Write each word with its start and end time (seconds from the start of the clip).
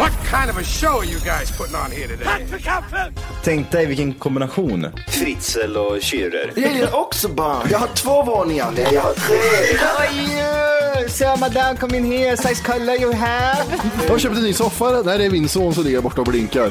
What 0.00 0.12
kind 0.30 0.50
of 0.50 0.56
a 0.58 0.64
show 0.64 0.98
are 1.00 1.04
you 1.04 1.18
guys 1.20 1.50
putting 1.58 1.74
on 1.76 1.90
here 1.90 2.08
today? 2.08 2.46
Tänk 3.44 3.70
dig 3.70 3.86
vilken 3.86 4.14
kombination. 4.14 4.86
Fritzl 5.08 5.76
och 5.76 5.96
Schürrer. 5.96 6.52
Jag 6.56 6.72
gillar 6.72 6.94
också 6.94 7.28
barn. 7.28 7.68
Jag 7.70 7.78
har 7.78 7.86
två 7.86 8.22
våningar. 8.22 8.70
Nej, 8.76 8.88
jag 8.92 9.02
har 9.02 9.12
tre. 9.14 9.38
So 11.08 11.36
madame, 11.40 11.76
come 11.78 11.96
in 11.96 12.04
here. 12.12 12.36
Size 12.36 12.62
color 12.64 12.94
you 13.00 13.12
have. 13.14 13.64
Jag 14.02 14.10
har 14.10 14.18
köpt 14.18 14.36
en 14.36 14.42
ny 14.42 14.52
soffa. 14.52 15.02
Nej, 15.04 15.18
det 15.18 15.24
är 15.24 15.30
min 15.30 15.48
son 15.48 15.74
som 15.74 15.84
ligger 15.84 16.00
borta 16.00 16.20
och 16.20 16.26
blinkar. 16.26 16.70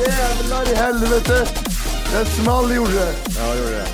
Jävlar 0.08 0.72
i 0.72 0.76
helvete! 0.76 1.48
Det 2.12 2.26
small 2.26 2.76
gjorde 2.76 2.94
det. 2.94 3.14
Ja, 3.40 3.54
det 3.54 3.60
gjorde 3.60 3.72
det. 3.72 3.86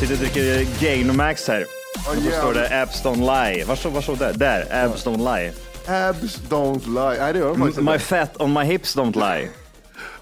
Sitter 0.00 0.14
och 0.14 0.18
dricker 0.20 0.66
Gainomax 0.80 1.48
här. 1.48 1.64
Och 2.08 2.16
då 2.16 2.22
står 2.30 2.54
det 2.54 2.82
Abs 2.82 3.04
don't 3.04 3.52
lie. 3.54 3.64
Var 3.64 3.76
stod, 3.76 3.92
var 3.92 4.02
stod 4.02 4.18
det? 4.18 4.32
Där, 4.32 4.84
Abs 4.84 5.06
don't 5.06 5.36
lie. 5.36 5.52
Abs 5.86 6.40
don't 6.48 6.86
lie. 6.86 7.16
Nej, 7.20 7.32
det 7.32 7.38
gör 7.38 7.48
de 7.48 7.58
faktiskt 7.58 7.80
My 7.82 7.92
inte. 7.92 8.04
fat 8.04 8.40
on 8.40 8.52
my 8.52 8.60
hips 8.64 8.96
don't 8.96 9.14
lie. 9.14 9.48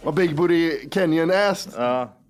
Vad 0.03 0.15
Big 0.15 0.37
Booty 0.37 0.89
Kenyan 0.91 1.31
ass 1.31 1.69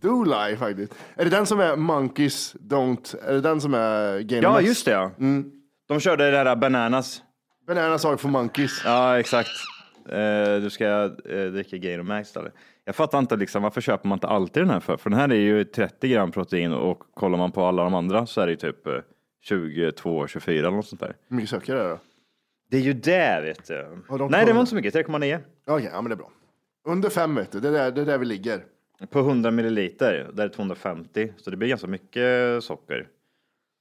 do 0.01 0.25
lie 0.25 0.57
faktiskt. 0.57 0.95
Är 1.15 1.25
det 1.25 1.31
den 1.31 1.47
som 1.47 1.61
är 1.61 1.77
Monkeys 1.77 2.55
don't? 2.55 3.17
Är 3.27 3.33
det 3.33 3.41
den 3.41 3.61
som 3.61 3.75
är 3.75 4.21
Game 4.21 4.43
Ja, 4.43 4.61
just 4.61 4.85
det 4.85 4.91
ja. 4.91 5.11
De 5.89 6.01
körde 6.01 6.31
det 6.31 6.45
där 6.45 6.57
Bananas. 6.57 7.23
Banana 7.67 7.99
sak 7.99 8.21
för 8.21 8.29
Monkeys. 8.29 8.83
Ja, 8.85 9.19
exakt. 9.19 9.51
Eh, 10.09 10.61
du 10.63 10.71
ska 10.71 11.05
uh, 11.05 11.53
dricka 11.53 11.77
Gainomax 11.77 12.37
eller? 12.37 12.53
Jag 12.85 12.97
fattar 12.97 13.19
inte 13.19 13.37
liksom, 13.37 13.63
varför 13.63 13.81
köper 13.81 14.09
man 14.09 14.17
inte 14.17 14.27
alltid 14.27 14.63
den 14.63 14.71
här 14.71 14.81
för? 14.81 14.97
För 14.97 15.11
den 15.11 15.19
här 15.19 15.29
är 15.29 15.35
ju 15.35 15.65
30 15.65 16.09
gram 16.09 16.31
protein 16.31 16.73
och 16.73 17.03
kollar 17.15 17.39
man 17.39 17.53
på 17.53 17.65
alla 17.65 17.85
de 17.85 17.95
andra 17.95 18.27
så 18.27 18.41
är 18.41 18.47
det 18.47 18.51
ju 18.51 18.57
typ 18.57 18.87
eh, 18.87 18.93
22, 19.43 20.27
24 20.27 20.59
eller 20.59 20.71
något 20.71 20.87
sånt 20.87 21.01
där. 21.01 21.17
Hur 21.29 21.37
mycket 21.37 21.51
söker 21.51 21.75
det 21.75 21.89
då? 21.89 21.99
Det 22.71 22.77
är 22.77 22.81
ju 22.81 22.93
det 22.93 23.41
vet 23.43 23.67
du. 23.67 24.03
De 24.19 24.31
Nej, 24.31 24.47
det 24.47 24.53
var 24.53 24.61
inte 24.61 24.71
så 24.71 24.77
mycket, 24.77 24.95
3,9. 24.95 25.39
Okej, 25.67 25.91
ja 25.93 26.03
men 26.03 26.11
det 26.11 26.15
är 26.15 26.17
bra. 26.17 26.31
Under 26.89 27.11
fem 27.11 27.35
vet 27.35 27.53
du, 27.53 27.61
det 27.61 27.69
är 27.69 27.73
där, 27.73 27.91
det 27.91 28.01
är 28.01 28.05
där 28.05 28.19
vi 28.19 28.27
ligger. 28.27 28.65
På 29.11 29.19
100 29.19 29.51
milliliter, 29.51 30.31
där 30.33 30.45
är 30.45 30.49
250, 30.49 31.33
så 31.37 31.51
det 31.51 31.57
blir 31.57 31.69
ganska 31.69 31.87
mycket 31.87 32.65
socker. 32.65 33.07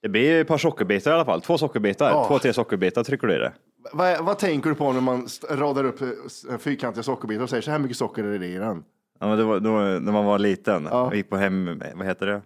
Det 0.02 0.10
blir 0.10 0.42
ett 0.42 0.48
par 0.48 0.58
sockerbitar 0.58 1.12
i 1.12 1.14
alla 1.14 1.26
fall. 1.26 1.42
Två 1.42 1.58
sockerbitar, 1.58 2.10
Ja. 2.10 2.26
två, 2.28 2.40
tre 2.40 2.54
sockerbitar 2.54 3.04
trycker 3.04 3.28
du 3.28 3.36
i 3.36 3.38
det. 3.38 3.52
Vad, 3.94 4.26
vad 4.26 4.40
tänker 4.40 4.70
du 4.70 4.76
på 4.76 4.92
när 4.94 5.02
man 5.02 5.26
st- 5.26 5.56
radar 5.56 5.84
upp 5.84 6.02
eh, 6.02 6.58
fyrkantiga 6.58 7.04
sockerbitar 7.04 7.44
och 7.44 7.50
säger 7.50 7.62
så 7.62 7.72
här 7.72 7.80
mycket 7.80 7.98
socker 7.98 8.24
är 8.24 8.40
det 8.40 8.48
i 8.48 8.56
den? 8.58 8.84
Ja, 9.20 9.28
men 9.28 9.38
det 9.38 9.44
var, 9.44 9.60
då, 9.60 9.70
när 9.72 10.12
man 10.12 10.26
var 10.26 10.40
liten, 10.40 10.88
och 10.88 11.16
gick 11.16 11.30
på 11.30 11.38
hem, 11.38 11.82
vad 11.96 12.06
heter 12.08 12.26
det? 12.28 12.42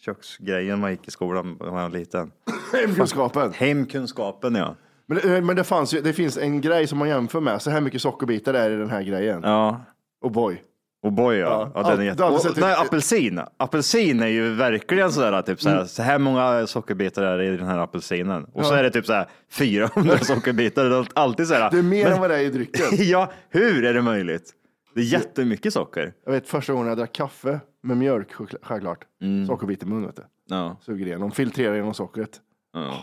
Köksgrejen 0.00 0.78
man 0.80 0.90
gick 0.90 1.08
i 1.08 1.10
skolan 1.10 1.56
när 1.60 1.66
man 1.70 1.82
var 1.82 1.98
liten. 1.98 2.30
Hemkunskapen. 2.72 3.52
Hemkunskapen 3.52 4.54
ja. 4.54 4.74
Men, 5.06 5.18
det- 5.18 5.40
men 5.40 5.56
det, 5.56 5.64
fanns 5.64 5.94
ju, 5.94 6.00
det 6.00 6.12
finns 6.12 6.38
en 6.38 6.60
grej 6.60 6.86
som 6.86 6.98
man 6.98 7.08
jämför 7.08 7.40
med. 7.40 7.62
Så 7.62 7.70
här 7.70 7.80
mycket 7.80 8.02
sockerbitar 8.02 8.54
är 8.54 8.70
i 8.70 8.76
den 8.76 8.90
här 8.90 9.02
grejen. 9.02 9.40
Ja. 9.44 9.80
Och 10.20 10.30
boy. 10.30 10.62
Och 11.02 11.12
boy 11.12 11.36
ja. 11.36 11.72
Ja. 11.74 11.82
den 11.82 12.00
är 12.00 12.04
jätte... 12.04 12.24
och, 12.24 12.40
nej, 12.56 12.74
apelsin. 12.74 13.40
Apelsin 13.56 14.22
är 14.22 14.26
ju 14.26 14.54
verkligen 14.54 15.12
sådär, 15.12 15.42
typ 15.42 15.60
såhär, 15.60 15.84
så 15.84 16.02
här 16.02 16.18
många 16.18 16.66
sockerbitar 16.66 17.22
är 17.22 17.38
det 17.38 17.44
i 17.44 17.56
den 17.56 17.66
här 17.66 17.78
apelsinen. 17.78 18.44
Och 18.44 18.66
så 18.66 18.74
är 18.74 18.82
det 18.82 18.90
typ 18.90 19.06
såhär 19.06 19.26
400 19.50 20.18
sockerbitar. 20.22 20.84
Det 20.84 20.96
är 20.96 21.06
alltid 21.14 21.46
såhär. 21.46 21.70
Det 21.70 21.78
är 21.78 21.82
mer 21.82 22.04
men- 22.04 22.12
än 22.12 22.20
vad 22.20 22.30
det 22.30 22.36
är 22.36 22.40
i 22.40 22.50
drycken. 22.50 22.86
ja, 22.98 23.30
hur 23.48 23.84
är 23.84 23.94
det 23.94 24.02
möjligt? 24.02 24.52
Det 24.94 25.00
är 25.00 25.04
jättemycket 25.04 25.72
socker. 25.72 26.12
Jag 26.24 26.32
vet 26.32 26.48
första 26.48 26.72
gången 26.72 26.88
jag 26.88 26.98
drack 26.98 27.12
kaffe 27.12 27.60
med 27.82 27.96
mjölk, 27.96 28.32
själv- 28.32 28.48
självklart. 28.62 29.04
Mm. 29.22 29.46
Sockerbit 29.46 29.82
i 29.82 29.86
mun 29.86 30.06
vet 30.06 30.16
du. 30.16 30.22
Ja. 30.48 30.76
Suger 30.80 31.06
igenom, 31.06 31.30
filtrerar 31.30 31.74
igenom 31.74 31.94
sockret. 31.94 32.30
Ja. 32.74 32.94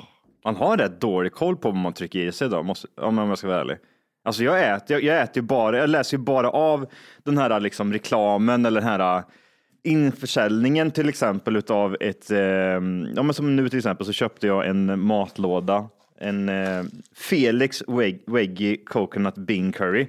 Man 0.45 0.55
har 0.55 0.77
rätt 0.77 1.01
dålig 1.01 1.33
koll 1.33 1.55
på 1.57 1.67
vad 1.71 1.77
man 1.77 1.93
trycker 1.93 2.19
i 2.19 2.31
sig 2.31 2.47
idag, 2.47 2.65
måste, 2.65 2.87
om 3.01 3.17
jag 3.17 3.37
ska 3.37 3.47
vara 3.47 3.61
ärlig. 3.61 3.77
Alltså 4.25 4.43
jag 4.43 4.75
äter, 4.75 4.91
jag, 4.97 5.03
jag 5.03 5.21
äter 5.23 5.35
ju 5.35 5.41
bara, 5.41 5.77
jag 5.77 5.89
läser 5.89 6.17
ju 6.17 6.23
bara 6.23 6.49
av 6.49 6.85
den 7.23 7.37
här 7.37 7.59
liksom 7.59 7.93
reklamen 7.93 8.65
eller 8.65 8.81
den 8.81 8.89
här 8.89 9.23
införsäljningen 9.83 10.91
till 10.91 11.09
exempel 11.09 11.55
utav 11.55 11.97
ett, 11.99 12.31
eh, 12.31 12.37
ja 12.39 12.79
men 13.23 13.33
som 13.33 13.55
nu 13.55 13.69
till 13.69 13.77
exempel 13.79 14.05
så 14.05 14.11
köpte 14.13 14.47
jag 14.47 14.67
en 14.67 14.99
matlåda, 14.99 15.89
en 16.19 16.49
eh, 16.49 16.83
Felix 17.15 17.83
Weg- 17.83 18.23
Veggie 18.33 18.77
Coconut 18.85 19.35
Bean 19.35 19.71
Curry. 19.71 20.07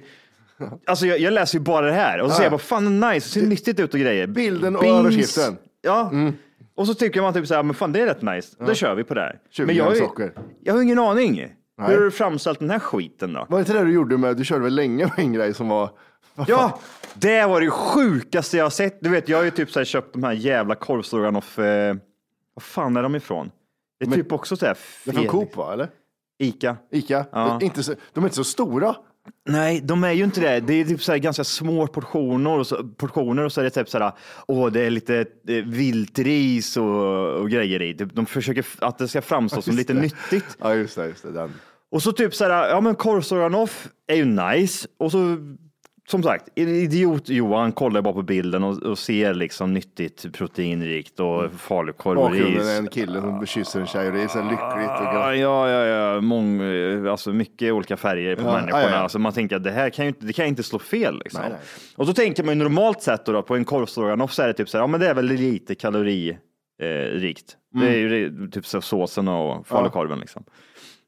Alltså 0.85 1.05
jag, 1.05 1.19
jag 1.19 1.33
läser 1.33 1.57
ju 1.57 1.63
bara 1.63 1.85
det 1.85 1.91
här 1.93 2.21
och 2.21 2.27
så 2.29 2.33
Ja. 2.33 2.37
ser 2.37 2.43
jag 2.43 2.51
bara 2.51 2.57
fan 2.57 2.99
nice, 2.99 3.13
det 3.13 3.21
ser 3.41 3.47
nyttigt 3.49 3.79
ut 3.79 3.93
och 3.93 3.99
grejer. 3.99 4.27
Bilden 4.27 4.75
och 4.75 4.83
Beans- 4.83 4.99
överskriften. 4.99 5.57
Ja, 5.81 6.11
Och 6.75 6.87
så 6.87 6.93
tycker 6.93 7.21
man 7.21 7.33
typ 7.33 7.47
så 7.47 7.53
här, 7.55 7.63
men 7.63 7.75
fan 7.75 7.91
det 7.91 8.01
är 8.01 8.05
rätt 8.05 8.21
nice, 8.21 8.55
då 8.65 8.73
kör 8.73 8.95
vi 8.95 9.03
på 9.03 9.13
det 9.13 9.21
här. 9.21 9.39
20 9.49 9.65
Men 9.65 9.75
jag, 9.75 9.87
gram 9.87 9.95
socker. 9.95 10.31
jag 10.63 10.73
har 10.73 10.81
ingen 10.81 10.99
aning. 10.99 11.47
Nej. 11.77 11.87
Hur 11.89 11.97
har 11.97 12.03
du 12.03 12.11
framställt 12.11 12.59
den 12.59 12.69
här 12.69 12.79
skiten 12.79 13.33
då? 13.33 13.45
Var 13.49 13.57
det 13.57 13.59
inte 13.61 13.73
det 13.73 13.83
du 13.83 13.93
gjorde 13.93 14.17
med, 14.17 14.37
du 14.37 14.45
körde 14.45 14.63
väl 14.63 14.75
länge 14.75 15.03
med 15.05 15.19
en 15.19 15.33
grej 15.33 15.53
som 15.53 15.67
var... 15.69 15.89
Ja, 16.47 16.79
det 17.13 17.45
var 17.45 17.61
det 17.61 17.69
sjukaste 17.69 18.57
jag 18.57 18.65
har 18.65 18.69
sett. 18.69 18.97
Du 19.01 19.09
vet, 19.09 19.29
jag 19.29 19.37
har 19.37 19.43
ju 19.43 19.51
typ 19.51 19.71
så 19.71 19.79
här 19.79 19.85
köpt 19.85 20.13
de 20.13 20.23
här 20.23 20.31
jävla 20.33 20.75
korvstroganoff, 20.75 21.59
eh, 21.59 21.95
vad 22.53 22.63
fan 22.63 22.97
är 22.97 23.03
de 23.03 23.15
ifrån? 23.15 23.51
Det 23.99 24.05
är 24.05 24.09
Men- 24.09 24.19
typ 24.19 24.31
också 24.31 24.55
så 24.57 24.65
här 24.65 24.77
Det 25.05 25.11
är 25.11 25.15
från 25.15 25.27
Coop 25.27 25.55
va, 25.55 25.73
eller? 25.73 25.89
Ica. 26.39 26.77
Ica? 26.91 27.25
Ja. 27.31 27.59
Inte 27.61 27.83
så, 27.83 27.93
de 28.13 28.23
är 28.23 28.27
inte 28.27 28.35
så 28.35 28.43
stora. 28.43 28.95
Nej, 29.49 29.81
de 29.83 30.03
är 30.03 30.11
ju 30.11 30.23
inte 30.23 30.41
det. 30.41 30.59
Det 30.59 30.73
är 30.73 30.85
typ 30.85 31.03
så 31.03 31.11
här 31.11 31.19
ganska 31.19 31.43
små 31.43 31.87
portioner 31.87 32.49
och 32.59 32.67
så, 32.67 32.83
portioner 32.83 33.43
och 33.43 33.51
så 33.51 33.61
är 33.61 33.63
det 33.63 33.69
typ 33.69 33.89
så 33.89 33.99
här, 33.99 34.11
åh, 34.47 34.71
det 34.71 34.81
är 34.81 34.89
lite 34.89 35.25
eh, 35.47 35.55
viltris 35.65 36.77
och, 36.77 37.33
och 37.33 37.49
grejer 37.49 37.81
i. 37.81 37.93
Typ, 37.93 38.13
De 38.15 38.25
försöker 38.25 38.65
att 38.79 38.97
det 38.97 39.07
ska 39.07 39.21
framstå 39.21 39.61
som 39.61 39.75
lite 39.75 39.93
det. 39.93 40.01
nyttigt. 40.01 40.57
Ja, 40.59 40.75
just 40.75 40.95
det. 40.95 41.07
Just 41.07 41.23
det 41.23 41.31
den. 41.31 41.53
Och 41.91 42.03
så 42.03 42.11
typ 42.11 42.35
så 42.35 42.43
här, 42.43 42.69
ja 42.69 42.81
men 42.81 42.95
korvstroganoff 42.95 43.87
är 44.07 44.15
ju 44.15 44.25
nice. 44.25 44.87
Och 44.99 45.11
så 45.11 45.37
som 46.09 46.23
sagt, 46.23 46.49
idiot 46.55 47.29
Johan 47.29 47.71
kollar 47.71 48.01
bara 48.01 48.13
på 48.13 48.21
bilden 48.21 48.63
och, 48.63 48.77
och 48.83 48.97
ser 48.99 49.33
liksom 49.33 49.73
nyttigt, 49.73 50.33
proteinrikt 50.33 51.19
och 51.19 51.51
falukorv 51.51 52.17
och 52.19 52.29
Bakgrunden 52.29 52.53
ris. 52.59 52.67
är 52.67 52.77
en 52.79 52.87
kille 52.87 53.21
som 53.21 53.45
kysser 53.45 53.79
en 53.79 53.87
tjej 53.87 54.07
och 54.07 54.13
det 54.13 54.21
är 54.23 54.27
så 54.27 54.41
lyckligt. 54.41 54.59
Och 54.99 55.05
Ja, 55.15 55.35
ja, 55.35 55.69
ja, 55.69 55.85
ja. 55.85 56.21
Mång, 56.21 56.61
eh, 56.61 57.11
alltså 57.11 57.33
mycket 57.33 57.73
olika 57.73 57.97
färger 57.97 58.35
på 58.35 58.41
Ja, 58.41 58.53
människorna. 58.53 58.83
ja, 58.83 58.89
ja. 58.89 58.95
Alltså 58.95 59.19
man 59.19 59.33
tänker 59.33 59.55
att 59.55 59.63
det 59.63 59.71
här 59.71 59.89
kan 59.89 60.05
ju 60.05 60.09
inte, 60.09 60.25
det 60.25 60.33
kan 60.33 60.45
ju 60.45 60.49
inte 60.49 60.63
slå 60.63 60.79
fel. 60.79 61.17
Liksom. 61.23 61.41
Nej, 61.41 61.49
nej. 61.49 61.59
Och 61.95 62.07
så 62.07 62.13
tänker 62.13 62.43
man 62.43 62.57
ju 62.57 62.63
normalt 62.63 63.01
sett 63.01 63.25
då, 63.25 63.31
då, 63.31 63.41
på 63.41 63.55
en 63.55 63.65
korvstroganoff 63.65 64.31
så 64.33 64.41
är 64.41 64.47
det 64.47 64.53
typ 64.53 64.69
så 64.69 64.77
här, 64.77 64.83
ja 64.83 64.87
men 64.87 64.99
det 64.99 65.07
är 65.09 65.13
väl 65.13 65.25
lite 65.25 65.75
kaloririkt. 65.75 66.39
Eh, 66.81 67.19
rikt. 67.19 67.55
Det 67.79 67.87
är 67.87 67.97
ju 67.97 68.29
det- 68.29 68.51
typ 68.51 68.65
så 68.65 68.81
såsen 68.81 69.27
och 69.27 69.67
falukorven 69.67 70.19
liksom. 70.19 70.43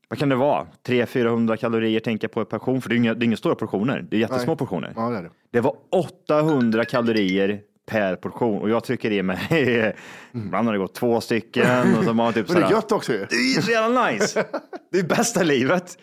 Vad 0.10 0.20
kan 0.20 0.30
det 0.30 0.36
vara? 0.36 0.68
300-400 0.88 1.56
kalorier 1.56 2.00
tänker 2.00 2.28
jag 2.28 2.32
på 2.32 2.46
per 2.46 2.58
portion, 2.58 2.82
för 2.82 2.90
det 2.90 2.96
är 2.96 2.98
inga, 2.98 3.14
det 3.14 3.24
är 3.24 3.26
inga 3.26 3.38
stora 3.38 3.56
portioner. 3.56 4.06
Det 4.10 4.16
är 4.18 4.20
jättesmå 4.20 4.52
Nej. 4.52 4.58
portioner. 4.58 4.94
Ja, 4.96 5.10
det 5.10 5.18
är 5.18 5.24
det. 5.24 5.30
Det 5.52 5.62
var 5.62 5.76
800 5.92 6.86
kalorier 6.86 7.62
per 7.90 8.16
portion 8.16 8.62
och 8.62 8.70
jag 8.70 8.84
trycker 8.84 9.12
i 9.12 9.24
mig, 9.24 9.40
ibland 10.34 10.68
har 10.68 10.74
det 10.74 10.80
gått 10.80 10.96
två 10.96 11.22
stycken 11.22 11.96
och 11.98 12.04
så 12.04 12.14
man 12.14 12.34
typ 12.34 12.50
Men 12.50 12.62
det 12.62 12.68
är 12.68 12.72
gött 12.72 12.92
också 12.92 13.14
ju. 13.14 13.18
det 13.30 13.36
är 13.36 13.62
så 13.62 13.72
jävla 13.72 14.12
nice. 14.12 14.46
Det 14.92 15.00
är 15.00 15.04
bästa 15.04 15.44
livet. 15.44 15.98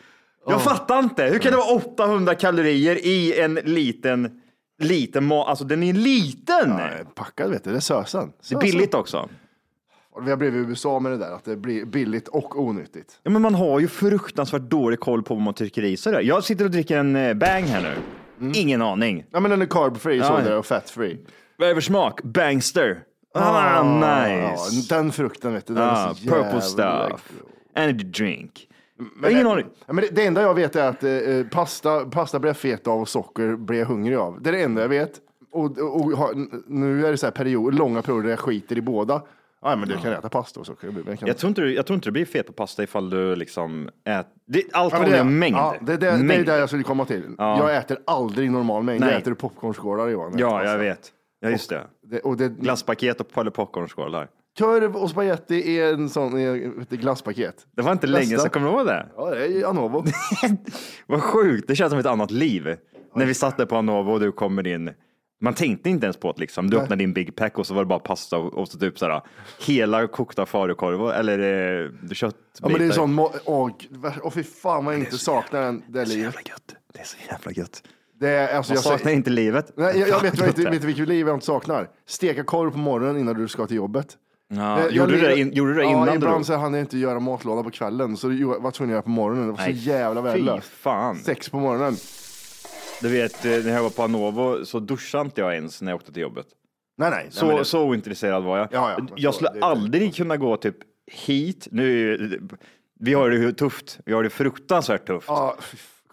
Jag 0.48 0.62
fattar 0.62 0.98
inte. 0.98 1.24
Hur 1.24 1.38
kan 1.38 1.52
det 1.52 1.58
vara 1.58 1.74
800 1.76 2.34
kalorier 2.34 2.96
i 3.06 3.40
en 3.40 3.54
liten, 3.54 4.40
liten 4.82 5.24
mat? 5.24 5.48
Alltså 5.48 5.64
den 5.64 5.82
är 5.82 5.92
liten. 5.92 6.70
Ja, 6.70 6.88
packad 7.14 7.50
vet 7.50 7.64
du, 7.64 7.70
det 7.70 7.76
är 7.76 7.80
sösen. 7.80 8.32
Det 8.48 8.54
är 8.54 8.60
billigt 8.60 8.94
också. 8.94 9.28
Vi 10.24 10.30
har 10.30 10.36
blivit 10.36 10.66
i 10.66 10.70
USA 10.70 10.98
med 11.00 11.12
det 11.12 11.18
där, 11.18 11.30
att 11.32 11.44
det 11.44 11.56
blir 11.56 11.84
billigt 11.84 12.28
och 12.28 12.60
onyttigt. 12.60 13.18
Ja, 13.22 13.30
men 13.30 13.42
man 13.42 13.54
har 13.54 13.80
ju 13.80 13.88
fruktansvärt 13.88 14.62
dålig 14.62 15.00
koll 15.00 15.22
på 15.22 15.34
vad 15.34 15.42
man 15.42 15.54
trycker 15.54 15.84
i 15.84 15.96
sig. 15.96 16.12
där. 16.12 16.20
Jag 16.20 16.44
sitter 16.44 16.64
och 16.64 16.70
dricker 16.70 16.98
en 16.98 17.16
eh, 17.16 17.34
bang 17.34 17.64
här 17.64 17.82
nu. 18.38 18.52
Ingen 18.54 18.82
aning. 18.82 19.24
Ja, 19.30 19.40
men 19.40 19.50
den 19.50 19.62
är 19.62 19.66
carb 19.66 19.98
free 19.98 20.16
Ja, 20.18 20.42
så 20.44 20.50
ja. 20.50 20.56
och 20.56 20.66
fat 20.66 20.90
free. 20.90 21.18
Vad 21.56 21.68
är 21.68 21.74
det 21.74 21.80
för 21.80 21.86
smak? 21.86 22.22
Bangster. 22.22 23.02
Ah, 23.34 23.82
nice. 23.82 24.76
Ja, 24.90 24.96
den 24.96 25.12
frukten 25.12 25.52
vet 25.52 25.66
du, 25.66 25.74
den 25.74 25.82
Ah, 25.82 26.10
är 26.10 26.14
så 26.14 26.24
jävla 26.24 26.42
purple 26.44 26.60
stuff. 26.60 27.32
Energy 27.74 28.04
drink. 28.04 28.68
Men 29.16 29.30
Ingen 29.32 29.46
aning. 29.46 29.66
Ja, 29.86 29.92
men 29.92 30.04
det, 30.04 30.10
det 30.16 30.26
enda 30.26 30.42
jag 30.42 30.54
vet 30.54 30.76
är 30.76 30.88
att 30.88 31.04
eh, 31.04 31.10
pasta, 31.50 32.04
pasta 32.04 32.38
blir 32.38 32.48
jag 32.48 32.56
fet 32.56 32.86
av 32.86 33.00
och 33.00 33.08
socker 33.08 33.56
blir 33.56 33.78
jag 33.78 33.86
hungrig 33.86 34.16
av. 34.16 34.42
Det 34.42 34.50
är 34.50 34.52
det 34.52 34.62
enda 34.62 34.82
jag 34.82 34.88
vet. 34.88 35.12
Och, 35.52 35.78
och, 35.78 35.96
och 36.00 36.10
ha- 36.12 36.32
nu 36.66 37.06
är 37.06 37.10
det 37.10 37.16
så 37.16 37.26
här 37.26 37.30
period, 37.30 37.74
långa 37.74 38.02
perioder 38.02 38.22
där 38.22 38.30
jag 38.30 38.38
skiter 38.38 38.78
i 38.78 38.80
båda. 38.82 39.22
Ja, 39.70 39.76
men 39.76 39.88
du 39.88 39.96
kan 39.96 40.12
äta 40.12 40.28
pasta 40.28 40.60
och 40.60 40.66
socker. 40.66 40.90
Men 41.06 41.16
kan... 41.16 41.28
Jag 41.28 41.38
tror, 41.38 41.48
inte 41.48 41.62
jag 41.62 41.86
tror 41.86 41.94
inte 41.94 42.08
du 42.08 42.12
blir 42.12 42.24
fet 42.24 42.46
på 42.46 42.52
pasta 42.52 42.82
ifall 42.82 43.10
du 43.10 43.36
liksom 43.36 43.88
äter. 44.04 44.32
Det, 44.46 44.62
allt 44.72 44.92
Ja, 44.92 44.98
det, 45.08 45.24
mängd. 45.24 45.56
Ja, 45.56 45.74
det, 45.80 45.86
det, 45.86 45.96
det 45.96 46.08
är 46.08 46.18
mängd. 46.18 46.46
det 46.46 46.58
jag 46.58 46.68
skulle 46.68 46.82
komma 46.82 47.04
till. 47.04 47.22
Ja. 47.38 47.58
Jag 47.58 47.76
äter 47.76 47.98
aldrig 48.06 48.50
normal 48.50 48.82
mängd. 48.82 49.00
Nej. 49.00 49.10
Jag 49.10 49.20
äter 49.20 49.34
popcornskålar 49.34 50.08
Johan. 50.08 50.32
Jag 50.38 50.40
Ja, 50.40 50.50
pasta. 50.58 50.70
jag 50.72 50.78
vet. 50.78 51.12
Ja, 51.40 51.50
just 51.50 51.70
det. 51.70 51.80
Det, 52.02 52.20
och 52.20 52.36
det, 52.36 52.48
Glasspaket 52.48 53.20
och 53.20 53.52
popcornskålar. 53.54 54.28
Korv 54.58 54.96
och 54.96 55.10
spagetti 55.10 55.78
är 55.78 55.94
en 55.94 56.08
sån 56.08 56.36
ett 56.82 56.90
glasspaket. 56.90 57.66
Det 57.76 57.82
var 57.82 57.92
inte 57.92 58.06
Bästa. 58.06 58.18
länge 58.18 58.38
sedan, 58.38 58.50
kommer 58.50 58.68
du 58.68 58.74
ihåg 58.76 58.86
det? 58.86 59.06
Ja, 59.16 59.30
det 59.30 59.46
är 59.46 59.64
Anovo. 59.66 60.04
Vad 61.06 61.22
sjukt, 61.22 61.68
det 61.68 61.76
känns 61.76 61.90
som 61.90 61.98
ett 61.98 62.06
annat 62.06 62.30
liv. 62.30 62.76
När 63.14 63.26
vi 63.26 63.34
satt 63.34 63.56
där 63.56 63.66
på 63.66 63.76
Anovo 63.76 64.12
och 64.12 64.20
du 64.20 64.32
kommer 64.32 64.66
in. 64.66 64.90
Man 65.40 65.54
tänkte 65.54 65.90
inte 65.90 66.06
ens 66.06 66.16
på 66.16 66.32
det 66.32 66.40
liksom. 66.40 66.70
Du 66.70 66.76
Nej. 66.76 66.84
öppnade 66.84 67.02
din 67.02 67.12
Big 67.12 67.36
Pack 67.36 67.58
och 67.58 67.66
så 67.66 67.74
var 67.74 67.82
det 67.82 67.86
bara 67.88 67.98
pasta 67.98 68.38
och, 68.38 68.54
och 68.54 68.68
så 68.68 68.78
typ 68.78 68.98
sådär 68.98 69.22
hela 69.66 70.06
kokta 70.06 70.46
falukorv 70.46 71.10
eller 71.10 71.38
eh, 71.84 71.90
köttbitar. 72.12 72.42
Ja, 72.62 72.68
men 72.68 72.78
det 72.78 72.84
är 72.86 72.90
sån, 72.90 73.18
åh, 73.18 73.70
åh 74.22 74.30
fy 74.30 74.42
fan 74.42 74.84
vad 74.84 74.94
jag 74.94 75.00
inte 75.00 75.18
saknar 75.18 75.60
den, 75.60 75.82
det 75.88 76.00
är 76.00 76.04
så 76.04 76.10
livet. 76.12 76.24
jävla 76.24 76.40
gött. 76.50 76.74
Det 76.94 77.00
är 77.00 77.04
så 77.04 77.16
jävla 77.30 77.52
gött. 77.52 77.82
Det 78.20 78.28
är, 78.28 78.56
alltså, 78.56 78.72
Man 78.72 78.76
jag, 78.76 78.84
saknar 78.84 79.12
inte 79.12 79.30
livet. 79.30 79.72
Nej, 79.76 79.98
jag, 79.98 80.08
jag 80.08 80.20
vet, 80.22 80.40
vet 80.42 80.56
du 80.56 80.78
vilket 80.86 81.08
liv 81.08 81.26
jag 81.26 81.36
inte 81.36 81.46
saknar? 81.46 81.88
Steka 82.06 82.44
korv 82.44 82.70
på 82.70 82.78
morgonen 82.78 83.16
innan 83.20 83.34
du 83.34 83.48
ska 83.48 83.66
till 83.66 83.76
jobbet. 83.76 84.06
Ja, 84.48 84.80
Jag- 84.80 84.92
gjorde, 84.92 85.12
jag- 85.12 85.22
du 85.22 85.28
det, 85.28 85.38
in, 85.40 85.52
gjorde 85.52 85.70
du 85.72 85.76
det 85.76 85.82
ja, 85.84 85.90
innan 85.90 86.06
du 86.06 86.14
ibland 86.14 86.46
så 86.46 86.54
hann 86.56 86.74
jag 86.74 86.82
inte 86.82 86.98
göra 86.98 87.20
matlåda 87.20 87.62
på 87.62 87.70
kvällen, 87.70 88.16
så 88.16 88.28
det 88.28 88.44
var 88.44 88.70
tvungen 88.70 88.90
att 88.92 88.94
göra 88.96 89.02
på 89.02 89.10
morgonen. 89.10 89.46
Det 89.46 89.50
var 89.52 89.58
så 89.58 89.64
Nej, 89.64 89.72
jävla 89.88 90.20
värdelöst. 90.20 90.72
Sex 91.24 91.48
på 91.48 91.58
morgonen. 91.60 91.96
Du 93.02 93.08
vet, 93.08 93.44
eh, 93.44 93.50
när 93.50 93.72
jag 93.72 93.82
var 93.82 93.90
på 93.90 94.02
Anovo 94.02 94.64
så 94.64 94.80
duschade 94.80 95.24
inte 95.24 95.40
jag 95.40 95.54
ens 95.54 95.82
när 95.82 95.92
jag 95.92 95.96
åkte 95.96 96.12
till 96.12 96.22
jobbet. 96.22 96.46
Nej, 96.98 97.10
nej. 97.10 97.26
Så, 97.30 97.46
nej, 97.46 97.56
det- 97.58 97.64
så 97.64 97.82
ointresserad 97.84 98.42
var 98.44 98.58
jag. 98.58 98.68
Ja, 98.72 98.90
ja, 98.98 99.06
jag 99.16 99.34
skulle 99.34 99.50
det 99.50 99.64
aldrig 99.64 100.14
kunna 100.14 100.36
gå 100.36 100.56
typ 100.56 100.76
hit. 101.12 101.68
Nu, 101.70 102.40
vi 103.00 103.14
har 103.14 103.30
det 103.30 103.52
tufft. 103.52 103.98
Vi 104.04 104.12
har 104.12 104.22
det 104.22 104.30
fruktansvärt 104.30 105.06
tufft. 105.06 105.28
Ja, 105.28 105.56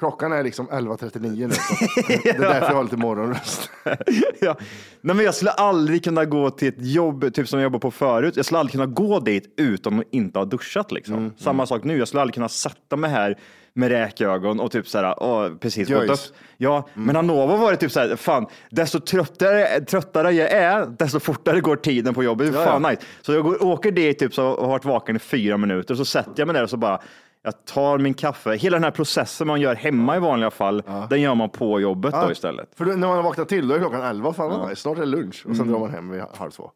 klockan 0.04 0.32
är 0.32 0.44
liksom 0.44 0.70
11.39 0.70 1.48
nu. 1.48 1.54
Så 1.54 2.02
det 2.24 2.30
är 2.30 2.40
därför 2.40 2.68
jag 2.68 2.76
har 2.76 2.84
lite 2.84 2.98
morgonröst. 2.98 3.72
ja. 4.40 4.56
Nej, 5.02 5.16
men 5.16 5.26
jag 5.26 5.36
skulle 5.36 5.52
aldrig 5.52 6.04
kunna 6.04 6.26
gå 6.26 6.50
till 6.50 6.68
ett 6.68 6.76
jobb, 6.78 7.34
typ 7.34 7.48
som 7.48 7.60
jag 7.60 7.64
jobbade 7.64 7.82
på 7.82 7.92
förut. 7.92 8.36
Jag 8.36 8.46
skulle 8.46 8.60
aldrig 8.60 8.72
kunna 8.72 8.86
gå 8.86 9.20
dit 9.20 9.54
utan 9.58 10.00
att 10.00 10.06
inte 10.12 10.40
ha 10.40 10.46
duschat. 10.46 10.92
Liksom. 10.92 11.16
Mm, 11.16 11.32
Samma 11.38 11.66
sak 11.66 11.84
nu. 11.84 11.98
Jag 11.98 12.08
skulle 12.08 12.22
aldrig 12.22 12.34
kunna 12.34 12.50
sätta 12.50 12.96
mig 12.96 13.10
här 13.10 13.38
med 13.74 13.90
räkögon 13.90 14.60
och 14.60 14.72
typ 14.72 14.88
såhär, 14.88 15.24
åh, 15.24 15.50
precis 15.60 15.90
Göjs. 15.90 16.30
upp. 16.30 16.36
Ja, 16.58 16.88
men 16.94 17.16
Hannover 17.16 17.58
var 17.58 17.72
det 17.72 17.78
typ 17.78 17.92
såhär, 17.92 18.16
fan, 18.16 18.48
desto 18.70 19.00
tröttare, 19.00 19.82
tröttare 19.82 20.32
jag 20.32 20.52
är, 20.52 20.86
desto 20.86 21.20
fortare 21.20 21.62
går 21.62 21.76
tiden 21.76 22.14
på 22.14 22.24
jobbet. 22.24 22.54
Ja, 22.54 22.66
fan 22.66 22.84
ja. 22.84 22.90
nice. 22.90 23.02
Så 23.22 23.34
jag 23.34 23.44
går, 23.44 23.64
åker 23.64 23.92
dit 23.92 24.20
typ 24.20 24.34
så 24.34 24.48
och 24.48 24.62
har 24.62 24.72
varit 24.72 24.86
vaken 24.86 25.16
i 25.16 25.20
fyra 25.20 25.58
minuter, 25.58 25.96
så 25.96 26.06
sätter 26.06 26.34
jag 26.36 26.48
mig 26.48 26.54
där 26.54 26.64
och 26.64 26.70
så 26.70 26.78
bara, 26.78 27.00
jag 27.44 27.66
tar 27.66 27.98
min 27.98 28.14
kaffe. 28.14 28.56
Hela 28.56 28.76
den 28.76 28.84
här 28.84 28.92
processen 28.92 29.48
man 29.48 29.62
gör 29.62 29.76
hemma 29.76 30.16
i 30.16 30.20
vanliga 30.20 30.52
fall, 30.52 30.84
den 31.10 31.22
gör 31.22 31.36
man 31.36 31.50
på 31.50 31.80
jobbet 31.82 32.14
då 32.14 32.32
istället. 32.32 32.70
För 32.76 32.86
när 32.86 32.96
man 32.98 33.10
har 33.16 33.24
vaknat 33.24 33.50
till 33.50 33.68
då 33.68 33.76
är 33.76 33.80
klockan 33.80 34.02
11, 34.02 34.34
fan 34.34 34.50
vad 34.50 34.70
nice. 34.70 34.82
snart 34.82 34.98
är 34.98 35.02
det 35.02 35.08
lunch. 35.08 35.44
Och 35.50 35.56
sen 35.56 35.66
Mm. 35.66 35.72
drar 35.72 35.80
man 35.80 35.90
hem 35.92 36.10
vid 36.10 36.22
halv 36.36 36.52
två. 36.52 36.72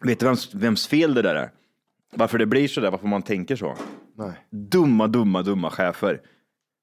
Vet 0.00 0.20
du 0.20 0.26
vems, 0.26 0.54
vems 0.54 0.86
fel 0.86 1.14
det 1.14 1.22
där 1.22 1.34
är? 1.34 1.50
Varför 2.14 2.38
det 2.38 2.46
blir 2.46 2.68
så 2.68 2.80
där, 2.80 2.90
varför 2.90 3.06
man 3.06 3.22
tänker 3.22 3.56
så? 3.56 3.74
Nej. 4.18 4.32
Dumma, 4.50 5.06
dumma, 5.06 5.42
dumma 5.42 5.70
chefer. 5.70 6.20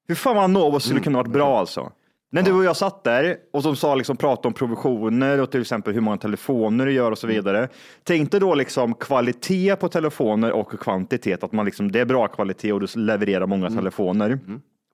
Hur 0.08 0.14
fan 0.14 0.36
var 0.36 0.48
Novo 0.48 0.80
skulle 0.80 1.00
kunna 1.00 1.18
varit 1.18 1.32
bra 1.32 1.58
alltså? 1.58 1.92
När 2.34 2.42
du 2.42 2.52
och 2.52 2.64
jag 2.64 2.76
satt 2.76 3.04
där 3.04 3.36
och 3.52 3.62
de 3.62 3.76
sa 3.76 3.94
liksom 3.94 4.16
prata 4.16 4.48
om 4.48 4.54
provisioner 4.54 5.40
och 5.40 5.50
till 5.50 5.60
exempel 5.60 5.94
hur 5.94 6.00
många 6.00 6.16
telefoner 6.16 6.86
du 6.86 6.92
gör 6.92 7.10
och 7.10 7.18
så 7.18 7.26
vidare. 7.26 7.68
Tänk 8.04 8.30
dig 8.30 8.40
då 8.40 8.54
liksom 8.54 8.94
kvalitet 8.94 9.76
på 9.76 9.88
telefoner 9.88 10.52
och 10.52 10.80
kvantitet, 10.80 11.44
att 11.44 11.52
man 11.52 11.64
liksom, 11.64 11.92
det 11.92 12.00
är 12.00 12.04
bra 12.04 12.28
kvalitet 12.28 12.72
och 12.72 12.80
du 12.80 12.86
levererar 12.96 13.46
många 13.46 13.70
telefoner. 13.70 14.38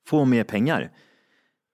Få 0.08 0.24
mer 0.24 0.44
pengar. 0.44 0.90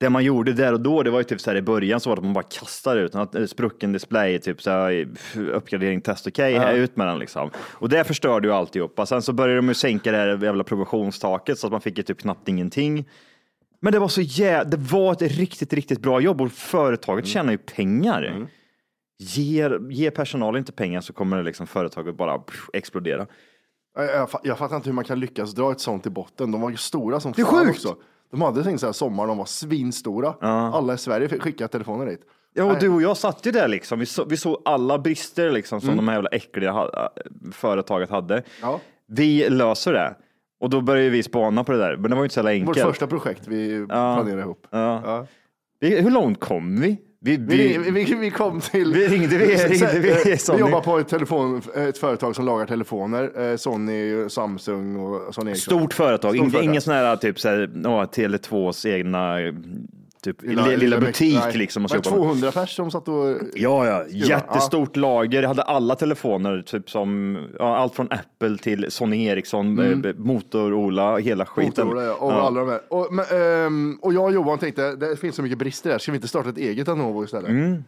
Det 0.00 0.10
man 0.10 0.24
gjorde 0.24 0.52
där 0.52 0.72
och 0.72 0.80
då, 0.80 1.02
det 1.02 1.10
var 1.10 1.18
ju 1.18 1.24
typ 1.24 1.40
så 1.40 1.50
här 1.50 1.56
i 1.56 1.62
början 1.62 2.00
så 2.00 2.10
var 2.10 2.16
det 2.16 2.20
att 2.20 2.24
man 2.24 2.34
bara 2.34 2.44
kastade 2.44 3.00
ut 3.00 3.14
en 3.14 3.28
eh, 3.34 3.46
sprucken 3.46 3.92
display, 3.92 4.38
typ 4.38 4.62
så 4.62 4.70
här, 4.70 5.08
uppgradering 5.52 6.00
test 6.00 6.26
okej, 6.26 6.78
ut 6.78 6.96
med 6.96 7.06
den 7.06 7.18
liksom. 7.18 7.50
Och 7.56 7.88
det 7.88 8.04
förstörde 8.04 8.48
ju 8.48 8.54
alltihopa. 8.54 9.06
Sen 9.06 9.22
så 9.22 9.32
började 9.32 9.58
de 9.58 9.68
ju 9.68 9.74
sänka 9.74 10.12
det 10.12 10.18
här 10.18 10.44
jävla 10.44 10.64
provisionstaket 10.64 11.58
så 11.58 11.66
att 11.66 11.72
man 11.72 11.80
fick 11.80 11.98
ju 11.98 12.04
typ 12.04 12.20
knappt 12.20 12.48
ingenting. 12.48 13.04
Men 13.86 13.92
det 13.92 13.98
var 13.98 14.08
så 14.08 14.20
jä... 14.20 14.64
det 14.64 14.76
var 14.76 15.12
ett 15.12 15.22
riktigt, 15.22 15.72
riktigt 15.72 16.00
bra 16.00 16.20
jobb 16.20 16.40
och 16.40 16.52
företaget 16.52 17.26
tjänar 17.26 17.52
ju 17.52 17.58
pengar. 17.58 18.48
Ge, 19.18 19.70
ge 19.90 20.10
personalen 20.10 20.58
inte 20.58 20.72
pengar 20.72 21.00
så 21.00 21.12
kommer 21.12 21.36
det 21.36 21.42
liksom 21.42 21.66
företaget 21.66 22.16
bara 22.16 22.40
explodera. 22.72 23.26
Jag, 23.96 24.14
jag, 24.14 24.28
jag 24.42 24.58
fattar 24.58 24.76
inte 24.76 24.88
hur 24.88 24.94
man 24.94 25.04
kan 25.04 25.20
lyckas 25.20 25.54
dra 25.54 25.72
ett 25.72 25.80
sånt 25.80 26.06
i 26.06 26.10
botten. 26.10 26.52
De 26.52 26.60
var 26.60 26.70
ju 26.70 26.76
stora 26.76 27.20
som 27.20 27.32
Det 27.32 27.42
är 27.42 27.46
fan 27.46 27.66
sjukt. 27.66 27.76
också. 27.76 27.96
De 28.30 28.42
hade 28.42 28.64
tänkt 28.64 28.80
så 28.80 28.86
här 28.86 28.92
sommar, 28.92 29.26
de 29.26 29.38
var 29.38 29.44
svinstora. 29.44 30.34
Alla 30.40 30.94
i 30.94 30.98
Sverige 30.98 31.28
fick 31.28 31.42
skicka 31.42 31.68
telefoner 31.68 32.06
dit. 32.06 32.20
Ja, 32.54 32.64
och 32.64 32.78
du 32.80 32.88
och 32.88 33.02
jag 33.02 33.16
satt 33.16 33.46
ju 33.46 33.50
där 33.50 33.68
liksom. 33.68 33.98
Vi, 33.98 34.06
så, 34.06 34.24
vi 34.24 34.36
såg 34.36 34.62
alla 34.64 34.98
brister 34.98 35.50
liksom 35.50 35.80
som 35.80 35.96
de 35.96 36.08
här 36.08 36.14
jävla 36.14 36.30
äckliga 36.30 36.72
ha, 36.72 37.10
företaget 37.52 38.10
hade. 38.10 38.42
Ja. 38.62 38.80
Vi 39.06 39.48
löser 39.48 39.92
det. 39.92 40.16
Och 40.60 40.70
då 40.70 40.80
började 40.80 41.10
vi 41.10 41.22
spana 41.22 41.64
på 41.64 41.72
det 41.72 41.78
där. 41.78 41.96
Men 41.96 42.10
det 42.10 42.16
var 42.16 42.22
ju 42.22 42.24
inte 42.24 42.34
så 42.34 42.38
jävla 42.40 42.66
Vårt 42.66 42.76
enkelt. 42.76 42.86
första 42.88 43.06
projekt 43.06 43.42
vi 43.46 43.86
planerade 43.86 44.40
ihop. 44.42 44.66
Ja. 44.70 45.02
Ja. 45.04 45.26
Vi, 45.80 46.00
hur 46.00 46.10
långt 46.10 46.40
kom 46.40 46.80
vi? 46.80 46.96
Vi, 47.20 47.36
Vi, 47.36 47.78
vi, 47.78 47.90
vi, 47.90 48.14
vi 48.14 48.30
kom 48.30 48.60
till... 48.60 48.92
Vi 48.94 49.08
ringde, 49.08 49.38
vi 49.38 49.46
ringde, 49.56 49.98
vi- 50.00 50.30
vi, 50.30 50.38
Sony. 50.38 50.58
jobbar 50.58 50.80
på 50.80 50.98
ett, 50.98 51.08
telefon, 51.08 51.62
ett 51.74 51.98
företag 51.98 52.36
som 52.36 52.44
lagar 52.44 52.66
telefoner. 52.66 53.50
Eh, 53.50 53.56
Sony, 53.56 54.28
Samsung 54.28 54.96
och 54.96 55.34
Sony 55.34 55.50
Ericsson. 55.50 55.78
stort 55.78 55.94
företag, 55.94 56.18
Stort 56.30 56.36
Ingen- 56.36 56.50
företag. 56.50 56.64
ingen 56.70 56.82
sån 56.82 56.94
här 56.94 57.16
typ 57.16 57.40
så 57.40 57.48
här, 57.48 57.70
åh, 57.84 58.04
Tele2s 58.04 58.86
egna 58.88 59.36
typ, 60.32 60.42
lilla, 60.42 60.66
Lilla- 60.66 61.00
butik 61.00 61.38
nej. 61.44 61.56
liksom. 61.58 61.84
Och 61.84 61.90
Var 61.90 61.98
det 61.98 62.04
så 62.04 62.10
jobbar 62.10 62.24
med. 62.26 62.32
200 62.34 62.52
pers 62.52 62.76
som 62.76 62.90
satt 62.90 63.08
och... 63.08 63.36
Ja, 63.54 63.86
ja, 63.86 64.04
Skruva. 64.04 64.26
jättestort 64.26 64.96
lager. 64.96 65.42
Jag 65.42 65.48
hade 65.48 65.62
alla 65.62 65.94
telefoner, 65.94 66.62
typ 66.66 66.90
som 66.90 67.38
ja, 67.58 67.76
allt 67.76 67.94
från 67.94 68.08
Apple 68.12 68.58
till 68.58 68.86
Sony 68.88 69.24
Ericsson, 69.24 69.78
mm. 69.78 70.14
Motor-Ola, 70.18 71.16
hela 71.18 71.46
skiten. 71.46 71.86
Motorola, 71.86 72.06
ja, 72.06 72.14
och 72.14 72.32
Ja. 72.32 72.40
alla 72.40 72.60
de 72.60 72.68
här. 72.68 72.80
Och, 72.88 73.08
men, 73.12 73.24
ehm, 73.66 73.98
och 74.02 74.12
jag 74.14 74.24
och 74.24 74.32
Johan 74.32 74.58
tänkte, 74.58 74.96
det 74.96 75.16
finns 75.16 75.36
så 75.36 75.42
mycket 75.42 75.58
brister 75.58 75.90
här, 75.90 75.98
ska 75.98 76.12
vi 76.12 76.16
inte 76.16 76.28
starta 76.28 76.48
ett 76.48 76.58
eget 76.58 76.88
Anovo 76.88 77.24
istället? 77.24 77.48
Mm. 77.50 77.84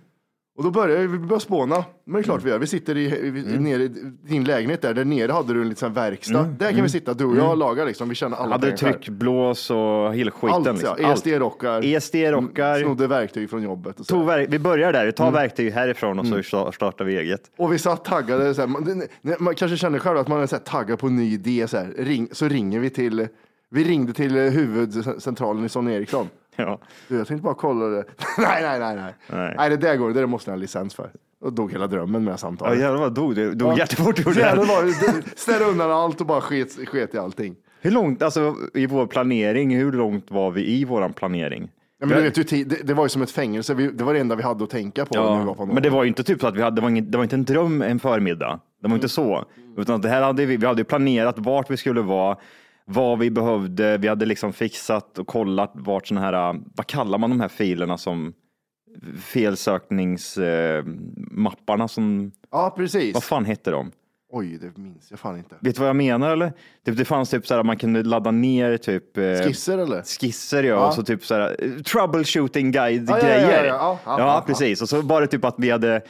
Och 0.59 0.65
då 0.65 0.71
började 0.71 1.07
vi 1.07 1.19
började 1.19 1.41
spåna. 1.41 1.85
Men 2.05 2.15
det 2.15 2.21
är 2.21 2.23
klart 2.23 2.43
vi 2.45 2.51
gör. 2.51 2.59
Vi 2.59 2.67
sitter 2.67 2.97
i, 2.97 3.05
i, 3.05 3.29
Mm. 3.29 3.63
nere 3.65 3.83
i 3.83 3.89
din 4.29 4.45
lägenhet 4.45 4.83
där. 4.83 4.95
Där 4.95 5.05
nere 5.05 5.33
hade 5.33 5.55
du 5.55 5.63
en 5.63 5.69
liten 5.69 5.93
verkstad. 5.93 6.43
Där 6.43 6.73
kan 6.73 6.83
vi 6.83 6.89
sitta, 6.89 7.15
du 7.15 7.25
och 7.25 7.37
jag 7.37 7.51
och 7.51 7.57
laga 7.57 7.85
liksom. 7.85 8.09
Vi 8.09 8.15
känner 8.15 8.37
alla 8.37 8.45
Mm. 8.47 8.53
Hade 8.53 8.77
själv. 8.77 8.93
tryckblås 8.93 9.71
och 9.71 10.15
hela 10.15 10.31
skiten. 10.31 10.55
Allt, 10.55 10.67
liksom. 10.73 10.97
ja. 10.99 11.13
ESD-rockar. 11.13 11.85
ESD-rockar. 11.85 12.81
Snodde 12.83 13.07
verktyg 13.07 13.51
från 13.51 13.63
jobbet. 13.63 14.01
Och, 14.01 14.07
så. 14.07 14.15
Tog 14.15 14.31
vi 14.49 14.59
börjar 14.59 14.93
där, 14.93 14.99
vi 15.01 15.03
Mm. 15.05 15.13
tar 15.13 15.31
verktyg 15.31 15.73
härifrån 15.73 16.19
och 16.19 16.27
så 16.27 16.35
sta- 16.43 16.73
startar 16.73 17.05
vi 17.05 17.17
eget. 17.19 17.41
och 17.57 17.73
vi 17.73 17.79
satt 17.79 18.05
taggade. 18.05 18.55
Så 18.55 18.61
här, 18.61 18.69
man, 18.69 19.03
man 19.39 19.55
kanske 19.55 19.77
känner 19.77 19.99
själv 19.99 20.19
att 20.19 20.29
man 20.29 20.41
är 20.43 20.47
så 20.47 20.57
här, 20.57 20.63
taggad 20.63 20.99
på 20.99 21.07
en 21.07 21.17
ny 21.17 21.33
idé. 21.33 21.69
Så, 21.69 21.77
här, 21.77 21.95
ring, 21.99 22.29
så 22.33 22.49
ringer 22.49 22.81
vi 22.81 22.91
till 22.91 23.29
vi 23.71 23.85
ringde 23.85 24.13
till 24.13 24.33
huvudcentralen 24.37 25.65
i 25.65 25.69
Sony 25.69 25.93
Ericsson. 25.95 26.29
Ja. 26.59 26.79
Du, 27.09 27.17
jag 27.17 27.27
tänkte 27.27 27.43
bara 27.45 27.55
kolla 27.55 27.87
det. 27.87 28.05
nej, 28.39 28.63
nej, 28.63 28.79
nej, 28.79 28.97
nej. 28.97 29.15
Nej. 29.33 29.55
Nej, 29.59 29.71
det 29.71 29.77
där 29.77 29.97
går 29.97 30.09
det 30.09 30.21
där 30.21 30.27
måste 30.27 30.51
jag 30.51 30.57
ha 30.57 30.61
licens 30.61 30.95
för. 30.95 31.11
Och 31.41 31.53
dog 31.53 31.73
hela 31.73 31.87
drömmen 31.87 32.25
med 32.25 32.33
Ja 32.33 32.37
samtalet. 32.37 32.79
jävlar 32.81 33.01
vad 33.01 33.15
dog 33.15 33.35
det. 33.35 33.55
Dog 33.55 33.73
Ja. 33.73 33.79
jättefort 33.79 34.17
det. 34.17 34.35
det. 34.35 35.23
Ställ 35.37 35.63
undan 35.63 35.91
allt 35.91 36.21
och 36.21 36.27
bara 36.27 36.41
sket, 36.41 36.89
sket 36.89 37.15
i 37.15 37.19
allting. 37.19 37.57
Hur 37.81 37.91
långt, 37.91 38.23
alltså 38.23 38.55
i 38.75 38.87
vår 38.87 39.07
planering, 39.07 39.77
hur 39.77 39.93
långt 39.93 40.31
var 40.31 40.51
vi 40.51 40.69
i 40.71 40.85
våran 40.85 41.13
planering? 41.13 41.71
Ja, 42.01 42.07
men 42.07 42.17
du 42.17 42.23
vet, 42.23 42.53
ju, 42.53 42.65
det, 42.65 42.87
det 42.87 42.95
var 42.95 43.05
ju 43.05 43.09
som 43.09 43.23
ett 43.23 43.31
fängelse. 43.31 43.75
Vi, 43.75 43.87
det 43.91 44.05
var 44.05 44.15
det 44.15 44.21
enda 44.21 44.35
vi 44.35 44.43
hade 44.43 44.65
att 44.65 44.71
tänka 44.71 45.05
på 45.07 45.15
när 45.15 45.39
vi 45.41 45.45
var 45.47 45.55
på 45.55 45.67
men 45.67 45.83
det 45.83 45.91
var 45.91 46.03
ju 46.03 46.09
inte 46.09 46.23
typ 46.23 46.41
så 46.41 46.47
att 46.47 46.57
vi 46.57 46.63
hade, 46.63 46.77
det 46.77 46.83
var, 46.83 46.89
ingen, 46.89 47.11
det 47.11 47.17
var 47.19 47.23
inte 47.25 47.37
en 47.37 47.45
dröm 47.45 47.83
en 47.83 47.99
förmiddag. 48.01 48.61
Det 48.83 48.89
var 48.89 48.95
inte 48.95 49.09
så. 49.09 49.45
Utan 49.77 50.01
det 50.01 50.09
här 50.09 50.23
hade 50.23 50.47
vi, 50.47 50.57
vi 50.57 50.67
hade 50.67 50.85
planerat 50.85 51.39
vart 51.39 51.71
vi 51.71 51.77
skulle 51.77 52.01
vara, 52.01 52.37
vad 52.89 53.19
vi 53.19 53.31
behövde. 53.31 53.99
Vi 53.99 54.09
hade 54.09 54.27
liksom 54.27 54.53
fixat 54.53 55.19
och 55.19 55.27
kollat 55.27 55.71
vart 55.75 56.07
sådana 56.07 56.27
här, 56.27 56.61
vad 56.75 56.87
kallar 56.87 57.19
man 57.19 57.31
de 57.31 57.41
här 57.41 57.49
filerna 57.49 57.99
som 57.99 58.33
felsökningsmapparna 59.23 61.89
som, 61.89 62.33
Ja, 62.51 62.75
precis. 62.77 63.15
vad 63.15 63.25
fan 63.25 63.45
hette 63.45 63.71
de? 63.71 63.91
Oj, 64.33 64.59
det 64.59 64.77
minns 64.83 65.11
jag 65.11 65.21
fan 65.21 65.39
inte. 65.39 65.55
Vet 65.61 65.75
du 65.75 65.79
vad 65.81 65.89
jag 65.89 65.97
menar 65.97 66.31
eller? 66.33 66.53
Typ, 66.87 66.97
det 66.97 67.05
fanns 67.05 67.31
typ 67.31 67.47
så 67.47 67.55
här, 67.55 67.63
man 67.63 67.77
kunde 67.77 68.03
ladda 68.03 68.31
ner 68.31 68.77
typ 68.77 69.17
eh, 69.17 69.23
Skisser 69.47 69.79
eller? 69.79 70.03
skisser 70.03 70.63
ja, 70.63 70.75
Ja. 70.75 70.87
och 70.89 70.95
så 70.95 71.03
typ 71.03 71.25
så 71.25 71.35
här, 71.35 71.57
eh, 71.59 71.71
troubleshooting 71.83 72.73
guide 72.73 73.11
Ja, 73.11 73.19
ja, 73.19 73.29
ja, 73.29 73.35
grejer. 73.35 73.65
ja, 73.65 73.75
ja, 73.75 73.99
ja, 74.07 74.19
ja, 74.19 74.45
precis. 74.47 74.83
Och 74.83 74.89
så 74.89 75.01
var 75.01 75.21
det 75.21 75.27
typ 75.27 75.45
att 75.45 75.55
vi 75.59 75.71
hade 75.71 76.01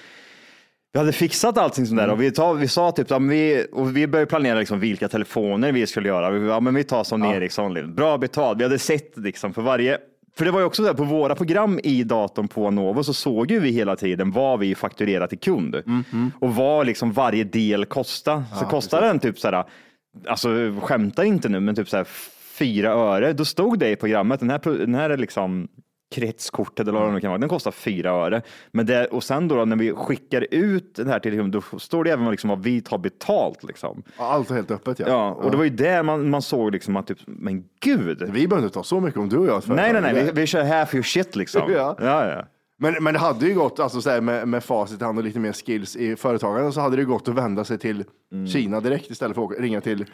vi 0.92 0.98
hade 0.98 1.12
fixat 1.12 1.58
allting 1.58 1.86
sånt 1.86 2.00
där 2.00 2.10
och 2.10 2.22
vi, 2.22 2.30
tar, 2.30 2.54
vi 2.54 2.68
sa 2.68 2.92
typ, 2.92 3.10
ja, 3.10 3.18
vi, 3.18 3.66
och 3.72 3.96
vi 3.96 4.06
började 4.06 4.28
planera 4.28 4.58
liksom 4.58 4.80
vilka 4.80 5.08
telefoner 5.08 5.72
vi 5.72 5.86
skulle 5.86 6.08
göra. 6.08 6.30
Vi, 6.30 6.48
ja, 6.48 6.60
men 6.60 6.74
vi 6.74 6.84
tar 6.84 7.04
som 7.04 7.24
Ericsson, 7.24 7.94
bra 7.94 8.18
betalt. 8.18 8.58
Vi 8.58 8.62
hade 8.62 8.78
sett 8.78 9.16
liksom 9.16 9.54
för 9.54 9.62
varje, 9.62 9.98
för 10.36 10.44
det 10.44 10.50
var 10.50 10.60
ju 10.60 10.66
också 10.66 10.82
så 10.82 10.86
här, 10.86 10.94
på 10.94 11.04
våra 11.04 11.34
program 11.34 11.80
i 11.82 12.04
datorn 12.04 12.48
på 12.48 12.70
Novo 12.70 13.02
så 13.04 13.14
såg 13.14 13.50
ju 13.50 13.60
vi 13.60 13.70
hela 13.70 13.96
tiden 13.96 14.30
vad 14.30 14.58
vi 14.58 14.74
fakturerar 14.74 15.26
till 15.26 15.38
kund. 15.38 15.74
Och 16.40 16.54
vad 16.54 16.86
liksom 16.86 17.12
varje 17.12 17.44
del 17.44 17.84
kostar. 17.84 18.42
Så 18.58 18.64
kostar 18.64 19.00
den 19.00 19.18
typ 19.18 19.38
så 19.38 19.48
här, 19.48 19.64
alltså 20.26 20.48
skämtar 20.80 21.24
inte 21.24 21.48
nu, 21.48 21.60
men 21.60 21.74
typ 21.74 21.88
så 21.88 21.96
här 21.96 22.06
fyra 22.58 22.90
öre, 22.92 23.32
då 23.32 23.44
stod 23.44 23.78
det 23.78 23.90
i 23.90 23.96
programmet, 23.96 24.40
den 24.40 24.50
här, 24.50 24.78
den 24.78 24.94
här 24.94 25.10
är 25.10 25.16
liksom 25.16 25.68
kretskortet 26.14 26.88
eller 26.88 27.00
vad 27.00 27.14
det 27.14 27.20
kan 27.20 27.30
vara, 27.30 27.38
den 27.38 27.48
kostar 27.48 27.70
fyra 27.70 28.10
öre. 28.10 28.42
Men 28.72 28.86
det, 28.86 29.06
och 29.06 29.24
sen 29.24 29.48
då, 29.48 29.56
då 29.56 29.64
när 29.64 29.76
vi 29.76 29.92
skickar 29.92 30.46
ut 30.50 30.94
det 30.94 31.08
här 31.08 31.18
till 31.20 31.50
då 31.50 31.62
står 31.78 32.04
det 32.04 32.10
även 32.10 32.30
liksom 32.30 32.50
vad 32.50 32.62
vi 32.62 32.80
tar 32.80 32.98
betalt. 32.98 33.64
Liksom. 33.64 34.02
Allt 34.16 34.50
är 34.50 34.54
helt 34.54 34.70
öppet 34.70 34.98
ja. 34.98 35.06
Ja, 35.08 35.30
och 35.30 35.50
det 35.50 35.56
var 35.56 35.64
ju 35.64 35.70
där 35.70 36.02
man, 36.02 36.30
man 36.30 36.42
såg 36.42 36.72
liksom 36.72 36.96
att 36.96 37.06
typ, 37.06 37.18
men 37.26 37.64
gud. 37.80 38.22
Vi 38.32 38.48
behöver 38.48 38.66
inte 38.66 38.74
ta 38.74 38.82
så 38.84 39.00
mycket 39.00 39.20
om 39.20 39.28
du 39.28 39.36
och 39.36 39.46
jag. 39.46 39.62
Nej, 39.68 39.92
nej, 39.92 40.02
nej, 40.02 40.14
vi, 40.24 40.30
vi 40.30 40.46
kör 40.46 40.64
half 40.64 40.94
your 40.94 41.02
shit 41.02 41.36
liksom. 41.36 41.62
Ja. 41.72 41.96
ja, 42.00 42.28
ja. 42.30 42.44
Men, 42.80 42.94
men 43.04 43.14
det 43.14 43.20
hade 43.20 43.46
ju 43.46 43.54
gått, 43.54 43.78
alltså 43.80 44.00
så 44.00 44.10
här, 44.10 44.20
med, 44.20 44.48
med 44.48 44.64
facit 44.64 45.00
i 45.00 45.04
hand 45.04 45.18
och 45.18 45.24
lite 45.24 45.38
mer 45.38 45.52
skills 45.52 45.96
i 45.96 46.16
företagen, 46.16 46.72
så 46.72 46.80
hade 46.80 46.96
det 46.96 47.04
gått 47.04 47.28
att 47.28 47.34
vända 47.34 47.64
sig 47.64 47.78
till 47.78 48.04
Mm. 48.32 48.46
Kina 48.46 48.80
direkt 48.80 49.10
istället 49.10 49.34
för 49.34 49.42
att 49.42 49.50
åka- 49.50 49.62
ringa 49.62 49.80
till 49.80 50.04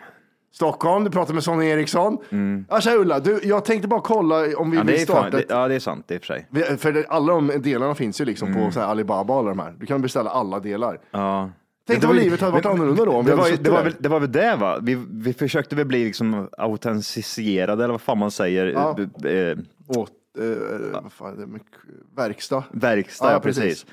Stockholm. 0.55 1.05
Du 1.05 1.11
pratar 1.11 1.35
med 1.35 1.45
Sonny 1.45 1.67
Eriksson. 1.67 2.19
Ja, 2.69 2.81
tja 2.81 2.91
Ulla, 2.97 3.21
du, 3.21 3.41
jag 3.45 3.65
tänkte 3.65 3.89
bara 3.89 4.01
kolla 4.01 4.37
om 4.57 4.71
vi 4.71 4.77
Mm. 4.77 4.77
Ja, 4.77 4.85
det 4.85 4.93
vill 4.99 5.07
fan, 5.07 5.17
starta 5.17 5.37
det, 5.37 5.45
ja, 5.49 5.69
det 5.69 5.75
är 5.75 5.79
sant 5.81 6.11
i 6.11 6.17
och 6.17 6.21
för 6.21 6.27
sig. 6.27 6.47
Vi- 6.51 6.63
För 6.77 6.93
det, 6.93 7.07
alla 7.09 7.33
de 7.33 7.47
delarna 7.63 7.95
finns 7.95 8.21
ju 8.21 8.25
liksom 8.25 8.49
Mm. 8.49 8.65
på 8.67 8.71
så 8.73 8.81
här 8.81 8.87
Alibaba 8.87 9.39
alla 9.39 9.49
de 9.49 9.59
här. 9.59 9.75
Du 9.81 9.87
kan 9.87 10.03
beställa 10.03 10.31
alla 10.31 10.61
delar. 10.61 10.99
Ja. 11.11 11.51
Tänk 11.87 12.01
Det 12.01 12.07
dig 12.07 12.15
vad 12.17 12.25
livet 12.25 12.41
hade 12.41 12.53
varit 12.53 12.67
annorlunda 12.67 13.05
då 13.05 13.13
om 13.13 13.25
det 13.27 13.35
var, 13.35 13.51
det, 13.63 13.71
var 13.71 13.83
väl, 13.83 13.95
det 13.99 14.09
var 14.09 14.21
väl 14.21 14.33
det 14.33 14.57
va? 14.57 14.79
Vi, 14.83 14.95
vi 15.11 15.33
försökte 15.33 15.77
väl 15.77 15.87
bli 15.87 16.05
liksom 16.05 16.49
autenticiserade 16.59 17.85
eller 17.85 17.93
vad 17.93 18.01
fan 18.01 18.19
man 18.19 18.31
säger. 18.31 18.67
Ja. 18.67 18.97
Eh, 19.31 19.59
Åt, 19.89 20.11
eh, 20.39 21.03
vad 21.03 21.13
fan 21.13 21.33
är 21.43 21.47
det 21.47 21.59
verkstad. 22.17 22.65
verkstad, 22.73 23.27
Ja, 23.27 23.33
ja, 23.33 23.41
precis. 23.41 23.87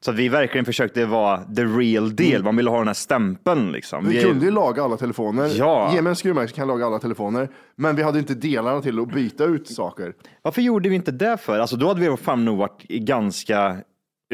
Så 0.00 0.10
att 0.10 0.16
vi 0.16 0.28
verkligen 0.28 0.64
försökte 0.64 1.06
vara 1.06 1.44
the 1.56 1.64
real 1.64 2.16
deal. 2.16 2.42
Man 2.44 2.56
ville 2.56 2.70
ha 2.70 2.78
den 2.78 2.86
här 2.86 2.94
stämpeln 2.94 3.72
liksom. 3.72 4.08
Vi 4.08 4.16
Vi- 4.16 4.22
kunde 4.22 4.44
ju 4.44 4.50
laga 4.50 4.82
alla 4.82 4.96
telefoner. 4.96 5.50
Ja. 5.58 5.90
Ge 5.94 6.02
mig 6.02 6.10
en 6.10 6.16
skruvmejsel 6.16 6.48
så 6.48 6.54
kan 6.56 6.68
jag 6.68 6.74
laga 6.74 6.86
alla 6.86 6.98
telefoner. 6.98 7.48
Men 7.76 7.96
vi 7.96 8.02
hade 8.02 8.18
inte 8.18 8.34
delarna 8.34 8.80
till 8.82 8.98
att 9.00 9.08
byta 9.12 9.44
ut 9.44 9.68
saker. 9.68 10.14
Varför 10.42 10.62
gjorde 10.62 10.88
vi 10.88 10.94
inte 10.94 11.10
det 11.10 11.36
för? 11.36 11.58
Alltså 11.58 11.76
då 11.76 11.88
hade 11.88 12.00
vi 12.10 12.16
fan 12.16 12.44
nog 12.44 12.58
varit 12.58 12.82
ganska 12.88 13.76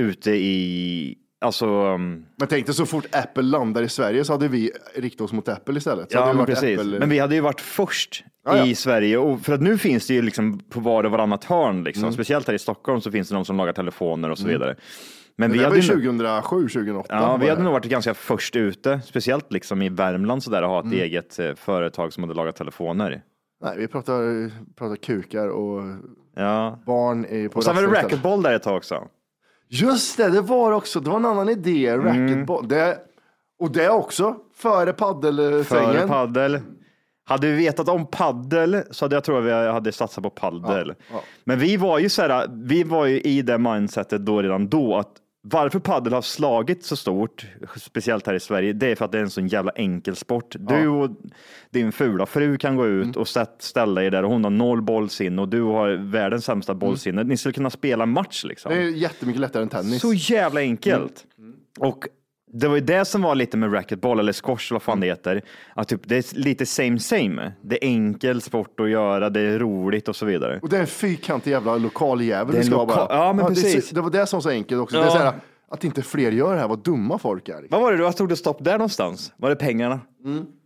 ute 0.01 0.31
i, 0.31 1.15
alltså, 1.45 1.67
um, 1.95 2.27
Men 2.39 2.49
tänk 2.49 2.67
dig 2.67 2.75
så 2.75 2.87
fort 2.87 3.07
Apple 3.13 3.43
landar 3.43 3.83
i 3.83 3.89
Sverige 3.89 4.25
så 4.25 4.33
hade 4.33 4.49
vi 4.49 4.71
riktat 4.95 5.21
oss 5.21 5.33
mot 5.33 5.49
Apple 5.49 5.77
istället. 5.79 6.11
Så 6.13 6.17
ja 6.17 6.21
hade 6.21 6.33
men 6.33 6.39
varit 6.39 6.49
precis. 6.61 6.81
Apple- 6.81 6.99
Men 6.99 7.09
vi 7.09 7.19
hade 7.19 7.35
ju 7.35 7.41
varit 7.41 7.61
först 7.61 8.25
I 8.67 8.75
Sverige. 8.75 9.19
Och 9.19 9.41
för 9.41 9.53
att 9.53 9.61
nu 9.63 9.79
finns 9.79 10.07
det 10.07 10.15
ju 10.15 10.23
liksom 10.23 10.59
på 10.59 10.81
var 10.81 11.05
och 11.05 11.11
varannat 11.11 11.45
hörn, 11.45 11.85
liksom. 11.85 12.03
Mm. 12.05 12.13
speciellt 12.15 12.47
här 12.49 12.55
i 12.55 12.59
Stockholm 12.59 13.01
så 13.01 13.11
finns 13.11 13.29
det 13.29 13.35
de 13.35 13.45
som 13.45 13.57
lagar 13.57 13.73
telefoner 13.73 14.31
och 14.31 14.39
så 14.39 14.47
vidare. 14.47 14.77
Men 15.37 15.51
Men 15.51 15.53
vi 15.53 15.59
det 15.59 15.65
var 15.65 15.71
hade, 15.71 15.81
ju 15.81 15.87
ju- 15.87 15.89
2007, 16.13 16.69
2008. 16.69 17.07
Ja, 17.15 17.37
vi 17.37 17.49
hade 17.49 17.61
det. 17.61 17.65
nog 17.65 17.73
varit 17.73 17.85
ganska 17.85 18.15
först 18.15 18.57
ute, 18.57 19.01
speciellt 19.05 19.53
liksom 19.53 19.83
i 19.83 19.89
Värmland 19.89 20.43
så 20.43 20.51
där 20.51 20.63
att 20.63 20.69
ha 20.69 20.79
ett 20.79 20.85
Mm. 20.85 20.99
eget 20.99 21.39
eh, 21.39 21.55
företag 21.55 22.13
som 22.13 22.23
hade 22.23 22.35
lagat 22.35 22.57
telefoner. 22.57 23.23
Nej, 23.65 23.75
vi 23.79 23.89
pratar, 23.89 24.51
pratar 24.75 24.97
kukar 24.97 25.49
och 25.49 25.83
Ja. 26.37 26.79
barn 26.87 27.25
i, 27.25 27.49
på 27.49 27.57
Och 27.57 27.65
sen 27.65 27.75
var 27.77 27.83
det 27.83 27.89
racquetboll 27.89 28.43
där 28.43 28.55
ett 28.55 28.63
tag 28.63 28.77
också. 28.77 29.05
Just 29.69 30.17
det, 30.17 30.29
det 30.31 30.41
var 30.41 30.73
också. 30.73 31.01
Det 31.01 31.11
var 31.11 31.17
en 31.17 31.25
annan 31.25 31.49
idé. 31.49 31.89
Mm. 31.89 32.07
Racquetboll. 32.07 32.69
Det, 32.69 32.99
och 33.59 33.71
det 33.73 33.89
också. 33.89 34.37
Före 34.57 34.93
paddelsvängen. 34.93 35.65
Före 35.95 36.09
paddel. 36.09 36.61
Hade 37.27 37.47
vi 37.47 37.57
vetat 37.57 37.89
om 37.89 38.07
paddel 38.07 38.83
så 38.91 39.05
hade 39.05 39.17
jag 39.17 39.25
tror 39.25 39.39
att 39.39 39.45
vi 39.45 39.73
hade 39.73 39.93
satsat 39.93 40.25
på 40.25 40.31
paddel. 40.31 40.89
Ja, 40.89 41.05
ja. 41.13 41.23
Men 41.45 41.59
vi 41.59 41.77
var 41.77 41.99
ju 41.99 42.09
så 42.09 42.23
här, 42.23 42.49
vi 42.51 42.85
var 42.85 43.07
ju 43.07 43.21
i 43.21 43.43
det 43.43 43.59
mindsetet 43.59 44.27
då 44.27 44.43
redan 44.43 44.69
då 44.69 44.97
att 44.97 45.11
varför 45.47 45.79
paddel 45.79 46.13
har 46.13 46.23
slagit 46.23 46.85
så 46.85 46.97
stort, 46.97 47.47
speciellt 47.77 48.27
här 48.27 48.35
i 48.35 48.41
Sverige, 48.41 48.73
det 48.73 48.87
är 48.87 48.97
för 48.97 49.05
att 49.05 49.13
det 49.13 49.19
är 49.19 49.23
en 49.23 49.31
sån 49.31 49.49
jävla 49.49 49.73
enkel 49.73 50.17
sport. 50.17 50.57
Du 50.59 50.89
och 50.89 51.11
din 51.71 51.93
fula 51.93 52.27
fru 52.27 52.59
kan 52.59 52.77
gå 52.77 52.87
ut 52.87 53.17
och 53.17 53.29
sätt, 53.29 53.55
ställa 53.59 54.05
er 54.05 54.11
där 54.11 54.23
och 54.23 54.31
hon 54.31 54.45
har 54.45 54.51
noll 54.51 54.83
bollsinne 54.83 55.43
och 55.43 55.49
du 55.49 55.63
har 55.63 55.89
världens 55.91 56.45
sämsta 56.45 56.75
bollsinne. 56.75 57.25
Ni 57.25 57.37
skulle 57.37 57.53
kunna 57.53 57.71
spela 57.71 58.07
match 58.07 58.45
liksom. 58.45 58.73
Det 58.73 58.79
är 58.79 58.89
jättemycket 58.89 59.41
lättare 59.41 59.63
än 59.63 59.69
tennis. 59.69 60.01
Så 60.01 60.13
jävla 60.13 60.61
enkelt. 60.61 61.27
Och 61.79 62.05
det 62.61 62.69
var 62.69 62.75
ju 62.75 62.81
det 62.81 63.05
som 63.05 63.23
var 63.23 63.35
lite 63.35 63.57
med 63.57 63.75
racquetboll 63.75 64.19
eller 64.21 64.33
squash, 64.33 64.73
vad 64.73 64.83
fan 64.83 65.01
det 65.01 65.07
heter. 65.07 65.43
Att 65.75 65.89
typ, 65.89 66.01
det 66.09 66.17
är 66.17 66.39
lite 66.39 66.67
same 66.67 66.99
same. 66.99 67.53
Det 67.63 67.85
är 67.85 67.89
enkel 67.89 68.41
sport 68.41 68.81
att 68.81 68.91
göra, 68.91 69.31
det 69.31 69.41
är 69.41 69.59
roligt 69.59 70.09
och 70.09 70.17
så 70.17 70.27
vidare. 70.27 70.59
Och 70.63 70.69
det 70.69 70.77
är 70.77 70.81
en 70.81 70.87
fyrkantig 70.87 71.51
jävla 71.51 71.77
lokal 71.77 72.21
jävel 72.23 72.53
Det 72.53 72.59
är 72.59 72.63
vi 72.63 72.67
ska 72.67 72.77
lokal- 72.77 72.87
bara. 72.87 73.07
ja, 73.17 73.33
men 73.33 73.45
är 73.45 73.49
precis. 73.49 73.91
det 73.91 74.01
var 74.01 74.11
det 74.11 74.27
som 74.27 74.37
var 74.37 74.43
så 74.43 74.49
enkelt 74.51 74.81
också. 74.81 74.97
Det 74.97 75.03
är 75.03 75.07
Ja. 75.07 75.11
så 75.13 75.19
här, 75.19 75.33
att 75.71 75.85
inte 75.85 76.03
fler 76.03 76.33
gör 76.33 76.55
det 76.55 76.61
här, 76.61 76.69
vad 76.69 76.79
dumma 76.85 77.19
folk 77.19 77.49
är. 77.49 77.67
Vad 77.71 77.81
var 77.81 77.93
det 77.93 77.99
du 78.07 78.13
tog 78.13 78.29
det 78.29 78.37
stopp 78.37 78.65
där 78.65 78.73
någonstans? 78.79 79.33
Var 79.37 79.51
det 79.51 79.57
pengarna? 79.57 80.01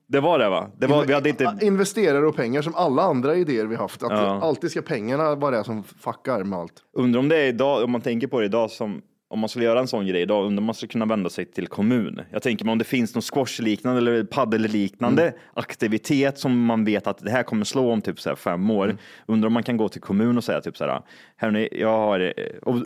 Det 0.09 0.21
var 0.21 0.39
det 0.39 0.49
va? 0.49 0.71
Det 0.79 0.87
var, 0.87 1.05
vi 1.05 1.13
hade 1.15 1.29
inte... 1.29 1.57
Investerare 1.61 2.27
och 2.27 2.37
pengar 2.37 2.63
som 2.63 2.75
alla 2.75 3.03
andra 3.03 3.35
idéer 3.37 3.67
vi 3.67 3.77
haft. 3.77 4.03
Att 4.03 4.11
Ja. 4.11 4.41
alltid 4.43 4.71
ska 4.71 4.83
pengarna 4.83 5.35
vara 5.35 5.59
det 5.59 5.65
som 5.65 5.83
fuckar 5.85 6.45
med 6.45 6.59
allt. 6.59 6.73
Undrar 6.97 7.19
om 7.21 7.29
det 7.29 7.37
är 7.37 7.47
idag, 7.47 7.85
om 7.85 7.91
man 7.91 8.01
tänker 8.01 8.27
på 8.27 8.41
det 8.41 8.47
idag 8.47 8.71
som 8.71 9.03
om 9.31 9.39
man 9.39 9.49
skulle 9.49 9.65
göra 9.65 9.81
en 9.81 9.89
sån 9.89 10.07
grej 10.07 10.27
då, 10.27 10.43
undrar 10.43 10.59
om 10.59 10.65
man 10.65 10.75
skulle 10.75 10.89
kunna 10.93 11.07
vända 11.07 11.31
sig 11.31 11.45
till 11.45 11.67
kommun. 11.67 12.21
Jag 12.31 12.43
tänker 12.43 12.65
mig 12.65 12.73
om 12.73 12.79
det 12.79 12.85
finns 12.85 13.15
någon 13.15 13.23
squashliknande 13.23 13.99
eller 13.99 14.25
paddelliknande 14.25 15.23
Mm. 15.23 15.35
aktivitet 15.55 16.39
som 16.39 16.65
man 16.65 16.85
vet 16.85 17.07
att 17.07 17.19
det 17.19 17.31
här 17.31 17.43
kommer 17.43 17.65
slå 17.65 17.93
om 17.93 18.01
typ 18.01 18.21
så 18.21 18.37
fem 18.37 18.71
år. 18.71 18.85
Mm. 18.85 18.97
Undrar 19.27 19.47
om 19.47 19.53
man 19.53 19.63
kan 19.63 19.77
gå 19.77 19.89
till 19.89 20.01
kommun 20.01 20.37
och 20.37 20.45
säga 20.45 20.61
typ 20.61 20.77
så 20.77 20.85
här, 20.85 21.01
hörni, 21.37 21.69
jag 21.73 21.89
har, 21.99 22.21
eh, 22.21 22.59
och 22.63 22.77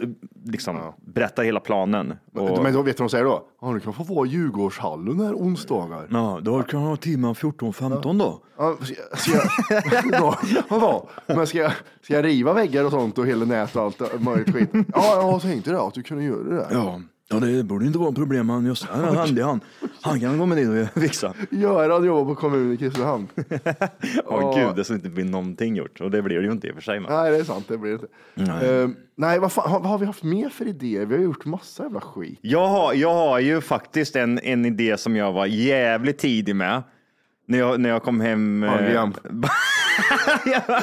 liksom 0.44 0.78
berätta 1.06 1.42
hela 1.42 1.60
planen. 1.60 2.14
Och, 2.34 2.62
Men 2.62 2.72
då 2.72 2.82
vet 2.82 2.96
du 2.96 3.02
vad 3.02 3.08
de 3.08 3.10
säger 3.10 3.24
då? 3.24 3.46
Ja, 3.60 3.72
du 3.72 3.80
kan 3.80 3.92
få 3.92 4.02
vara 4.02 4.26
i 4.26 4.30
Djurgårdshallen 4.30 5.20
här 5.20 5.34
onsdagar. 5.34 6.06
ja, 6.10 6.38
då 6.42 6.62
kan 6.62 6.80
jag 6.82 6.88
ha 6.88 6.96
timmen 6.96 7.34
14-15 7.34 8.18
då. 8.18 8.42
Ja, 8.58 8.76
ska, 9.16 9.30
jag, 9.32 10.20
då, 10.20 10.34
vadå? 10.68 11.08
Men 11.26 11.46
ska 11.46 11.58
jag, 11.58 11.72
ska 12.02 12.14
jag 12.14 12.24
riva 12.24 12.52
väggar 12.52 12.84
och 12.84 12.90
sånt 12.90 13.18
och 13.18 13.26
hela 13.26 13.44
nät 13.44 13.76
och 13.76 13.82
allt 13.82 14.22
möjligt 14.22 14.54
skit? 14.54 14.68
Ja, 14.94 15.30
jag 15.32 15.42
tänkte 15.42 15.70
det, 15.70 15.80
att 15.80 15.94
du 15.94 16.02
kunde 16.02 16.24
göra 16.32 16.68
det. 16.68 16.74
Ja, 16.74 17.00
ja 17.30 17.36
det 17.36 17.62
borde 17.62 17.86
inte 17.86 17.98
vara 17.98 18.08
ett 18.08 18.14
problem. 18.14 18.48
Han, 18.48 18.66
just, 18.66 18.84
han 18.84 19.04
är 19.04 19.14
handig 19.14 19.42
han. 19.42 19.60
Han 20.00 20.20
kan 20.20 20.38
gå 20.38 20.46
med 20.46 20.58
dit 20.58 20.88
och 20.94 21.02
fixa. 21.02 21.34
Göran 21.50 22.04
jobbar 22.04 22.34
på 22.34 22.40
kommunen 22.40 22.72
i 22.72 22.76
Kristinehamn. 22.76 23.28
Åh 24.24 24.58
gud, 24.58 24.76
det 24.76 24.84
ska 24.84 24.94
inte 24.94 25.08
bli 25.08 25.24
någonting 25.24 25.76
gjort. 25.76 26.00
Och 26.00 26.10
det 26.10 26.22
blir 26.22 26.38
det 26.38 26.44
ju 26.44 26.52
inte 26.52 26.66
i 26.66 26.70
och 26.70 26.74
för 26.74 26.82
sig. 26.82 27.00
Men. 27.00 27.12
Nej, 27.12 27.30
det 27.30 27.36
är 27.36 27.44
sant. 27.44 27.64
Det 27.68 27.78
blir 27.78 27.90
det 27.90 27.94
inte. 27.94 28.06
Nej. 28.52 28.82
Eh, 28.82 28.88
nej, 29.16 29.38
vad, 29.38 29.52
fan, 29.52 29.70
har, 29.70 29.80
vad 29.80 29.88
har 29.88 29.98
vi 29.98 30.06
haft 30.06 30.22
mer 30.22 30.48
för 30.48 30.68
idéer? 30.68 31.06
Vi 31.06 31.14
har 31.16 31.22
gjort 31.22 31.44
massa 31.44 31.82
jävla 31.82 32.00
skit. 32.00 32.38
Jag, 32.42 32.68
har, 32.68 32.94
jag 32.94 33.14
har 33.14 33.38
ju 33.38 33.60
faktiskt 33.60 34.16
en, 34.16 34.38
en 34.38 34.64
idé 34.66 34.96
som 34.96 35.16
jag 35.16 35.32
var 35.32 35.46
jävligt 35.46 36.18
tidig 36.18 36.56
med. 36.56 36.82
När 37.46 37.58
jag, 37.58 37.80
när 37.80 37.88
jag 37.88 38.02
kom 38.02 38.20
hem. 38.20 38.62
eh, 38.62 38.76
Bungyjump. 38.76 39.16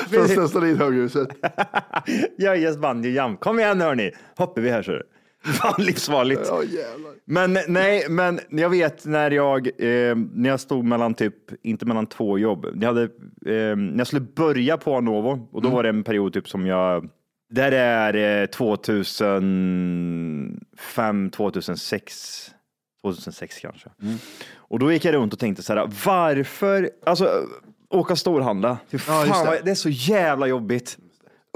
Från 0.10 0.28
Stenstallin 0.28 0.78
höghuset. 0.78 1.28
Jag 2.38 2.64
är 2.64 2.78
bungyjump. 2.78 3.40
Kom 3.40 3.60
igen 3.60 3.82
hörni, 3.82 4.12
hoppar 4.38 4.62
vi 4.62 4.70
här 4.70 4.82
så. 4.84 5.02
Fan 5.44 5.84
livsfarligt. 5.84 6.42
Jävlar. 6.42 7.12
Men 7.26 7.58
nej, 7.68 8.06
men 8.10 8.40
jag 8.50 8.70
vet 8.70 9.06
när 9.06 9.32
jag, 9.32 9.68
eh, 9.68 10.16
när 10.34 10.50
jag 10.50 10.60
stod 10.60 10.86
mellan 10.86 11.14
typ, 11.14 11.36
inte 11.62 11.86
mellan 11.86 12.08
två 12.08 12.38
jobb. 12.38 12.66
Jag 12.82 12.88
hade, 12.88 13.04
eh, 13.04 13.10
när 13.76 13.98
jag 13.98 14.08
skulle 14.08 14.22
börja 14.22 14.78
på 14.78 14.96
Anovo 14.96 15.48
och 15.52 15.62
då 15.62 15.70
var 15.70 15.84
det 15.84 15.90
en 15.90 16.04
period 16.04 16.34
typ 16.34 16.50
som 16.50 16.66
jag, 16.66 17.10
där 17.50 17.72
är 17.72 18.42
eh, 18.42 18.46
2005, 18.46 21.30
2006, 21.32 22.52
2006 23.04 23.60
kanske. 23.60 23.90
Och 24.56 24.80
då 24.80 24.92
gick 24.92 25.06
jag 25.06 25.16
runt 25.16 25.34
och 25.34 25.40
tänkte 25.40 25.64
så 25.64 25.74
här, 25.74 25.90
varför, 26.06 26.90
alltså 27.06 27.46
åka 27.90 28.16
storhandla, 28.16 28.78
Fy 28.90 28.98
fan, 28.98 29.46
det. 29.46 29.62
det 29.64 29.72
är 29.72 29.76
så 29.76 29.90
jävla 29.90 30.48
jobbigt. 30.48 30.98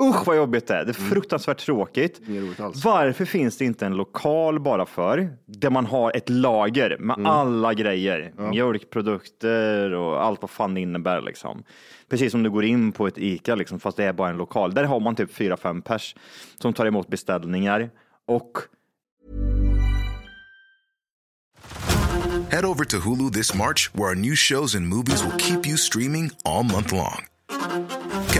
Usch 0.01 0.27
vad 0.27 0.37
jobbigt 0.37 0.67
det 0.67 0.75
är. 0.75 0.85
Det 0.85 0.91
är 0.91 0.93
fruktansvärt 0.93 1.57
tråkigt. 1.57 2.21
Roligt 2.27 2.59
alls. 2.59 2.85
Varför 2.85 3.25
finns 3.25 3.57
det 3.57 3.65
inte 3.65 3.85
en 3.85 3.95
lokal 3.95 4.59
bara 4.59 4.85
för 4.85 5.29
där 5.45 5.69
man 5.69 5.85
har 5.85 6.17
ett 6.17 6.29
lager 6.29 6.97
med 6.99 7.27
alla 7.27 7.73
grejer? 7.73 8.33
Mjölkprodukter 8.37 9.93
och 9.93 10.25
allt 10.25 10.41
vad 10.41 10.49
fan 10.49 10.73
det 10.73 10.81
innebär 10.81 11.21
liksom. 11.21 11.63
Precis 12.09 12.31
som 12.31 12.43
du 12.43 12.49
går 12.49 12.63
in 12.63 12.91
på 12.91 13.07
ett 13.07 13.17
ICA 13.17 13.55
liksom, 13.55 13.79
fast 13.79 13.97
det 13.97 14.03
är 14.03 14.13
bara 14.13 14.29
en 14.29 14.37
lokal. 14.37 14.73
Där 14.73 14.83
har 14.83 14.99
man 14.99 15.15
typ 15.15 15.33
fyra 15.33 15.57
fem 15.57 15.81
pers 15.81 16.15
som 16.61 16.73
tar 16.73 16.85
emot 16.85 17.07
beställningar 17.07 17.89
och 18.27 18.51
Head 22.49 22.65
over 22.65 22.85
to 22.85 22.97
Hulu 22.97 23.31
this 23.31 23.55
March, 23.55 23.89
where 23.93 24.09
our 24.09 24.15
new 24.15 24.35
shows 24.35 24.75
and 24.75 24.87
movies 24.87 25.23
will 25.23 25.37
keep 25.37 25.65
you 25.67 25.77
streaming 25.77 26.31
all 26.45 26.63
month 26.63 26.93
long. 26.93 27.25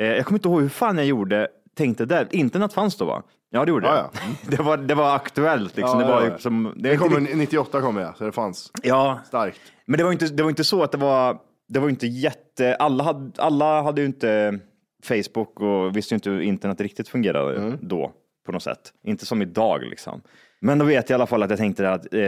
Eh, 0.00 0.06
jag 0.06 0.26
kommer 0.26 0.38
inte 0.38 0.48
ihåg 0.48 0.62
hur 0.62 0.68
fan 0.68 0.96
jag 0.96 1.06
gjorde, 1.06 1.48
tänkte 1.76 2.04
där. 2.04 2.28
Internet 2.30 2.72
fanns 2.72 2.96
då 2.96 3.04
va? 3.04 3.22
Ja 3.50 3.64
det 3.64 3.68
gjorde 3.70 3.86
Ja, 3.86 4.10
det. 4.50 4.50
Det, 4.56 4.62
var, 4.62 4.76
det 4.76 4.94
var 4.94 5.14
aktuellt 5.16 5.76
liksom. 5.76 6.00
Ja, 6.00 6.06
det 6.06 6.12
var 6.12 6.20
ja, 6.20 6.26
ju 6.26 6.32
ja. 6.32 6.38
som, 6.38 6.74
Det 6.76 6.90
är 6.92 6.96
kom 6.96 7.18
inte 7.18 7.32
en- 7.32 7.38
98 7.38 7.80
kom 7.80 7.96
jag, 7.96 8.16
så 8.16 8.24
det 8.24 8.32
fanns 8.32 8.70
Ja, 8.82 9.20
starkt. 9.26 9.60
men 9.86 9.98
det 9.98 10.04
var 10.04 10.12
inte, 10.12 10.26
det 10.26 10.42
var 10.42 10.50
inte 10.50 10.64
så 10.64 10.82
att 10.82 10.92
det 10.92 10.98
var, 10.98 11.38
det 11.68 11.80
var 11.80 11.88
inte 11.88 12.06
jätte, 12.06 12.74
alla 12.74 13.04
hade, 13.04 13.32
alla 13.42 13.82
hade 13.82 14.00
ju 14.00 14.06
inte 14.06 14.58
Facebook 15.04 15.60
och 15.60 15.96
visste 15.96 16.14
ju 16.14 16.16
inte 16.16 16.30
hur 16.30 16.40
internet 16.40 16.80
riktigt 16.80 17.08
fungerade 17.08 17.56
Mm. 17.56 17.78
då 17.82 18.12
på 18.46 18.52
något 18.52 18.62
sätt. 18.62 18.92
Inte 19.02 19.26
som 19.26 19.42
idag 19.42 19.82
liksom. 19.82 20.20
Men 20.60 20.78
då 20.78 20.84
vet 20.84 21.10
jag 21.10 21.14
i 21.14 21.18
alla 21.18 21.26
fall 21.26 21.42
att 21.42 21.50
jag 21.50 21.58
tänkte 21.58 21.90
att 21.90 22.04
eh, 22.14 22.20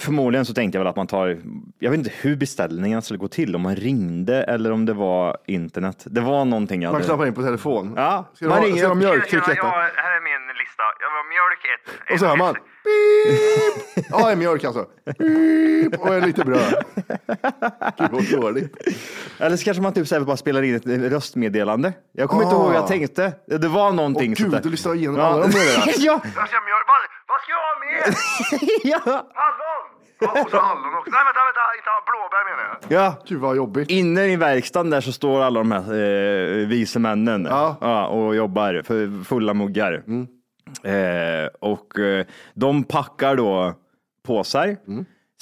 förmodligen 0.00 0.44
så 0.44 0.54
tänkte 0.54 0.78
jag 0.78 0.80
väl 0.84 0.90
att 0.90 0.96
man 0.96 1.06
tar, 1.06 1.38
jag 1.78 1.90
vet 1.90 1.98
inte 1.98 2.12
hur 2.20 2.36
beställningen 2.36 3.02
skulle 3.02 3.18
gå 3.18 3.28
till, 3.28 3.56
om 3.56 3.62
man 3.62 3.76
ringde 3.76 4.42
eller 4.42 4.72
om 4.72 4.86
det 4.86 4.92
var 4.92 5.36
internet. 5.46 6.04
Det 6.10 6.20
var 6.20 6.44
någonting 6.44 6.82
jag 6.82 6.88
Man 6.88 6.94
hade. 6.94 7.04
knappar 7.04 7.26
in 7.26 7.34
på 7.34 7.42
telefon. 7.42 7.92
Ja, 7.96 8.24
Ska 8.34 8.44
du 8.44 8.48
man 8.48 8.58
ha, 8.58 8.64
ringer 8.66 8.76
ska 8.76 8.86
du 8.86 8.88
ha 8.88 8.94
mjölktryck 8.94 9.44
Tjena, 9.44 9.54
ja, 10.78 10.84
är 10.84 10.94
lista. 10.94 11.00
Jag 11.00 11.08
vill 11.10 11.18
ha 11.22 11.28
mjölk 11.34 11.62
ett. 11.74 12.12
Och 12.12 12.18
så 12.18 12.26
hör 12.26 12.36
man. 12.36 12.54
Beep! 12.54 14.06
Ja, 14.10 14.30
en 14.30 14.38
mjölk 14.38 14.64
alltså. 14.64 14.86
Beep! 15.18 16.00
Och 16.00 16.14
en 16.14 16.20
lite 16.26 16.44
bröd. 16.44 16.84
Gud 17.98 18.10
vad 18.10 18.40
dåligt. 18.40 18.76
Eller 19.38 19.56
så 19.56 19.64
kanske 19.64 19.82
man 19.82 19.92
typ 19.92 20.08
så 20.08 20.14
här 20.14 20.22
bara 20.22 20.36
spelar 20.36 20.62
in 20.62 20.74
ett 20.74 20.86
röstmeddelande. 20.86 21.92
Jag 22.12 22.28
kommer 22.30 22.42
inte 22.42 22.54
Ah. 22.56 22.58
ihåg 22.58 22.68
hur 22.68 22.74
jag 22.74 22.86
tänkte. 22.86 23.32
Det 23.46 23.68
var 23.68 23.92
någonting 23.92 24.30
Åh 24.30 24.36
sånt 24.36 24.46
gud, 24.46 24.50
där. 24.52 24.62
du 24.62 24.70
lyssnar 24.70 24.94
igenom 24.94 25.16
Ja. 25.16 25.22
alla 25.22 25.40
de 25.42 25.48
meddelandena. 25.48 25.92
ja. 25.98 26.20
Jag 26.36 26.48
ska 26.48 26.60
mjölk. 26.60 26.86
Vad, 26.92 27.00
vad 27.28 27.40
ska 27.40 27.50
jag 27.52 27.62
ha 27.68 27.74
mer? 27.84 28.14
ja. 28.92 29.30
Hallon! 29.34 29.88
Ja, 30.18 30.42
och 30.42 30.50
så 30.50 30.58
hallon 30.60 30.94
också. 30.98 31.10
Nej, 31.10 31.20
vänta, 31.24 31.40
vänta. 31.48 31.60
Inte 31.76 31.90
blåbär 32.10 32.44
menar 32.50 32.78
jag. 32.88 33.02
Ja. 33.04 33.22
Gud 33.28 33.40
vad 33.40 33.56
jobbigt. 33.56 33.90
Inne 33.90 34.26
i 34.32 34.36
verkstaden 34.36 34.90
där 34.90 35.00
så 35.00 35.12
står 35.12 35.42
alla 35.42 35.60
de 35.60 35.72
här 35.72 35.80
eh, 35.80 36.66
vise 36.68 36.98
männen 36.98 37.46
Ja. 37.50 38.06
och 38.06 38.34
jobbar 38.36 38.82
för 38.86 39.24
fulla 39.24 39.54
muggar. 39.54 40.02
Eh, 40.84 41.46
och 41.60 41.98
eh, 41.98 42.26
de 42.54 42.84
packar 42.84 43.36
då 43.36 43.74
påsar. 44.26 44.76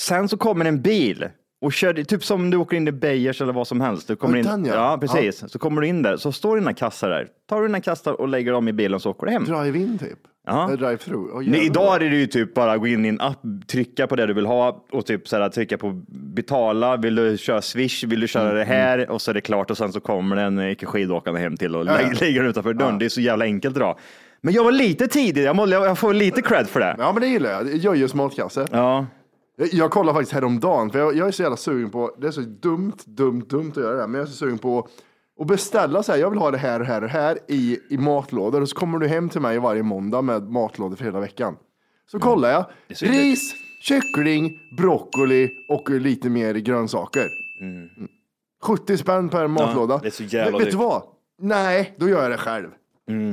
Sen 0.00 0.28
så 0.28 0.36
kommer 0.36 0.64
en 0.64 0.82
bil 0.82 1.28
och 1.62 1.72
kör, 1.72 1.94
typ 1.94 2.24
som 2.24 2.50
du 2.50 2.56
åker 2.56 2.76
in 2.76 2.88
i 2.88 2.92
Beijers 2.92 3.40
eller 3.42 3.52
vad 3.52 3.66
som 3.66 3.80
helst. 3.80 4.08
Du 4.08 4.16
kommer 4.16 4.38
Ja, 4.44 4.54
in, 4.54 4.64
ja. 4.64 4.74
ja, 4.74 4.98
precis. 5.00 5.44
Så 5.52 5.58
kommer 5.58 5.80
du 5.80 5.86
in 5.86 6.02
där, 6.02 6.16
så 6.16 6.32
står 6.32 6.56
dina 6.56 6.74
kassar 6.74 7.10
där. 7.10 7.28
Tar 7.48 7.60
du 7.60 7.66
dina 7.66 7.80
kassar 7.80 8.20
och 8.20 8.28
lägger 8.28 8.52
dem 8.52 8.68
i 8.68 8.72
bilen 8.72 9.00
så 9.00 9.10
åker 9.10 9.26
du 9.26 9.32
hem. 9.32 9.44
Drive-in 9.44 9.98
typ. 9.98 10.18
Ja. 10.46 10.70
Drive-through. 10.72 11.30
Åh, 11.34 11.42
Nej, 11.46 11.66
idag 11.66 11.96
är 11.96 12.10
det 12.10 12.16
ju 12.16 12.26
typ 12.26 12.54
bara 12.54 12.78
gå 12.78 12.86
in 12.86 13.04
i 13.04 13.08
en 13.08 13.20
app, 13.20 13.38
trycka 13.66 14.06
på 14.06 14.16
det 14.16 14.26
du 14.26 14.32
vill 14.34 14.46
ha 14.46 14.84
och 14.92 15.06
typ 15.06 15.28
så 15.28 15.36
här, 15.36 15.48
trycka 15.48 15.78
på 15.78 16.02
betala. 16.08 16.96
Vill 16.96 17.14
du 17.14 17.38
köra 17.38 17.62
swish? 17.62 18.04
Vill 18.04 18.20
du 18.20 18.28
köra 18.28 18.44
Mm, 18.44 18.56
det 18.56 18.64
här? 18.64 19.10
Och 19.10 19.22
så 19.22 19.30
är 19.30 19.34
det 19.34 19.40
klart 19.40 19.70
och 19.70 19.76
sen 19.76 19.92
så 19.92 20.00
kommer 20.00 20.36
den 20.36 20.58
eh, 20.58 20.74
skidåkande 20.76 21.40
hem 21.40 21.56
till 21.56 21.76
och 21.76 21.86
Ja, 21.86 22.00
ja. 22.00 22.06
lä- 22.08 22.14
lägger 22.20 22.40
den 22.40 22.50
utanför 22.50 22.74
dörren. 22.74 22.98
Det 22.98 23.04
är 23.04 23.08
så 23.08 23.20
jävla 23.20 23.44
enkelt 23.44 23.76
idag. 23.76 23.98
Men 24.40 24.54
jag 24.54 24.64
var 24.64 24.72
lite 24.72 25.08
tidig. 25.08 25.42
Jag, 25.42 25.56
må, 25.56 25.68
jag 25.68 25.98
får 25.98 26.14
lite 26.14 26.42
cred 26.42 26.68
för 26.68 26.80
det. 26.80 26.96
Ja 26.98 27.12
men 27.12 27.22
det 27.22 27.28
gillar 27.28 27.50
jag. 27.50 27.76
Jöjes 27.76 28.14
matkasse. 28.14 28.66
Ja. 28.70 29.06
Jag, 29.56 29.68
jag 29.72 29.90
kollade 29.90 30.16
faktiskt 30.16 30.32
häromdagen, 30.32 30.90
för 30.90 30.98
jag, 30.98 31.16
jag 31.16 31.28
är 31.28 31.32
så 31.32 31.42
jävla 31.42 31.56
sugen 31.56 31.90
på, 31.90 32.14
det 32.18 32.26
är 32.26 32.30
så 32.30 32.40
dumt, 32.40 32.96
dumt, 33.04 33.44
dumt 33.48 33.70
att 33.70 33.76
göra 33.76 33.94
det 33.94 34.00
här, 34.00 34.08
men 34.08 34.18
jag 34.18 34.28
är 34.28 34.30
så 34.30 34.36
sugen 34.36 34.58
på 34.58 34.88
att 35.40 35.46
beställa 35.46 36.02
så 36.02 36.12
här, 36.12 36.18
jag 36.18 36.30
vill 36.30 36.38
ha 36.38 36.50
det 36.50 36.58
här, 36.58 36.80
här, 36.80 37.02
här 37.02 37.38
i, 37.48 37.78
i 37.90 37.98
matlådor 37.98 38.60
och 38.60 38.68
så 38.68 38.76
kommer 38.76 38.98
du 38.98 39.08
hem 39.08 39.28
till 39.28 39.40
mig 39.40 39.58
varje 39.58 39.82
måndag 39.82 40.22
med 40.22 40.50
matlådor 40.50 40.96
för 40.96 41.04
hela 41.04 41.20
veckan. 41.20 41.56
Så 42.10 42.18
kollar 42.18 42.50
jag, 42.50 42.64
ris, 42.88 43.54
kyckling, 43.82 44.58
broccoli 44.76 45.50
och 45.68 45.90
lite 45.90 46.30
mer 46.30 46.54
grönsaker. 46.54 47.28
70 48.62 48.96
spänn 48.96 49.28
per 49.28 49.46
matlåda. 49.46 49.98
det 49.98 50.06
är 50.06 50.10
så 50.10 50.22
jävla 50.22 50.58
vet, 50.58 50.66
vet 50.66 50.72
du 50.72 50.78
vad? 50.78 51.02
Nej, 51.38 51.94
då 51.96 52.08
gör 52.08 52.22
jag 52.22 52.30
det 52.30 52.38
själv. 52.38 52.68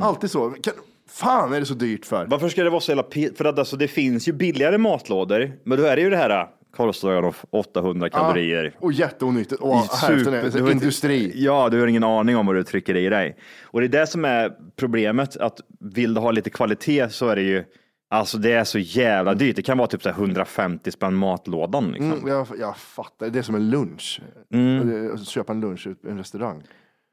Alltid 0.02 0.32
så. 0.32 0.50
Kan, 0.50 0.74
fan 1.10 1.54
är 1.54 1.60
det 1.60 1.66
så 1.66 1.74
dyrt 1.74 2.06
för? 2.06 2.26
Varför 2.26 2.50
ska 2.50 2.64
det 2.64 2.70
vara 2.70 2.82
så 2.82 2.92
jävla 2.92 3.36
För 3.38 3.46
att 3.46 3.60
alltså, 3.60 3.78
det 3.78 3.88
finns 3.88 4.28
ju 4.28 4.34
billigare 4.34 4.78
matlådor, 4.78 5.52
men 5.64 5.78
då 5.78 5.84
är 5.84 5.96
det 5.96 6.02
ju 6.02 6.10
det 6.10 6.18
här 6.18 6.48
korvstroganoff 6.76 7.46
800 7.50 8.10
kalorier. 8.10 8.76
Och 8.80 8.94
jätteonyttigt. 8.94 9.62
Och 9.62 9.76
hälften 9.76 10.34
är 10.34 10.44
du 10.44 10.50
har 10.52 10.58
inte- 10.60 10.72
industri. 10.72 11.32
Ja, 11.36 11.70
du 11.70 11.80
har 11.80 11.88
ingen 11.88 12.04
aning 12.04 12.38
om 12.38 12.46
vad 12.46 12.56
du 12.56 12.64
trycker 12.64 12.96
i 12.96 13.10
dig. 13.10 13.38
Och 13.64 13.80
det 13.80 13.86
är 13.86 14.00
det 14.02 14.08
som 14.08 14.26
är 14.26 14.52
problemet, 14.76 15.38
att 15.38 15.60
vill 15.80 16.14
du 16.14 16.22
ha 16.22 16.32
lite 16.32 16.50
kvalitet 16.50 17.10
så 17.10 17.28
är 17.28 17.36
det 17.36 17.42
ju, 17.42 17.64
alltså 18.10 18.38
det 18.38 18.52
är 18.52 18.64
så 18.64 18.80
jävla 18.80 19.34
dyrt. 19.34 19.56
Det 19.56 19.62
kan 19.62 19.78
vara 19.78 19.88
typ 19.88 20.04
så 20.04 20.10
här 20.10 20.16
150 20.16 20.92
spänn 20.92 21.16
matlådan. 21.16 21.92
Liksom. 21.92 22.12
Mm, 22.14 22.28
jag, 22.28 22.48
jag 22.60 22.78
fattar, 22.78 23.30
det 23.30 23.40
är 23.40 23.44
som 23.44 23.56
en 23.56 23.70
lunch. 23.70 24.22
Mm. 24.54 25.18
Köpa 25.18 25.54
en 25.54 25.62
lunch 25.62 25.88
i 25.88 26.10
en 26.10 26.18
restaurang. 26.18 26.64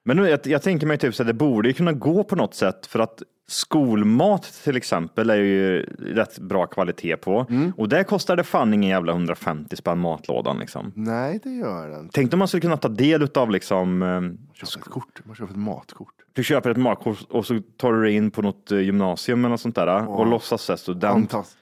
Men 0.04 0.16
nu, 0.16 0.28
jag, 0.28 0.40
jag 0.44 0.62
tänker 0.62 0.86
mig 0.86 0.98
typ 0.98 1.14
så 1.14 1.22
att 1.22 1.26
det 1.26 1.32
borde 1.34 1.72
kunna 1.72 1.92
gå 1.92 2.24
på 2.24 2.36
något 2.36 2.54
sätt 2.54 2.86
för 2.86 2.98
att 2.98 3.22
skolmat 3.48 4.42
till 4.64 4.76
exempel 4.76 5.30
är 5.30 5.36
ju 5.36 5.82
rätt 5.98 6.38
bra 6.38 6.66
kvalitet 6.66 7.16
på 7.16 7.46
Mm. 7.50 7.72
och 7.76 7.88
där 7.88 8.02
kostar 8.04 8.36
det 8.36 8.44
fan 8.44 8.74
ingen 8.74 8.90
jävla 8.90 9.12
150 9.12 9.76
spänn 9.76 9.98
matlådan 9.98 10.58
liksom. 10.58 10.92
Nej, 10.94 11.40
det 11.42 11.50
gör 11.50 11.88
den. 11.88 12.08
Tänk 12.12 12.32
om 12.32 12.38
man 12.38 12.48
skulle 12.48 12.60
kunna 12.60 12.76
ta 12.76 12.88
del 12.88 13.28
av 13.34 13.50
liksom, 13.50 14.02
eh, 14.02 14.20
Köpa 14.54 14.80
ett 14.80 14.84
kort. 14.84 15.20
Man 15.24 15.36
köper 15.36 15.52
ett 15.52 15.58
matkort. 15.58 16.14
du 16.32 16.44
köper 16.44 16.70
ett 16.70 16.76
matkort 16.76 17.18
och 17.30 17.46
så 17.46 17.60
tar 17.76 17.92
du 17.92 18.02
dig 18.02 18.12
in 18.14 18.30
på 18.30 18.42
något 18.42 18.72
eh, 18.72 18.78
gymnasium 18.78 19.38
eller 19.38 19.48
något 19.50 19.60
sånt 19.60 19.74
där 19.74 20.08
och 20.08 20.26
låtsas 20.26 20.68
vara 20.68 20.76
student. 20.78 21.34
Antas, 21.34 21.56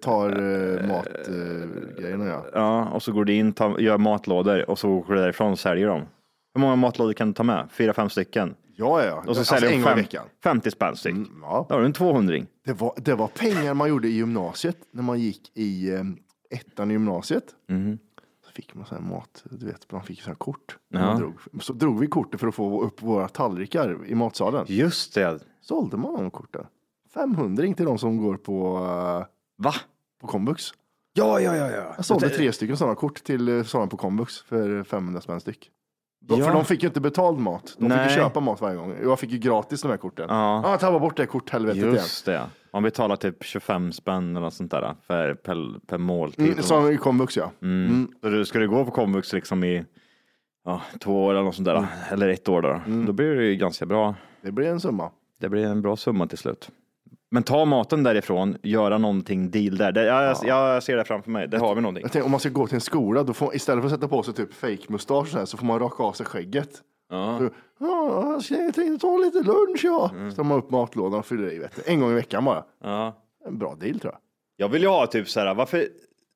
tar 0.00 0.40
uh, 0.40 0.88
matgrejerna 0.88 2.26
ja. 2.26 2.46
Ja, 2.54 2.84
och 2.88 3.02
så 3.02 3.12
går 3.12 3.24
du 3.24 3.34
in, 3.34 3.52
tar, 3.52 3.78
gör 3.78 3.98
matlådor 3.98 4.70
och 4.70 4.78
så 4.78 4.90
åker 4.90 5.14
du 5.14 5.20
därifrån 5.20 5.52
och 5.52 5.58
säljer 5.58 5.86
dem. 5.86 6.02
Hur 6.56 6.60
många 6.60 6.76
matlådor 6.76 7.12
kan 7.12 7.28
du 7.28 7.34
ta 7.34 7.42
med? 7.42 7.68
Fyra, 7.72 7.92
fem 7.92 8.08
stycken? 8.10 8.54
Ja, 8.76 9.04
ja. 9.04 9.14
Och 9.18 9.24
så 9.24 9.28
Alltså, 9.30 9.44
säljer 9.44 9.80
i 9.80 9.82
fem, 9.82 9.96
veckan. 9.98 10.24
50 10.42 10.70
spänn 10.70 10.96
styck. 10.96 11.14
ja. 11.42 11.66
Då 11.68 11.74
har 11.74 11.80
du 11.80 11.86
en 11.86 11.92
200 11.92 12.34
Det 12.64 12.72
var, 12.72 12.92
det 12.96 13.14
var 13.14 13.28
pengar 13.28 13.74
man 13.74 13.88
gjorde 13.88 14.08
i 14.08 14.10
gymnasiet 14.10 14.76
när 14.90 15.02
man 15.02 15.20
gick 15.20 15.50
i 15.54 15.94
eh, 15.94 16.02
ettan 16.50 16.90
i 16.90 16.94
gymnasiet. 16.94 17.44
Mhm. 17.68 17.98
Så 18.46 18.52
fick 18.52 18.74
man 18.74 18.86
så 18.86 18.94
här 18.94 19.02
mat, 19.02 19.44
du 19.50 19.66
vet, 19.66 19.92
man 19.92 20.02
fick 20.02 20.22
så 20.22 20.28
här 20.28 20.34
kort. 20.34 20.76
Ja. 20.88 21.14
Drog. 21.14 21.34
Så 21.60 21.72
drog 21.72 22.00
vi 22.00 22.06
kortet 22.06 22.40
för 22.40 22.46
att 22.48 22.54
få 22.54 22.82
upp 22.82 23.02
våra 23.02 23.28
tallrikar 23.28 24.06
i 24.06 24.14
matsalen. 24.14 24.64
Just 24.68 25.14
det. 25.14 25.38
Sålde 25.60 25.96
man 25.96 26.14
de 26.14 26.30
korten. 26.30 26.66
500 27.14 27.74
till 27.76 27.86
de 27.86 27.98
som 27.98 28.16
går 28.16 28.36
på, 28.36 28.76
eh, 28.76 29.26
Va? 29.64 29.74
på 30.20 30.26
komvux. 30.26 30.62
Ja, 31.12 31.40
ja, 31.40 31.56
ja. 31.56 31.70
ja. 31.70 31.92
Jag 31.96 32.04
sålde 32.04 32.28
tre 32.28 32.52
stycken 32.52 32.76
sådana 32.76 32.94
kort 32.94 33.24
till 33.24 33.48
eh, 33.48 33.62
sådana 33.62 33.86
på 33.86 33.96
komvux 33.96 34.40
för 34.42 34.82
500 34.84 35.20
spänn 35.20 35.40
styck. 35.40 35.70
De, 36.28 36.38
Ja. 36.38 36.44
För 36.46 36.52
de 36.52 36.64
fick 36.64 36.82
ju 36.82 36.86
inte 36.88 37.00
betald 37.00 37.38
mat. 37.38 37.76
De 37.78 37.88
Nej. 37.88 38.08
fick 38.08 38.16
ju 38.16 38.22
köpa 38.22 38.40
mat 38.40 38.60
varje 38.60 38.76
gång. 38.76 38.94
Jag 39.02 39.18
fick 39.20 39.30
ju 39.30 39.38
gratis 39.38 39.82
de 39.82 39.88
här 39.90 39.96
korten. 39.96 40.26
Ja. 40.28 40.70
Jag 40.70 40.80
tappade 40.80 41.00
bort 41.00 41.16
det 41.16 41.26
korthelvetet 41.26 41.82
igen. 41.82 41.92
Just 41.94 42.26
det. 42.26 42.42
Man 42.72 42.82
betalar 42.82 43.16
typ 43.16 43.44
25 43.44 43.92
spänn 43.92 44.30
eller 44.30 44.40
något 44.40 44.54
sånt 44.54 44.70
där 44.70 44.94
för, 45.06 45.34
per, 45.34 45.78
per 45.86 45.98
måltid. 45.98 46.46
Mm, 46.52 46.62
som 46.62 46.90
i 46.90 46.96
komvux 46.96 47.36
ja. 47.36 47.50
Mm. 47.62 48.08
Så 48.20 48.28
du, 48.28 48.44
ska 48.44 48.58
du 48.58 48.68
gå 48.68 48.84
på 48.84 48.90
komvux 48.90 49.32
liksom 49.32 49.64
i 49.64 49.84
ja, 50.64 50.80
två 51.00 51.24
år 51.24 51.30
eller 51.32 51.42
något 51.42 51.54
sånt 51.54 51.66
där, 51.66 51.76
Mm. 51.76 51.88
eller 52.10 52.28
ett 52.28 52.48
år 52.48 52.62
då, 52.62 52.80
då 53.06 53.12
blir 53.12 53.34
det 53.36 53.44
ju 53.44 53.54
ganska 53.56 53.86
bra. 53.86 54.14
Det 54.42 54.52
blir 54.52 54.66
en 54.68 54.80
summa. 54.80 55.10
Det 55.40 55.48
blir 55.48 55.66
en 55.66 55.82
bra 55.82 55.96
summa 55.96 56.26
till 56.26 56.38
slut. 56.38 56.70
Men 57.30 57.42
ta 57.42 57.64
maten 57.64 58.02
därifrån, 58.02 58.56
göra 58.62 58.98
någonting 58.98 59.50
deal 59.50 59.76
där. 59.76 59.92
Det, 59.92 60.04
jag, 60.04 60.36
jag 60.42 60.82
ser 60.82 60.96
det 60.96 61.04
framför 61.04 61.30
mig, 61.30 61.48
det 61.48 61.58
har 61.58 61.74
vi 61.74 61.80
någonting. 61.80 62.02
Jag 62.02 62.12
tänker, 62.12 62.24
om 62.24 62.30
man 62.30 62.40
ska 62.40 62.48
gå 62.48 62.66
till 62.66 62.74
en 62.74 62.80
skola, 62.80 63.22
då 63.22 63.32
får, 63.32 63.54
istället 63.56 63.82
för 63.82 63.86
att 63.86 63.94
sätta 63.94 64.08
på 64.08 64.22
sig 64.22 64.34
typ 64.34 64.54
fake 64.54 64.82
mustasch 64.88 65.28
så, 65.28 65.38
här, 65.38 65.44
så 65.44 65.56
får 65.56 65.66
man 65.66 65.78
raka 65.78 66.02
av 66.02 66.12
sig 66.12 66.26
skägget. 66.26 66.70
Ja. 67.10 67.38
Så, 67.38 67.48
ja, 67.80 68.40
jag 68.50 68.60
jag 68.66 68.74
tänkte 68.74 68.98
ta 69.06 69.18
lite 69.18 69.38
lunch 69.38 69.80
ja. 69.84 70.10
Mm. 70.14 70.30
Så 70.30 70.36
tar 70.36 70.44
man 70.44 70.58
upp 70.58 70.70
matlådan 70.70 71.18
och 71.18 71.26
fyller 71.26 71.52
i 71.52 71.58
vet 71.58 71.76
du. 71.76 71.92
en 71.92 72.00
gång 72.00 72.10
i 72.10 72.14
veckan 72.14 72.44
bara. 72.44 72.64
Ja. 72.84 73.16
En 73.46 73.58
bra 73.58 73.74
deal 73.80 74.00
tror 74.00 74.12
jag. 74.12 74.20
Jag 74.56 74.68
vill 74.68 74.82
ju 74.82 74.88
ha 74.88 75.06
typ 75.06 75.28
så 75.28 75.40
här, 75.40 75.54
varför 75.54 75.84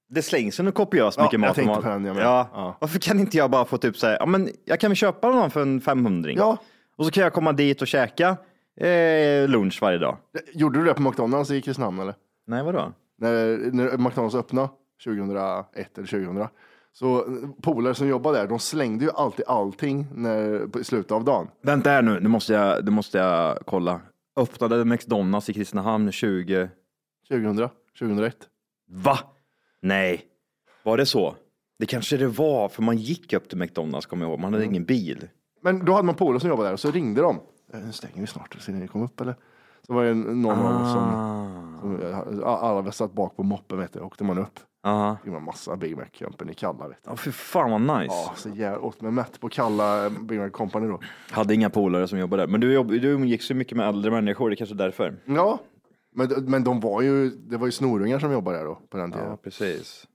det 0.08 0.22
slängs 0.22 0.60
ju 0.60 0.72
kopiöst 0.72 1.18
Ja, 1.18 1.22
mycket 1.24 1.32
jag 1.32 1.40
mat. 1.40 1.54
tänkte 1.54 1.74
mat. 1.74 1.82
på 1.84 1.88
den, 1.88 2.04
jag 2.04 2.16
ja. 2.16 2.48
Ja. 2.52 2.76
Varför 2.80 2.98
kan 2.98 3.20
inte 3.20 3.36
jag 3.36 3.50
bara 3.50 3.64
få 3.64 3.78
typ 3.78 3.96
så 3.96 4.06
här, 4.06 4.16
ja 4.20 4.26
men 4.26 4.48
jag 4.64 4.80
kan 4.80 4.90
väl 4.90 4.96
köpa 4.96 5.28
någon 5.30 5.50
för 5.50 5.62
en 5.62 5.80
500 5.80 6.30
Ja. 6.36 6.56
Och 6.96 7.04
så 7.04 7.10
kan 7.10 7.22
jag 7.22 7.32
komma 7.32 7.52
dit 7.52 7.82
och 7.82 7.88
käka 7.88 8.36
eh, 8.76 9.48
lunch 9.48 9.78
varje 9.82 9.98
dag. 9.98 10.16
Gjorde 10.52 10.78
du 10.78 10.84
det 10.84 10.94
på 10.94 11.02
McDonalds 11.02 11.50
i 11.50 11.60
Kristinehamn 11.62 12.00
eller? 12.00 12.14
Nej, 12.46 12.62
vadå? 12.62 12.92
När, 13.18 13.72
när 13.72 13.98
McDonalds 13.98 14.34
öppnade 14.34 14.68
2001 15.04 15.98
eller 15.98 16.06
2000. 16.06 16.46
Så 16.92 17.18
eh, 17.18 17.50
polare 17.62 17.94
som 17.94 18.08
jobbade 18.08 18.38
där, 18.38 18.46
de 18.46 18.58
slängde 18.58 19.04
ju 19.04 19.10
alltid 19.10 19.44
allting 19.48 20.06
när, 20.14 20.66
på, 20.66 20.80
i 20.80 20.84
slutet 20.84 21.12
av 21.12 21.24
dagen. 21.24 21.48
Vänta 21.62 21.90
här 21.90 22.02
nu, 22.02 22.20
nu 22.20 22.28
måste 22.28 22.52
jag, 22.52 22.84
nu 22.84 22.90
måste 22.90 23.18
jag 23.18 23.58
kolla. 23.66 24.00
Öppnade 24.36 24.84
McDonalds 24.84 25.50
i 25.50 25.52
Kristinehamn 25.52 26.12
20... 26.12 26.68
2000, 27.28 27.68
2001. 27.98 28.36
Va? 28.88 29.18
Nej, 29.82 30.22
var 30.82 30.96
det 30.96 31.06
så? 31.06 31.36
Det 31.78 31.86
kanske 31.86 32.16
det 32.16 32.26
var, 32.26 32.68
för 32.68 32.82
man 32.82 32.96
gick 32.98 33.32
upp 33.32 33.48
till 33.48 33.58
McDonalds, 33.58 34.06
kommer 34.06 34.24
jag 34.24 34.30
ihåg. 34.30 34.40
Man 34.40 34.52
hade 34.52 34.64
ingen 34.64 34.84
bil. 34.84 35.28
Men 35.62 35.84
då 35.84 35.92
hade 35.92 36.06
man 36.06 36.14
polare 36.14 36.40
som 36.40 36.48
jobbade 36.48 36.68
där 36.68 36.72
och 36.72 36.80
så 36.80 36.90
ringde 36.90 37.20
de. 37.20 37.40
"Eh, 37.72 37.80
Nu 37.80 37.92
stänger 37.92 38.20
vi 38.20 38.26
snart, 38.26 38.56
ser 38.60 38.72
ni 38.72 38.88
kom 38.88 39.02
upp 39.02 39.20
eller? 39.20 39.34
Så 39.86 39.92
var 39.94 40.04
det 40.04 40.14
någon 40.14 40.58
av 40.58 40.82
oss 40.82 40.92
som, 40.92 41.02
Ah. 41.02 42.24
som 42.30 42.44
alla 42.44 42.80
var 42.80 42.90
satt 42.90 43.12
bak 43.12 43.36
på 43.36 43.42
moppen 43.42 43.78
vet 43.78 43.92
du, 43.92 44.00
åkte 44.00 44.24
man 44.24 44.38
upp. 44.38 44.60
Ja. 44.82 45.16
Fick 45.24 45.32
man 45.32 45.42
massa 45.44 45.76
Big 45.76 45.96
Mac-campen 45.96 46.50
i 46.50 46.54
Kalla 46.54 46.88
vet 46.88 47.04
du. 47.04 47.10
Ja, 47.10 47.16
fy 47.16 47.32
fan 47.32 47.70
vad 47.70 47.80
nice. 48.00 48.14
Ja, 48.14 48.32
så 48.36 48.48
jävla 48.48 48.80
åt 48.80 49.00
mig 49.00 49.12
mätt 49.12 49.40
på 49.40 49.48
Kalla 49.48 50.04
eh, 50.06 50.12
Big 50.20 50.38
Mac 50.40 50.50
Company 50.50 50.88
då. 50.88 51.00
Hade 51.30 51.54
inga 51.54 51.70
polare 51.70 52.08
som 52.08 52.18
jobbade 52.18 52.42
där. 52.42 52.46
Men 52.46 52.60
du, 52.60 52.72
jobb, 52.72 52.88
du 52.88 53.08
umgicks 53.08 53.46
så 53.46 53.54
mycket 53.54 53.76
med 53.76 53.88
äldre 53.88 54.10
människor, 54.10 54.50
det 54.50 54.54
är 54.54 54.56
kanske 54.56 54.74
är 54.74 54.78
därför. 54.78 55.16
Ja, 55.24 55.58
men, 56.14 56.28
men 56.38 56.64
de 56.64 56.80
var 56.80 57.02
ju, 57.02 57.30
det 57.30 57.56
var 57.56 57.66
ju 57.66 57.72
snorungar 57.72 58.18
som 58.18 58.32
jobbade 58.32 58.58
där 58.58 58.64
då 58.64 58.74
på 58.90 58.96
den 58.96 59.12
tiden. 59.12 59.28
Ja, 59.28 59.36
precis. 59.36 60.06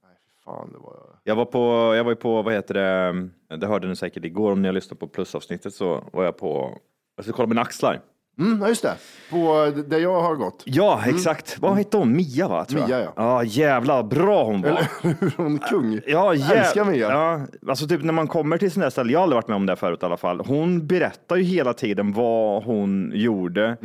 Fan, 0.45 0.71
det 0.73 0.79
var... 0.79 0.99
Jag 1.23 1.35
var 1.35 1.45
på, 1.45 1.59
jag 1.95 2.03
var 2.03 2.11
ju 2.11 2.15
på, 2.15 2.41
vad 2.41 2.53
heter 2.53 2.73
det, 2.73 3.29
det 3.57 3.67
hörde 3.67 3.87
ni 3.87 3.95
säkert 3.95 4.25
igår 4.25 4.51
om 4.51 4.61
ni 4.61 4.67
har 4.67 4.73
lyssnat 4.73 4.99
på 4.99 5.07
plusavsnittet 5.07 5.73
så 5.73 6.03
var 6.13 6.23
jag 6.23 6.37
på, 6.37 6.77
jag 7.15 7.25
ska 7.25 7.33
kolla 7.33 7.47
mina 7.47 7.61
axlar. 7.61 8.01
Mm, 8.39 8.61
ja, 8.61 8.67
just 8.67 8.81
det. 8.81 8.95
På 9.31 9.71
där 9.87 9.99
jag 9.99 10.21
har 10.21 10.35
gått. 10.35 10.63
Ja, 10.65 11.01
exakt. 11.05 11.57
Vad 11.59 11.77
hette 11.77 11.97
hon? 11.97 12.15
Mia 12.15 12.47
va? 12.47 12.65
Tror 12.65 12.81
jag. 12.81 12.89
Mia, 12.89 12.99
ja. 13.01 13.13
Ja, 13.15 13.43
jävla 13.43 14.03
bra 14.03 14.43
hon 14.43 14.61
var. 14.61 14.69
Eller 14.69 15.37
hon 15.37 15.53
är 15.55 15.59
kung. 15.59 15.99
Ja, 16.07 16.33
Jag 16.33 16.57
älskar 16.57 16.85
Mia. 16.85 17.09
Ja, 17.11 17.41
alltså 17.69 17.87
typ 17.87 18.03
när 18.03 18.13
man 18.13 18.27
kommer 18.27 18.57
till 18.57 18.71
sådana 18.71 18.85
här 18.85 18.89
ställen, 18.89 19.11
jag 19.11 19.19
har 19.19 19.23
aldrig 19.23 19.35
varit 19.35 19.47
med 19.47 19.55
om 19.55 19.65
det 19.65 19.75
förut 19.75 19.99
i 20.03 20.05
alla 20.05 20.17
fall. 20.17 20.39
Hon 20.47 20.87
berättar 20.87 21.35
ju 21.35 21.43
hela 21.43 21.73
tiden 21.73 22.13
vad 22.13 22.63
hon 22.63 23.11
gjorde 23.15 23.77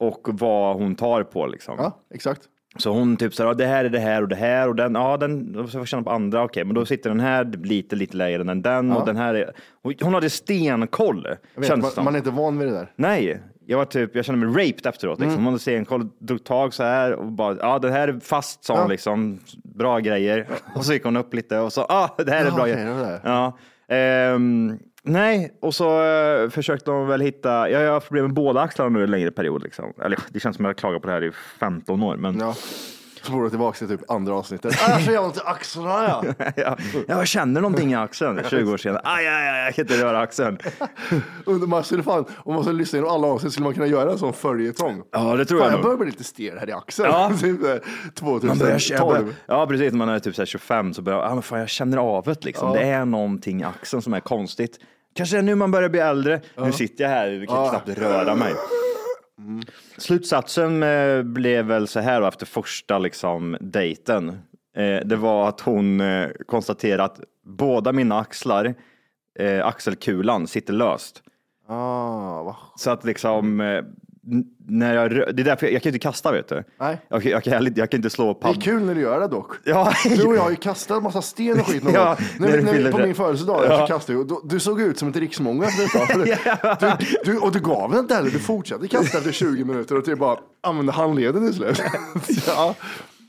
och 0.00 0.28
vad 0.32 0.76
hon 0.76 0.94
tar 0.94 1.22
på 1.22 1.46
liksom. 1.46 1.74
Ja, 1.78 1.98
exakt. 2.14 2.42
Så 2.76 2.90
hon 2.92 3.16
typ 3.16 3.34
så 3.34 3.42
här, 3.42 3.50
ja, 3.50 3.54
det 3.54 3.66
här 3.66 3.84
är 3.84 3.88
det 3.88 3.98
här 3.98 4.22
och 4.22 4.28
det 4.28 4.36
här 4.36 4.68
och 4.68 4.76
den, 4.76 4.94
ja 4.94 5.16
den, 5.16 5.52
då 5.52 5.66
ska 5.66 5.78
jag 5.78 5.82
få 5.82 5.86
känna 5.86 6.02
på 6.02 6.10
andra, 6.10 6.44
okej, 6.44 6.64
men 6.64 6.74
då 6.74 6.86
sitter 6.86 7.10
den 7.10 7.20
här 7.20 7.44
lite, 7.64 7.96
lite 7.96 8.16
lägre 8.16 8.50
än 8.50 8.62
den 8.62 8.92
och 8.92 9.06
den 9.06 9.16
här 9.16 9.34
är, 9.34 9.52
hon- 9.82 9.94
hon 10.02 10.14
hade 10.14 10.30
stenkoll. 10.30 11.26
Jag 11.54 11.60
vet, 11.60 11.68
känns 11.68 11.82
man, 11.82 11.90
som. 11.90 12.04
man 12.04 12.14
är 12.14 12.18
inte 12.18 12.30
van 12.30 12.58
vid 12.58 12.68
det 12.68 12.74
där. 12.74 12.92
Nej, 12.96 13.42
jag 13.66 13.78
var 13.78 13.84
typ, 13.84 14.14
jag 14.16 14.24
kände 14.24 14.46
mig 14.46 14.66
raped 14.68 14.86
efteråt. 14.86 15.18
Liksom. 15.18 15.32
Mm. 15.32 15.44
Hon 15.44 15.52
hade 15.52 15.58
stenkoll, 15.62 16.08
drog 16.18 16.44
tag 16.44 16.74
så 16.74 16.82
här 16.82 17.12
och 17.12 17.32
bara, 17.32 17.56
ja 17.60 17.78
det 17.78 17.90
här 17.90 18.08
är 18.08 18.20
fast 18.20 18.64
sa 18.64 18.72
hon 18.74 18.82
Ja. 18.82 18.88
liksom, 18.88 19.38
bra 19.64 19.98
grejer. 19.98 20.46
Och 20.74 20.84
så 20.84 20.92
gick 20.92 21.04
hon 21.04 21.16
upp 21.16 21.34
lite 21.34 21.58
och 21.58 21.72
så, 21.72 21.80
ja 21.80 21.86
ah, 22.18 22.22
det 22.24 22.30
här 22.30 22.40
är 22.40 22.44
Ja, 22.48 22.54
bra 22.54 22.62
okej, 22.62 22.74
grejer. 22.74 22.88
det 22.88 22.94
var 22.94 23.02
det. 23.10 23.20
Ja. 23.24 23.58
Ehm, 23.88 24.78
nej, 25.02 25.52
och 25.60 25.74
så 25.74 26.02
eh, 26.04 26.50
försökte 26.50 26.90
de 26.90 27.06
väl 27.06 27.20
hitta, 27.20 27.70
jag 27.70 27.80
har 27.86 27.92
haft 27.92 28.06
problem 28.08 28.24
med 28.24 28.34
båda 28.34 28.60
axlarna 28.60 28.90
nu 28.90 29.04
en 29.04 29.10
längre 29.10 29.30
period. 29.30 29.62
Liksom. 29.62 29.92
Eller 30.04 30.18
det 30.28 30.40
känns 30.40 30.56
som 30.56 30.64
att 30.64 30.68
jag 30.68 30.74
har 30.74 30.78
klagat 30.78 31.02
på 31.02 31.08
det 31.08 31.14
här 31.14 31.24
i 31.24 31.32
15 31.60 32.02
år. 32.02 32.16
Men 32.16 32.38
Ja. 32.38 32.54
Får 33.22 33.42
du 33.44 33.50
tillbaka 33.50 33.78
till 33.78 33.88
typ 33.88 34.10
andra 34.10 34.34
avsnittet. 34.34 34.74
Ah, 34.86 34.90
jag 34.90 35.00
jävla 35.00 35.20
ont 35.20 35.36
i 35.36 35.40
axlarna 35.44 36.04
ja. 36.38 36.54
ja, 36.56 36.76
jag 37.06 37.26
känner 37.28 37.60
någonting 37.60 37.92
i 37.92 37.94
axeln 37.94 38.40
20 38.50 38.72
år 38.72 38.76
senare. 38.76 39.00
Aj, 39.04 39.26
aj, 39.28 39.48
aj, 39.48 39.64
jag 39.64 39.74
kan 39.74 39.84
inte 39.84 40.04
röra 40.04 40.20
axeln. 40.20 40.58
Man 41.66 41.84
skulle 41.84 42.02
fan, 42.02 42.24
om 42.36 42.54
man 42.54 42.62
skulle 42.64 42.78
lyssna 42.78 42.96
igenom 42.98 43.14
alla 43.14 43.26
avsnitt 43.26 43.52
skulle 43.52 43.64
man 43.64 43.74
kunna 43.74 43.86
göra 43.86 44.12
en 44.12 44.18
sån 44.18 44.32
följetong. 44.32 45.02
Ja, 45.12 45.36
det 45.36 45.44
tror 45.44 45.58
Fan, 45.58 45.68
jag 45.68 45.76
jag 45.78 45.84
börjar 45.84 45.96
bli 45.96 46.06
lite 46.06 46.24
stel 46.24 46.58
här 46.58 46.68
i 46.68 46.72
axeln. 46.72 47.08
Ja. 47.12 47.32
typ 47.40 47.64
eh, 47.64 47.68
Man 48.22 48.58
börjar, 48.58 48.72
jag 48.72 48.80
2012. 48.80 49.08
börjar, 49.24 49.34
ja 49.46 49.66
precis, 49.66 49.92
när 49.92 49.98
man 49.98 50.08
är 50.08 50.18
typ 50.18 50.34
så 50.34 50.42
här 50.42 50.46
25 50.46 50.94
så 50.94 51.02
börjar 51.02 51.18
ah, 51.18 51.34
men 51.34 51.42
fan, 51.42 51.58
jag 51.58 51.68
känner 51.68 51.98
av 51.98 52.24
det 52.24 52.44
liksom. 52.44 52.68
Ja. 52.68 52.74
Det 52.74 52.86
är 52.86 53.04
någonting 53.04 53.60
i 53.60 53.64
axeln 53.64 54.02
som 54.02 54.14
är 54.14 54.20
konstigt. 54.20 54.78
Kanske 55.14 55.38
är 55.38 55.42
nu 55.42 55.54
man 55.54 55.70
börjar 55.70 55.88
bli 55.88 56.00
äldre. 56.00 56.40
Nu 56.56 56.72
sitter 56.72 57.04
jag 57.04 57.10
här 57.10 57.42
och 57.42 57.48
kan 57.48 57.56
Ja. 57.56 57.70
knappt 57.70 57.88
röra 57.98 58.34
mig. 58.34 58.54
Slutsatsen 59.96 60.82
eh, 60.82 61.22
blev 61.22 61.64
väl 61.64 61.88
så 61.88 62.00
här 62.00 62.28
efter 62.28 62.46
första 62.46 62.98
liksom, 62.98 63.56
dejten. 63.60 64.28
Eh, 64.76 65.00
det 65.04 65.16
var 65.16 65.48
att 65.48 65.60
hon 65.60 66.00
eh, 66.00 66.30
konstaterade 66.46 67.04
att 67.04 67.20
båda 67.44 67.92
mina 67.92 68.18
axlar, 68.18 68.74
eh, 69.38 69.66
axelkulan, 69.66 70.46
sitter 70.46 70.72
löst. 70.72 71.22
Ah? 71.68 72.56
Så 72.76 72.90
att 72.90 73.04
liksom, 73.04 73.60
när 74.68 74.94
jag, 74.94 75.12
rö- 75.12 75.32
det 75.32 75.42
är 75.42 75.44
därför 75.44 75.66
jag, 75.66 75.72
jag 75.74 75.82
kan 75.82 75.90
inte 75.90 75.98
kasta 75.98 76.32
vet 76.32 76.48
du. 76.48 76.64
Nej. 76.80 76.98
Jag, 77.08 77.24
jag, 77.24 77.44
kan, 77.44 77.72
jag 77.76 77.90
kan 77.90 77.98
inte 77.98 78.10
slå 78.10 78.24
Det 78.24 78.30
är 78.30 78.34
padd. 78.52 78.62
kul 78.62 78.82
när 78.82 78.94
du 78.94 79.00
gör 79.00 79.20
det 79.20 79.28
dock. 79.28 79.52
Ja. 79.64 79.92
Du 80.04 80.22
och 80.24 80.36
jag 80.36 80.42
har 80.42 80.50
ju 80.50 80.56
kastat 80.56 81.02
massa 81.02 81.22
sten 81.22 81.60
och 81.60 81.66
skit 81.66 81.84
någon 81.84 81.92
Ja, 81.94 82.04
gång. 82.04 82.16
när 82.38 82.48
när, 82.62 82.72
du 82.72 82.82
när, 82.84 82.92
på 82.92 82.98
min 82.98 83.14
födelsedag 83.14 83.64
Ja. 83.68 83.78
så 83.78 83.86
kastade 83.94 84.18
jag. 84.18 84.28
då- 84.28 84.40
Du 84.44 84.60
såg 84.60 84.80
ut 84.80 84.98
som 84.98 85.08
ett 85.08 85.16
riksmånga 85.16 85.64
ett. 85.66 85.72
För 85.74 86.24
du, 86.24 86.96
du, 87.24 87.32
du, 87.32 87.38
och 87.38 87.52
du 87.52 87.60
gav 87.60 87.90
den 87.90 88.00
inte 88.00 88.14
heller. 88.14 88.30
Du 88.30 88.38
fortsatte 88.38 88.88
kasta 88.88 89.18
efter 89.18 89.32
20 89.32 89.64
minuter 89.64 89.98
och 89.98 90.04
typ 90.04 90.18
bara 90.18 90.36
använde 90.60 90.92
handleden 90.92 91.48
i 91.48 91.52
slut. 91.52 91.82
ja. 92.46 92.74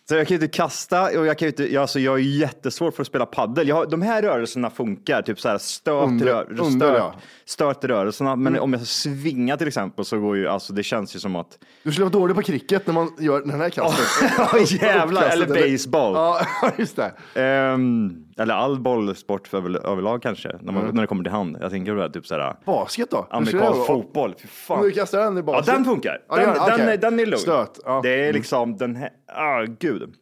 Så 0.10 0.16
jag 0.16 0.28
kan 0.28 0.38
ju 0.38 0.44
inte 0.44 0.58
kasta 0.58 1.04
och 1.20 1.26
jag 1.26 1.38
kan 1.38 1.46
ju 1.46 1.50
inte, 1.50 1.74
jag, 1.74 1.82
alltså 1.82 2.00
jag 2.00 2.16
är 2.16 2.24
jättesvårt 2.24 2.96
för 2.96 3.02
att 3.04 3.08
spela 3.08 3.26
paddel. 3.26 3.68
Jag 3.68 3.76
har, 3.76 3.86
de 3.86 4.02
här 4.02 4.22
rörelserna 4.22 4.70
funkar, 4.70 5.22
typ 5.22 5.40
så 5.40 5.50
här 5.50 5.58
stöt, 5.58 6.04
Under- 6.04 6.26
rör, 6.26 6.48
under, 6.50 6.64
stöt, 6.88 6.98
ja. 6.98 7.16
stötrörelserna. 7.46 8.36
Men 8.36 8.48
Mm. 8.54 8.64
om 8.64 8.74
jag 8.74 8.82
svingar 8.82 9.58
till 9.58 9.68
exempel 9.68 10.06
så 10.06 10.20
går 10.20 10.38
ju, 10.38 10.48
alltså 10.48 10.74
det 10.74 10.84
känns 10.84 11.16
ju 11.16 11.20
som 11.20 11.36
att, 11.36 11.58
Du 11.84 11.92
skulle 11.92 12.06
vara 12.06 12.12
dålig 12.14 12.36
på 12.36 12.42
cricket 12.42 12.88
när 12.88 12.94
man 12.94 13.16
gör 13.20 13.40
den 13.40 13.62
här 13.62 13.70
kastet. 13.70 14.32
Ja, 14.38 14.60
jävlar, 14.60 15.22
Uppkastet, 15.24 15.50
eller 15.50 15.72
baseball. 15.72 16.14
Ja, 16.16 16.46
just 16.78 16.96
det. 16.96 17.42
Ehm, 17.42 18.26
eller 18.38 18.54
all 18.54 18.80
bollsport 18.80 19.54
över, 19.54 19.86
överlag 19.88 20.22
kanske, 20.22 20.48
när, 20.62 20.74
man, 20.74 20.84
Mm. 20.84 20.96
när 20.96 21.02
det 21.04 21.08
kommer 21.08 21.24
till 21.24 21.32
hand. 21.32 21.58
Jag 21.62 21.72
tänker 21.72 21.96
på 22.08 22.10
typ 22.14 22.28
sådär, 22.28 22.56
Basket 22.66 23.12
då? 23.12 23.28
Amerikansk 23.30 23.88
fotboll. 23.88 24.36
Fy 24.42 24.48
fan. 24.48 24.78
Om 24.80 24.84
du 24.84 24.92
kastar 24.92 25.20
den 25.20 25.34
i 25.34 25.40
Ja, 25.40 25.44
basket? 25.44 25.76
den 25.76 25.86
funkar. 25.86 26.20
Ja, 26.30 26.36
Den, 26.36 26.44
gör 26.46 26.54
det. 26.54 26.60
den, 26.60 26.74
Okej. 26.74 26.94
är, 26.94 26.98
den 26.98 27.20
är 27.20 27.26
lugn. 27.26 27.38
Stöt. 27.40 27.80
Ja. 27.86 28.00
Det 28.04 28.10
är 28.10 28.24
Mm. 28.24 28.36
liksom 28.36 28.78
den 28.78 28.96
här, 28.96 29.10
ah 29.36 29.62
gud. 29.80 30.14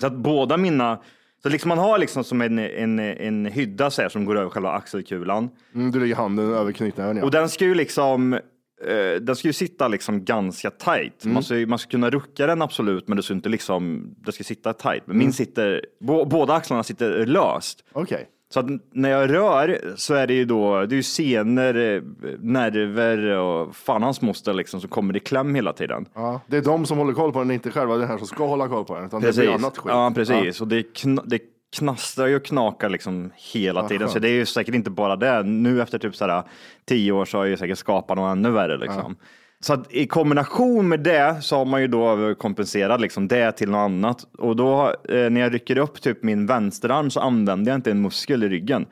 Så 0.00 0.06
att 0.06 0.12
båda 0.16 0.56
mina, 0.56 0.98
så 1.42 1.48
liksom 1.48 1.68
man 1.68 1.78
har 1.78 1.98
liksom 1.98 2.24
som 2.24 2.40
en, 2.42 2.58
en, 2.58 2.98
en 2.98 3.46
hydda 3.46 3.90
så 3.90 4.02
här, 4.02 4.08
som 4.08 4.24
går 4.24 4.38
över 4.38 4.50
själva 4.50 4.70
axelkulan. 4.72 5.48
Mm, 5.74 5.90
du 5.90 6.00
lägger 6.00 6.14
handen 6.14 6.54
över 6.54 6.72
knytnäven 6.72 7.16
ja. 7.16 7.24
Och 7.24 7.30
den 7.30 7.48
ska 7.48 7.64
ju 7.64 7.74
liksom, 7.74 8.38
eh, 8.86 9.20
den 9.20 9.36
ska 9.36 9.48
ju 9.48 9.52
sitta 9.52 9.88
liksom 9.88 10.24
ganska 10.24 10.70
tight. 10.70 11.24
Mm. 11.24 11.34
Man, 11.34 11.42
ska, 11.42 11.54
man 11.54 11.78
ska 11.78 11.90
kunna 11.90 12.10
rucka 12.10 12.46
den 12.46 12.62
absolut, 12.62 13.08
men 13.08 13.16
det 13.16 13.22
ska 13.22 13.34
inte 13.34 13.48
liksom, 13.48 14.14
det 14.18 14.32
ska 14.32 14.44
sitta 14.44 14.72
tight. 14.72 15.02
Men 15.06 15.16
Mm. 15.16 15.18
min 15.26 15.32
sitter, 15.32 15.84
bå, 16.00 16.24
båda 16.24 16.54
axlarna 16.54 16.82
sitter 16.82 17.26
löst. 17.26 17.84
Okej. 17.92 18.28
Så 18.52 18.60
att 18.60 18.66
när 18.92 19.10
jag 19.10 19.30
rör 19.34 19.80
så 19.96 20.14
är 20.14 20.26
det 20.26 20.34
ju 20.34 20.44
då, 20.44 20.86
det 20.86 20.94
är 20.94 20.96
ju 20.96 21.02
senor, 21.02 21.76
eh, 21.76 22.02
nerver 22.40 23.18
och 23.26 23.76
fan 23.76 24.02
hans 24.02 24.20
moster 24.22 24.52
liksom 24.54 24.80
som 24.80 24.90
kommer 24.90 25.16
i 25.16 25.20
kläm 25.20 25.54
hela 25.54 25.72
tiden. 25.72 26.06
Ja, 26.14 26.40
det 26.46 26.56
är 26.56 26.62
de 26.62 26.86
som 26.86 26.98
håller 26.98 27.12
koll 27.12 27.32
på 27.32 27.38
den, 27.38 27.50
inte 27.50 27.70
själva 27.70 27.96
den 27.96 28.08
här 28.08 28.18
som 28.18 28.26
ska 28.26 28.46
hålla 28.46 28.68
koll 28.68 28.84
på 28.84 28.94
den. 28.96 29.04
Utan 29.06 29.20
det 29.20 29.26
Precis. 29.26 29.40
blir 29.40 29.54
annat 29.54 29.78
skit. 29.78 29.92
Ja, 29.92 30.12
precis. 30.14 30.60
Och 30.60 30.68
det, 30.68 30.86
det 31.24 31.38
knastrar 31.76 32.26
ju 32.26 32.36
och 32.36 32.44
knakar 32.44 32.88
liksom 32.88 33.30
hela 33.52 33.80
Ja, 33.80 33.88
tiden. 33.88 34.08
Så 34.08 34.18
det 34.18 34.28
är 34.28 34.32
ju 34.32 34.46
säkert 34.46 34.74
inte 34.74 34.90
bara 34.90 35.16
det. 35.16 35.42
Nu 35.42 35.82
efter 35.82 35.98
typ 35.98 36.16
sådär 36.16 36.42
tio 36.84 37.12
år 37.12 37.24
så 37.24 37.38
har 37.38 37.44
jag 37.44 37.50
ju 37.50 37.56
säkert 37.56 37.78
skapat 37.78 38.16
något 38.16 38.32
ännu 38.32 38.50
värre 38.50 38.78
liksom. 38.78 39.16
Så 39.62 39.72
att 39.72 39.92
i 39.92 40.06
kombination 40.06 40.88
med 40.88 41.00
det 41.00 41.38
så 41.42 41.56
har 41.56 41.64
man 41.64 41.80
ju 41.80 41.86
då 41.86 42.34
kompenserat 42.34 43.00
liksom 43.00 43.28
det 43.28 43.52
till 43.52 43.70
något 43.70 43.78
annat. 43.78 44.26
Och 44.38 44.56
då 44.56 44.94
eh, 45.08 45.30
när 45.30 45.40
jag 45.40 45.54
rycker 45.54 45.78
upp 45.78 46.02
typ 46.02 46.22
min 46.22 46.46
vänsterarm 46.46 47.10
så 47.10 47.20
använder 47.20 47.72
jag 47.72 47.78
inte 47.78 47.90
en 47.90 48.02
muskel 48.02 48.44
i 48.44 48.48
ryggen. 48.48 48.86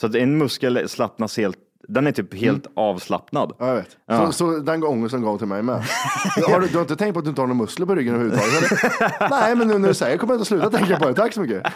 Så 0.00 0.06
att 0.06 0.14
en 0.14 0.38
muskel 0.38 0.88
slappnas 0.88 1.36
helt, 1.36 1.56
den 1.88 2.06
är 2.06 2.12
typ 2.12 2.34
helt 2.34 2.66
avslappnad. 2.74 3.52
Ja, 3.58 3.68
jag 3.68 3.74
vet. 3.74 3.96
Ja. 4.06 4.26
Så, 4.26 4.32
så 4.32 4.58
den 4.58 5.08
som 5.08 5.22
gav 5.22 5.38
till 5.38 5.46
mig 5.46 5.62
med. 5.62 5.74
Har 6.48 6.60
du, 6.60 6.66
du 6.66 6.74
har 6.74 6.80
inte 6.82 6.96
tänkt 6.96 7.12
på 7.14 7.18
att 7.18 7.24
du 7.24 7.28
inte 7.28 7.40
har 7.42 7.46
några 7.46 7.62
muskler 7.62 7.86
på 7.86 7.94
ryggen 7.94 8.14
överhuvudtaget? 8.14 9.20
Nej, 9.30 9.56
men 9.56 9.68
nu 9.68 9.78
när 9.78 9.88
du 9.88 9.94
säger 9.94 10.12
det 10.12 10.18
kommer 10.18 10.34
jag 10.34 10.38
inte 10.38 10.48
sluta 10.48 10.70
tänka 10.70 10.96
på 10.96 11.08
det. 11.08 11.14
Tack 11.14 11.32
så 11.32 11.40
mycket. 11.40 11.62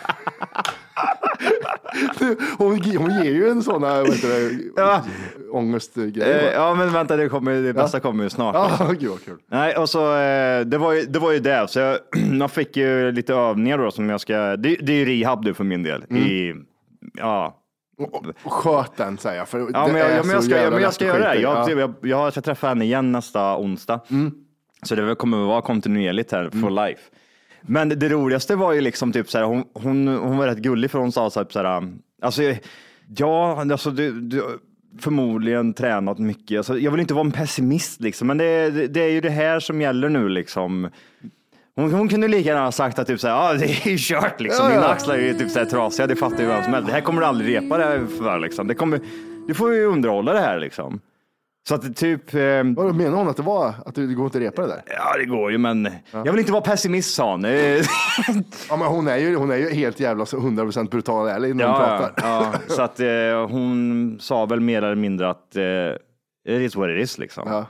Du, 2.18 2.37
Hon, 2.59 2.81
hon 2.98 3.11
ger 3.11 3.33
ju 3.33 3.48
en 3.48 3.62
sån 3.62 3.83
här, 3.83 4.05
heter 4.05 4.29
det, 4.29 4.83
Ja. 4.83 5.03
ångestgrej. 5.53 6.22
Eh, 6.22 6.53
ja 6.53 6.75
men 6.75 6.92
vänta, 6.92 7.16
det, 7.16 7.29
kommer, 7.29 7.62
det 7.62 7.72
bästa 7.72 8.01
kommer 8.01 8.25
ju 8.25 8.31
snart. 8.31 8.55
Ja, 8.55 8.92
gud 9.01 9.11
vad 9.11 9.25
kul. 9.25 9.38
Nej, 9.51 9.77
och 9.77 9.88
så, 9.88 10.16
eh, 10.16 10.61
det, 10.61 10.79
var 10.79 10.92
ju, 10.92 11.03
det 11.03 11.18
var 11.18 11.33
ju 11.33 11.38
det. 11.38 11.66
Så 11.68 11.79
jag, 11.79 11.98
jag 12.40 12.51
fick 12.51 12.77
ju 12.77 13.12
lite 13.12 13.35
övningar 13.35 13.79
då 13.79 13.90
som 13.90 14.09
jag 14.11 14.20
ska, 14.20 14.37
det, 14.57 14.77
det 14.77 14.92
är 14.92 14.96
ju 14.96 15.05
rehab 15.05 15.44
nu 15.44 15.55
för 15.55 15.64
min 15.64 15.83
del. 15.83 16.05
Mm. 16.11 16.22
I, 16.22 16.55
ja. 17.14 17.62
Sköt 18.44 18.96
den 18.96 19.18
säger 19.18 19.38
jag. 19.38 19.48
För 19.48 19.58
Ja, 19.58 19.64
det 19.86 19.92
men, 19.92 19.96
jag, 19.96 20.10
är 20.10 20.22
men 20.22 20.30
jag 20.30 20.42
så 20.42 20.48
ska, 20.48 20.56
jävla 20.56 20.70
men 20.70 20.82
jag 20.82 20.94
ska 20.94 21.04
göra 21.04 21.18
det. 21.34 21.40
Jag, 21.40 21.56
Ja. 21.56 21.70
Mm. 21.70 21.78
jag, 21.78 21.94
jag 22.02 22.32
ska 22.32 22.40
träffa 22.40 22.68
henne 22.68 22.84
igen 22.84 23.12
nästa 23.12 23.56
onsdag. 23.56 24.00
Så 24.82 24.94
det 24.94 25.14
kommer 25.14 25.42
att 25.42 25.48
vara 25.48 25.62
kontinuerligt 25.62 26.32
här 26.32 26.50
for 26.50 26.86
life. 26.86 27.02
Men 27.62 27.88
det, 27.88 28.08
roligaste 28.08 28.56
var 28.56 28.72
ju 28.72 28.80
liksom 28.80 29.12
typ 29.12 29.30
så 29.30 29.38
här, 29.38 29.44
hon, 29.44 29.64
hon, 29.74 30.08
hon 30.08 30.36
var 30.36 30.46
rätt 30.46 30.58
gullig 30.58 30.90
för 30.90 30.98
hon 30.98 31.12
sa 31.12 31.30
så 31.30 31.40
här, 31.40 31.46
så 31.50 31.62
här 31.62 31.92
alltså, 32.22 32.42
ja, 33.16 33.60
alltså 33.72 33.90
du, 33.90 34.20
du 34.20 34.42
förmodligen 35.00 35.74
tränat 35.74 36.18
mycket. 36.18 36.56
Alltså, 36.58 36.78
jag 36.78 36.90
vill 36.90 37.00
inte 37.00 37.14
vara 37.14 37.26
en 37.26 37.32
pessimist 37.32 38.00
liksom, 38.00 38.28
men 38.28 38.38
det, 38.38 38.70
det, 38.70 38.86
det 38.86 39.00
är 39.00 39.10
ju 39.10 39.20
det 39.20 39.30
här 39.30 39.60
som 39.60 39.80
gäller 39.80 40.08
nu 40.08 40.28
liksom. 40.28 40.88
Hon, 41.76 41.92
hon 41.92 42.08
kunde 42.08 42.28
lika 42.28 42.48
gärna 42.48 42.64
ha 42.64 42.72
sagt 42.72 42.98
att 42.98 43.06
typ 43.06 43.20
så 43.20 43.28
här, 43.28 43.35
ah, 43.50 43.52
det 43.54 43.64
är 43.64 43.88
ju 43.88 43.96
kört 43.98 44.40
liksom. 44.40 44.64
Ja, 44.66 44.70
ja. 44.72 44.76
Mina 44.76 44.88
axlar 44.92 45.14
är 45.14 45.18
ju 45.22 45.35
typ 45.35 45.50
så 45.50 45.58
här 45.58 45.66
trasiga, 45.66 46.06
det 46.06 46.16
fattar 46.16 46.38
ju 46.40 46.46
vem 46.46 46.64
som 46.64 46.72
helst. 46.72 46.87
Det 46.88 46.94
här 46.94 47.00
kommer 47.00 47.20
du 47.20 47.26
aldrig 47.26 47.56
repa 47.56 47.78
det 47.78 47.85
här 47.85 48.06
för 48.18 48.38
liksom. 48.38 48.66
Det 48.66 48.74
kommer, 48.74 49.00
du 49.48 49.54
får 49.54 49.74
ju 49.74 49.85
underhålla 49.85 50.32
det 50.32 50.40
här 50.40 50.58
liksom. 50.58 51.00
Så 51.68 51.74
att 51.74 51.82
det 51.82 51.92
typ, 51.92 52.35
eh, 52.35 52.40
Vad 52.76 52.94
menar 52.94 53.16
hon 53.16 53.28
att 53.28 53.37
det 53.37 53.42
var? 53.42 53.74
Att 53.87 53.94
det 53.94 54.06
går 54.06 54.24
inte 54.24 54.38
att 54.38 54.44
repa 54.44 54.62
det 54.62 54.68
där? 54.68 54.82
ja 54.87 55.16
det 55.18 55.24
går 55.24 55.52
ju 55.52 55.58
men 55.58 55.88
jag 56.12 56.32
vill 56.32 56.38
inte 56.38 56.52
vara 56.52 56.62
pessimist 56.62 57.14
sa 57.14 57.30
hon. 57.30 57.42
Ja, 58.68 58.76
men 58.76 58.80
hon 58.87 59.08
är 59.08 59.16
ju, 59.16 59.37
hon 59.37 59.50
är 59.50 59.56
ju 59.56 59.70
helt 59.70 60.00
jävla 60.00 60.26
så 60.26 60.37
100% 60.37 60.90
brutal 60.90 61.28
ärlig 61.28 61.56
när 61.56 61.64
hon 61.66 61.74
Ja, 61.80 61.92
ja, 61.92 61.98
pratar. 61.98 62.28
ja. 62.28 62.52
Så 62.68 62.82
att 62.82 63.00
eh, 63.00 63.48
hon 63.50 64.16
sa 64.20 64.46
väl 64.46 64.61
mer 64.61 64.82
eller 64.82 64.94
mindre 64.94 65.30
att 65.30 65.56
eh, 65.56 66.54
it 66.54 66.61
is 66.61 66.76
what 66.76 66.90
it 66.90 67.02
is 67.02 67.18
liksom. 67.18 67.44
Ja. 67.48 67.66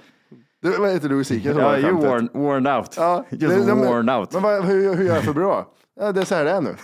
Du, 0.62 0.78
vad 0.78 0.90
heter 0.92 1.08
Louis 1.08 1.28
CK? 1.28 1.44
Ja, 1.44 1.78
you 1.78 1.92
worn, 1.92 2.28
worn 2.32 2.66
out. 2.66 2.94
Ja, 2.96 3.24
Just 3.30 3.56
det- 3.56 3.66
det- 3.66 3.72
worn 3.74 4.10
out. 4.10 4.32
Men 4.32 4.42
vad, 4.42 4.64
hur, 4.64 4.94
hur 4.94 5.04
gör 5.04 5.14
jag 5.14 5.24
för 5.24 5.32
bra? 5.32 5.68
Ja, 6.00 6.12
det 6.12 6.20
är 6.20 6.24
så 6.24 6.34
här 6.34 6.44
det 6.44 6.50
är 6.50 6.60
nu. 6.60 6.74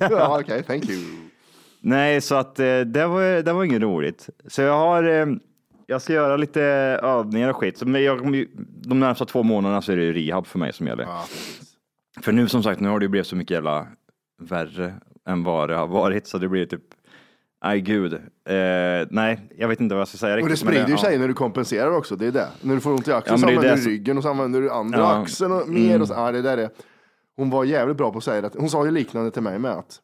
ja, 0.10 0.40
okej, 0.40 0.62
thank 0.62 0.88
you. 0.90 1.00
Nej, 1.80 2.20
så 2.20 2.34
att 2.34 2.58
eh, 2.60 2.80
det 2.80 3.06
var, 3.06 3.42
det 3.42 3.52
var 3.52 3.64
inget 3.64 3.82
roligt. 3.82 4.28
Så 4.48 4.62
jag 4.62 4.78
har, 4.78 5.04
eh, 5.04 5.26
jag 5.86 6.02
ska 6.02 6.12
göra 6.12 6.36
lite 6.36 6.62
övningar 7.02 7.48
och 7.48 7.56
skit. 7.56 7.78
Så, 7.78 7.88
men 7.88 8.02
jag, 8.04 8.46
de 8.86 9.00
närmsta 9.00 9.24
två 9.24 9.42
månaderna 9.42 9.82
så 9.82 9.92
är 9.92 9.96
det 9.96 10.12
rehab 10.12 10.46
för 10.46 10.58
mig 10.58 10.72
som 10.72 10.86
gäller. 10.86 11.04
Ja. 11.04 11.24
För 12.22 12.32
nu 12.32 12.48
som 12.48 12.62
sagt, 12.62 12.80
nu 12.80 12.88
har 12.88 12.98
det 12.98 13.04
ju 13.04 13.08
blivit 13.08 13.26
så 13.26 13.36
mycket 13.36 13.54
jävla 13.54 13.86
värre 14.42 14.94
än 15.28 15.44
vad 15.44 15.68
det 15.68 15.76
har 15.76 15.86
varit. 15.86 16.26
Så 16.26 16.38
det 16.38 16.48
blir 16.48 16.66
typ, 16.66 16.82
nej 17.64 17.80
gud. 17.80 18.12
Eh, 18.12 18.18
nej, 19.10 19.40
jag 19.58 19.68
vet 19.68 19.80
inte 19.80 19.94
vad 19.94 20.00
jag 20.00 20.08
ska 20.08 20.18
säga 20.18 20.32
Och 20.34 20.38
det 20.38 20.44
riktigt, 20.44 20.58
sprider 20.58 20.86
ju 20.86 20.92
ja. 20.92 20.98
sig 20.98 21.18
när 21.18 21.28
du 21.28 21.34
kompenserar 21.34 21.96
också. 21.96 22.16
Det 22.16 22.26
är 22.26 22.32
det. 22.32 22.48
När 22.60 22.74
du 22.74 22.80
får 22.80 22.90
ont 22.90 23.08
i 23.08 23.12
axeln 23.12 23.40
Ja, 23.40 23.46
så 23.48 23.48
använder 23.48 23.76
du 23.76 23.90
ryggen 23.90 24.16
och 24.16 24.22
så 24.22 24.28
använder 24.30 24.60
du 24.60 24.70
andra 24.70 24.98
Ja. 24.98 25.22
axeln 25.22 25.52
och 25.52 25.68
mer. 25.68 25.88
Mm. 25.88 26.02
Och 26.02 26.08
så, 26.08 26.14
ja, 26.14 26.32
det 26.32 26.42
där 26.42 26.58
är. 26.58 26.70
Hon 27.36 27.50
var 27.50 27.64
jävligt 27.64 27.96
bra 27.96 28.12
på 28.12 28.18
att 28.18 28.24
säga 28.24 28.40
det. 28.40 28.50
Hon 28.58 28.70
sa 28.70 28.84
ju 28.84 28.90
liknande 28.90 29.30
till 29.30 29.42
mig 29.42 29.58
med 29.58 29.70
att 29.70 30.00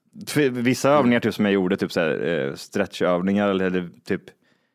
Vissa 0.50 0.90
övningar 0.90 1.20
typ, 1.20 1.34
som 1.34 1.44
jag 1.44 1.54
gjorde, 1.54 1.76
typ 1.76 1.92
så 1.92 2.00
här, 2.00 2.46
eh, 2.48 2.54
stretchövningar 2.54 3.48
eller, 3.48 3.88
typ, 4.08 4.22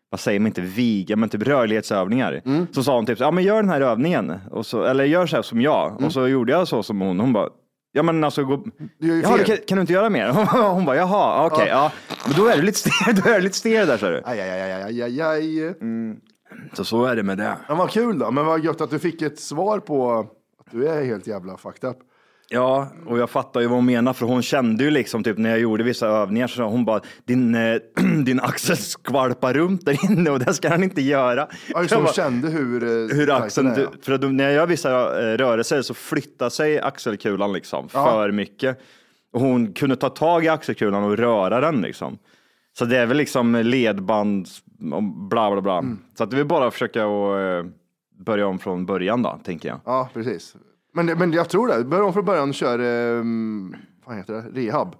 vad 0.09 0.19
säger 0.19 0.39
man 0.39 0.47
inte, 0.47 0.61
viga, 0.61 1.15
men 1.15 1.29
typ 1.29 1.41
rörlighetsövningar. 1.47 2.41
Mm. 2.45 2.67
Så 2.71 2.83
sa 2.83 2.95
hon 2.95 3.05
typ, 3.05 3.19
ja 3.19 3.31
men 3.31 3.43
gör 3.43 3.55
den 3.55 3.69
här 3.69 3.81
övningen, 3.81 4.33
och 4.51 4.65
så, 4.65 4.83
eller 4.83 5.03
gör 5.03 5.25
så 5.25 5.35
här 5.35 5.43
som 5.43 5.61
jag. 5.61 5.91
Mm. 5.91 6.05
Och 6.05 6.13
så 6.13 6.27
gjorde 6.27 6.51
jag 6.51 6.67
så 6.67 6.83
som 6.83 7.01
hon. 7.01 7.19
Hon 7.19 7.33
bara, 7.33 7.49
ja 7.91 8.03
men 8.03 8.23
alltså, 8.23 8.43
gå, 8.43 8.63
ja, 8.97 9.37
fel. 9.37 9.45
kan, 9.45 9.57
kan 9.67 9.75
du 9.75 9.81
inte 9.81 9.93
göra 9.93 10.09
mer? 10.09 10.29
Hon 10.73 10.85
bara, 10.85 10.95
jaha, 10.95 11.45
okej, 11.45 11.67
ja. 11.67 11.91
Men 12.25 12.35
då 12.35 12.47
är 12.47 12.57
du 12.57 12.61
lite 12.63 12.79
stel, 12.79 13.15
då 13.23 13.29
är 13.29 13.35
du 13.35 13.41
lite 13.41 13.57
stel 13.57 13.87
där, 13.87 13.97
ser 13.97 14.11
du. 14.11 14.21
aj, 14.25 14.41
aj, 14.41 14.51
aj, 14.51 14.71
aj, 14.71 15.01
aj, 15.01 15.21
aj. 15.21 15.75
Så 16.73 16.83
så 16.85 17.05
är 17.05 17.15
det 17.15 17.23
med 17.23 17.37
det. 17.37 17.57
Men 17.67 17.77
vad 17.77 17.89
kul 17.89 18.19
då. 18.19 18.31
Men 18.31 18.45
vad 18.45 18.63
gött 18.63 18.81
att 18.81 18.89
du 18.89 18.99
fick 18.99 19.21
ett 19.21 19.39
svar 19.39 19.79
på 19.79 20.19
att 20.59 20.71
du 20.71 20.87
är 20.87 21.03
helt 21.05 21.27
jävla 21.27 21.57
fucked 21.57 21.89
up. 21.89 21.97
Ja, 22.53 22.87
och 23.05 23.19
jag 23.19 23.29
fattar 23.29 23.61
ju 23.61 23.67
vad 23.67 23.77
hon 23.77 23.85
menar, 23.85 24.13
för 24.13 24.25
hon 24.25 24.41
kände 24.41 24.83
ju 24.83 24.91
liksom 24.91 25.23
typ 25.23 25.37
när 25.37 25.49
jag 25.49 25.59
gjorde 25.59 25.83
vissa 25.83 26.07
övningar 26.07 26.47
så 26.47 26.63
hon 26.63 26.85
bara, 26.85 27.01
din, 27.25 27.55
eh, 27.55 27.77
din 28.25 28.39
axel 28.39 28.77
skvalpar 28.77 29.53
runt 29.53 29.85
där 29.85 30.11
inne 30.11 30.29
och 30.29 30.39
det 30.39 30.53
ska 30.53 30.69
han 30.69 30.83
inte 30.83 31.01
göra. 31.01 31.47
Ja, 31.73 31.83
Jag 31.83 31.95
hon 31.95 32.03
bara, 32.03 32.13
kände 32.13 32.47
hur, 32.49 32.83
eh, 32.83 33.15
hur 33.17 33.31
axeln, 33.31 33.67
är, 33.67 33.79
ja. 33.81 33.87
för 34.01 34.11
att 34.13 34.21
när 34.33 34.43
jag 34.43 34.53
gör 34.53 34.67
vissa 34.67 34.91
eh, 34.91 35.37
rörelser 35.37 35.81
så 35.81 35.93
flyttar 35.93 36.49
sig 36.49 36.79
axelkulan 36.79 37.53
liksom 37.53 37.87
Ja. 37.93 38.05
för 38.05 38.31
mycket. 38.31 38.79
Och 39.33 39.41
hon 39.41 39.73
kunde 39.73 39.95
ta 39.95 40.09
tag 40.09 40.45
i 40.45 40.47
axelkulan 40.47 41.03
och 41.03 41.17
röra 41.17 41.61
den 41.61 41.81
liksom. 41.81 42.17
Så 42.77 42.85
det 42.85 42.97
är 42.97 43.05
väl 43.05 43.17
liksom 43.17 43.55
ledband 43.55 44.47
och 44.93 45.03
bla 45.03 45.51
bla 45.51 45.61
bla. 45.61 45.77
Mm. 45.77 45.99
Så 46.17 46.23
att 46.23 46.31
är 46.33 46.43
bara 46.43 46.71
försöka 46.71 47.05
och, 47.05 47.39
eh, 47.39 47.65
börja 48.25 48.47
om 48.47 48.59
från 48.59 48.85
början 48.85 49.21
då, 49.23 49.39
tänker 49.43 49.69
jag. 49.69 49.79
Ja, 49.85 50.09
precis. 50.13 50.55
Men, 50.93 51.05
men 51.05 51.33
jag 51.33 51.49
tror 51.49 51.67
det. 51.67 51.83
Börja 51.83 52.03
om 52.03 52.13
från 52.13 52.25
början 52.25 52.49
och 52.49 52.55
kör, 52.55 52.79
ehm, 52.79 53.75
vad 54.05 54.17
heter 54.17 54.33
det, 54.33 54.61
rehab. 54.61 54.95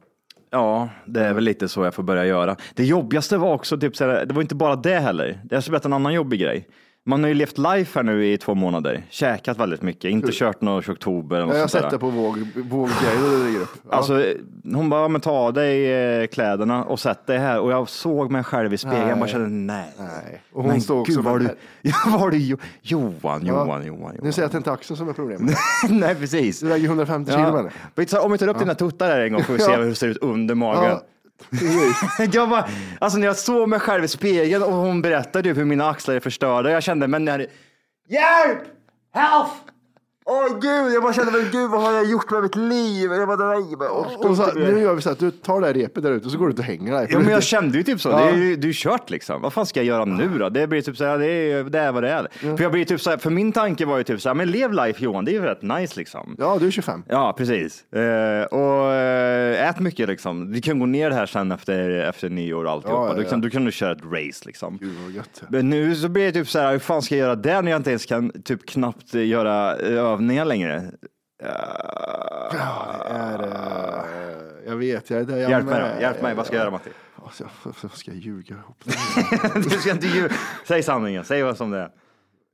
Ja, 0.49 0.89
det 1.05 1.19
är 1.19 1.33
väl 1.33 1.43
lite 1.43 1.67
så 1.67 1.83
jag 1.83 1.93
får 1.93 2.03
börja 2.03 2.25
göra. 2.25 2.55
Det 2.75 2.83
jobbigaste 2.85 3.37
var 3.37 3.53
också, 3.53 3.77
typ, 3.77 3.95
såhär, 3.95 4.25
det 4.25 4.33
var 4.33 4.41
inte 4.41 4.55
bara 4.55 4.75
det 4.75 4.99
heller. 4.99 5.41
Jag 5.49 5.63
ska 5.63 5.71
berätta 5.71 5.87
en 5.87 5.93
annan 5.93 6.13
jobbig 6.13 6.39
grej. 6.39 6.67
Man 7.05 7.23
har 7.23 7.27
ju 7.27 7.33
levt 7.33 7.57
life 7.57 7.99
här 7.99 8.03
nu 8.03 8.25
i 8.27 8.37
två 8.37 8.55
månader, 8.55 9.03
käkat 9.09 9.57
väldigt 9.59 9.81
mycket, 9.81 10.11
inte 10.11 10.31
kört 10.31 10.61
något 10.61 10.89
oktober. 10.89 11.35
Eller 11.41 11.53
Jag 11.53 11.59
har 11.61 11.67
sett 11.67 11.89
det 11.89 11.97
på 11.99 12.09
våg, 12.09 12.37
våggrejer 12.55 13.39
det 13.39 13.45
ligger 13.47 13.61
upp. 13.61 13.69
Ja. 13.89 13.95
Alltså, 13.97 14.23
hon 14.73 14.89
bara, 14.89 15.01
ja, 15.01 15.07
men 15.07 15.21
ta 15.21 15.31
av 15.31 15.53
dig 15.53 15.93
eh, 16.21 16.27
kläderna 16.27 16.83
och 16.83 16.99
sätt 16.99 17.27
dig 17.27 17.37
här. 17.37 17.59
Och 17.59 17.71
jag 17.71 17.89
såg 17.89 18.31
mig 18.31 18.43
själv 18.43 18.73
i 18.73 18.77
spegeln, 18.77 19.07
jag 19.09 19.19
bara 19.19 19.27
kände 19.29 19.49
nej. 19.73 19.93
Nej. 19.97 20.41
Och 20.53 20.61
hon 20.63 20.71
Men 20.71 20.81
stod 20.81 21.01
också 21.01 21.13
gud, 21.13 21.23
var 21.23 21.39
med 21.39 21.55
du, 21.81 21.89
ja, 21.89 22.17
var 22.17 22.29
du 22.31 22.37
Jo- 22.37 22.57
Johan, 22.81 23.11
Johan, 23.21 23.45
Ja. 23.45 23.65
Johan, 23.65 23.85
Johan. 23.85 24.15
Nu 24.23 24.31
säger 24.31 24.43
jag 24.43 24.45
att 24.45 24.51
det 24.51 24.57
inte 24.57 24.69
är 24.69 24.73
axeln 24.73 24.97
som 24.97 25.09
är 25.09 25.13
problemet. 25.13 25.57
nej, 25.89 26.15
precis. 26.15 26.59
Du 26.59 26.67
väger 26.67 26.85
150 26.85 27.31
kilo. 27.31 27.69
Men 27.95 28.07
så, 28.07 28.21
Om 28.21 28.31
vi 28.31 28.37
tar 28.37 28.47
upp 28.47 28.59
dina 28.59 28.75
tuttar 28.75 29.07
här 29.07 29.19
en 29.19 29.33
gång 29.33 29.43
får 29.43 29.53
vi 29.53 29.59
se 29.59 29.71
Ja. 29.71 29.77
hur 29.77 29.85
det 29.89 29.95
ser 29.95 30.07
ut 30.07 30.17
under 30.17 30.55
magen. 30.55 30.83
Ja. 30.83 31.01
Jag 32.31 32.49
bara, 32.49 32.67
alltså 32.99 33.19
när 33.19 33.27
jag 33.27 33.37
såg 33.37 33.69
mig 33.69 33.79
själv 33.79 34.03
i 34.03 34.07
spegeln 34.07 34.63
och 34.63 34.73
hon 34.73 35.01
berättade 35.01 35.49
typ 35.49 35.57
hur 35.57 35.65
mina 35.65 35.89
axlar 35.89 36.15
är 36.15 36.19
förstörda, 36.19 36.71
jag 36.71 36.83
kände, 36.83 37.07
men 37.07 37.25
när, 37.25 37.39
hjälp! 38.09 38.59
Help! 39.13 39.70
Åh 40.25 40.59
gud, 40.61 40.93
jag 40.93 41.03
bara 41.03 41.13
kände, 41.13 41.31
men 41.31 41.41
gud 41.51 41.69
vad 41.71 41.81
har 41.81 41.93
jag 41.93 42.05
gjort 42.05 42.31
med 42.31 42.43
mitt 42.43 42.55
liv? 42.55 43.11
Jag 43.11 43.27
bara, 43.27 43.49
nej, 43.59 43.65
jag 43.79 43.99
orkar 43.99 44.29
Och 44.29 44.37
så, 44.37 44.43
inte 44.43 44.59
mer. 44.59 44.71
nu 44.71 44.79
gör 44.81 44.93
vi 44.95 45.01
så 45.01 45.09
att 45.09 45.19
du 45.19 45.31
tar 45.31 45.61
det 45.61 45.67
här 45.67 45.73
repet 45.73 46.03
där 46.03 46.11
ute 46.11 46.25
och 46.25 46.31
så 46.31 46.37
går 46.37 46.45
du 46.47 46.53
ut 46.53 46.59
och 46.59 46.65
hänger 46.65 46.91
där. 46.93 47.07
Ja, 47.09 47.19
men 47.19 47.29
jag 47.29 47.43
kände 47.43 47.77
ju 47.77 47.83
typ 47.83 48.01
så. 48.01 48.09
Ja. 48.09 48.17
Det 48.17 48.23
är 48.23 48.35
ju 48.37 48.55
det 48.55 48.65
är 48.65 48.67
ju 48.67 48.73
kört 48.75 49.09
liksom. 49.09 49.41
Vad 49.41 49.53
fan 49.53 49.65
ska 49.65 49.79
jag 49.79 49.85
göra 49.87 50.05
nu 50.05 50.37
då? 50.39 50.49
Det 50.49 50.67
blir 50.67 50.81
typ 50.81 50.97
så 50.97 51.05
här, 51.05 51.17
det 51.17 51.25
är, 51.27 51.63
det 51.63 51.79
är 51.79 51.91
vad 51.91 52.03
det 52.03 52.09
är. 52.09 52.27
För 52.57 52.63
jag 52.63 52.71
blir 52.71 52.85
typ 52.85 53.01
så 53.01 53.09
här, 53.09 53.17
för 53.17 53.29
min 53.29 53.51
tanke 53.51 53.85
var 53.85 53.97
ju 53.97 54.03
typ 54.03 54.21
så 54.21 54.29
här, 54.29 54.33
men 54.33 54.51
lev 54.51 54.73
life 54.73 55.03
Johan, 55.03 55.25
det 55.25 55.31
är 55.31 55.33
ju 55.33 55.41
rätt 55.41 55.61
nice 55.61 55.99
liksom. 55.99 56.35
Ja, 56.39 56.57
du 56.59 56.67
är 56.67 56.71
25. 56.71 57.03
Ja, 57.07 57.33
precis. 57.37 57.93
Eh, 57.93 58.43
och 58.45 58.93
eh, 58.93 59.69
ät 59.69 59.79
mycket 59.79 60.07
liksom. 60.09 60.51
Du 60.51 60.61
kan 60.61 60.79
gå 60.79 60.85
ner 60.85 61.11
här 61.11 61.25
sen 61.25 61.51
efter, 61.51 61.89
efter 61.89 62.29
nyår 62.29 62.65
och 62.65 62.71
alltihopa. 62.71 62.97
Ja, 63.01 63.07
ja, 63.07 63.13
Du, 63.13 63.23
kan, 63.23 63.39
ja. 63.39 63.43
du 63.43 63.49
kan 63.49 63.65
du 63.65 63.71
köra 63.71 63.91
ett 63.91 64.03
race 64.03 64.43
liksom. 64.45 64.77
Gud 64.77 64.93
vad 65.03 65.11
gött. 65.11 65.43
Men 65.49 65.69
nu 65.69 65.95
så 65.95 66.09
blir 66.09 66.25
det 66.25 66.31
typ 66.31 66.49
så 66.49 66.59
här, 66.59 66.71
hur 66.71 66.79
fan 66.79 67.01
ska 67.01 67.15
jag 67.15 67.25
göra 67.25 67.35
det 67.35 67.61
när 67.61 67.71
jag 67.71 67.79
inte 67.79 67.89
ens 67.89 68.05
kan 68.05 68.31
typ 68.43 68.65
knappt 68.65 69.13
göra 69.13 69.75
övningar 70.13 70.45
längre? 70.45 70.91
Ja, 71.43 71.47
det 73.03 73.09
är, 73.13 73.43
eh, 73.43 74.67
jag 74.67 74.75
vet, 74.75 75.09
jag 75.09 75.19
är 75.19 75.23
där 75.25 75.37
jag 75.37 75.49
Hjälp 75.51 75.65
mig 75.65 75.81
då, 75.95 76.01
hjälp 76.01 76.21
mig. 76.21 76.35
Vad 76.35 76.45
ska 76.45 76.55
jag 76.55 76.61
göra 76.61 76.71
Matti? 76.71 76.89
Alltså, 77.25 77.89
ska 77.93 78.11
jag 78.11 78.19
ljuga 78.19 78.55
ihop 78.55 78.83
det? 78.83 79.53
du 79.69 79.69
ska 79.69 79.91
inte 79.91 80.07
ljuga. 80.07 80.33
Säg 80.67 80.83
sanningen, 80.83 81.23
säg 81.23 81.43
vad 81.43 81.57
som 81.57 81.71
det 81.71 81.77
är. 81.77 81.89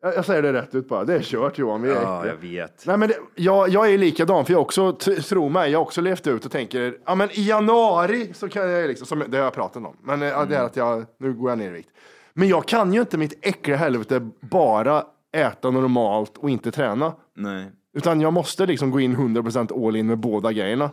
jag, 0.01 0.15
jag 0.15 0.25
säger 0.25 0.41
det 0.41 0.53
rätt 0.53 0.75
ut 0.75 0.89
bara. 0.89 1.03
Det 1.05 1.15
är 1.15 1.19
kört 1.21 1.57
Johan. 1.57 1.81
Vi 1.81 1.89
är 1.89 1.95
Ja, 1.95 2.27
jag 2.27 2.35
vet. 2.35 2.83
Nej, 2.85 2.97
men 2.97 3.09
det, 3.09 3.15
jag, 3.35 3.69
jag 3.69 3.93
är 3.93 3.97
likadan, 3.97 4.45
för 4.45 4.53
jag 4.53 4.61
också, 4.61 4.91
t- 4.91 5.21
tro 5.21 5.49
mig, 5.49 5.71
jag 5.71 5.79
har 5.79 5.83
också 5.85 6.01
levt 6.01 6.27
ut 6.27 6.45
och 6.45 6.51
tänker, 6.51 6.97
ja 7.05 7.15
men 7.15 7.29
i 7.31 7.47
januari 7.47 8.33
så 8.33 8.49
kan 8.49 8.69
jag 8.69 8.87
liksom, 8.87 9.07
som, 9.07 9.23
det 9.27 9.37
har 9.37 9.43
jag 9.43 9.53
pratat 9.53 9.85
om, 9.85 9.95
men 10.03 10.21
eh, 10.21 10.45
det 10.47 10.55
är 10.57 10.63
att 10.63 10.75
jag, 10.75 11.05
nu 11.19 11.33
går 11.33 11.51
jag 11.51 11.57
ner 11.57 11.67
i 11.67 11.71
vikt. 11.73 11.89
Men 12.33 12.47
jag 12.47 12.65
kan 12.67 12.93
ju 12.93 12.99
inte 12.99 13.17
mitt 13.17 13.33
äckliga 13.41 13.77
helvete 13.77 14.29
bara 14.41 15.03
äta 15.35 15.71
normalt 15.71 16.37
och 16.37 16.49
inte 16.49 16.71
träna. 16.71 17.13
Nej. 17.35 17.71
Utan 17.93 18.21
jag 18.21 18.33
måste 18.33 18.65
liksom 18.65 18.91
gå 18.91 18.99
in 18.99 19.15
100% 19.17 19.87
all 19.87 19.95
in 19.95 20.07
med 20.07 20.17
båda 20.19 20.51
grejerna. 20.51 20.89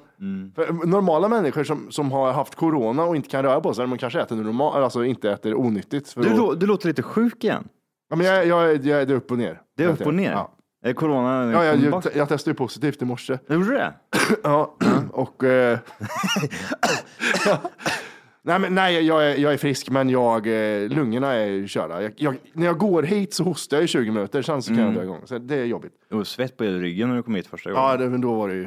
För 0.55 0.87
normala 0.87 1.29
människor 1.29 1.64
som, 1.64 1.90
som 1.90 2.12
har 2.12 2.33
haft 2.33 2.55
corona 2.55 3.05
och 3.05 3.16
inte 3.16 3.29
kan 3.29 3.42
röra 3.42 3.61
på 3.61 3.75
sig, 3.75 3.87
de 3.87 3.99
kanske 3.99 4.20
äter 4.20 4.37
normalt, 4.37 4.77
alltså 4.77 5.05
inte 5.05 5.31
äter 5.31 5.55
onyttigt. 5.55 6.09
För 6.09 6.23
Du, 6.23 6.29
lå- 6.29 6.55
du 6.55 6.66
låter 6.66 6.88
lite 6.88 7.03
sjuk 7.03 7.44
igen. 7.44 7.68
ja, 8.11 8.16
men 8.16 8.27
jag, 8.27 8.47
jag, 8.47 8.75
jag, 8.75 8.85
jag 8.87 9.03
är 9.03 9.12
upp 9.12 9.31
och 9.31 9.38
ner. 9.38 9.61
Det 9.77 9.85
är 9.85 9.88
upp 9.88 10.07
och 10.07 10.14
ner. 10.14 10.33
Ja. 10.33 10.51
Är 10.85 10.92
corona 10.92 11.53
Ja, 11.53 11.64
jag, 11.64 11.77
jag, 11.77 12.03
jag 12.14 12.29
testade 12.29 12.51
ju 12.51 12.55
positivt 12.55 13.03
i 13.03 13.05
morse. 13.05 13.38
Gjorde 13.49 13.64
du 13.66 13.75
det? 13.75 13.92
Ja, 14.42 14.77
och... 15.12 15.44
Eh, 15.44 15.79
nej, 18.45 18.59
men, 18.59 18.75
nej 18.75 19.07
jag, 19.07 19.31
är, 19.31 19.37
jag 19.37 19.53
är 19.53 19.57
frisk, 19.57 19.91
men 19.91 20.11
jag, 20.11 20.47
eh, 20.47 20.89
lungorna 20.89 21.33
är 21.33 21.67
körda. 21.67 22.03
Jag, 22.03 22.13
jag, 22.17 22.37
när 22.53 22.67
jag 22.67 22.79
går 22.79 23.03
hit 23.03 23.35
så 23.35 23.45
hostar 23.45 23.77
jag 23.77 23.85
i 23.85 23.89
20 23.89 24.11
minuter, 24.11 24.43
sen 24.43 24.63
så 24.63 24.69
kan 24.69 24.79
Mm. 24.79 24.87
jag 24.87 24.95
dra 24.97 25.03
igång. 25.05 25.21
Så 25.25 25.39
det 25.39 25.55
är 25.57 25.65
jobbigt. 25.65 25.93
Du 26.11 26.17
var 26.17 26.25
svett 26.25 26.57
på 26.57 26.65
ryggen 26.65 27.09
när 27.09 27.17
du 27.17 27.23
kom 27.23 27.35
hit 27.35 27.47
första 27.47 27.71
gången. 27.71 27.87
Ja, 27.91 27.97
det, 27.97 28.11
men 28.11 28.21
då 28.21 28.35
var 28.35 28.49
det 28.49 28.55
ju 28.55 28.67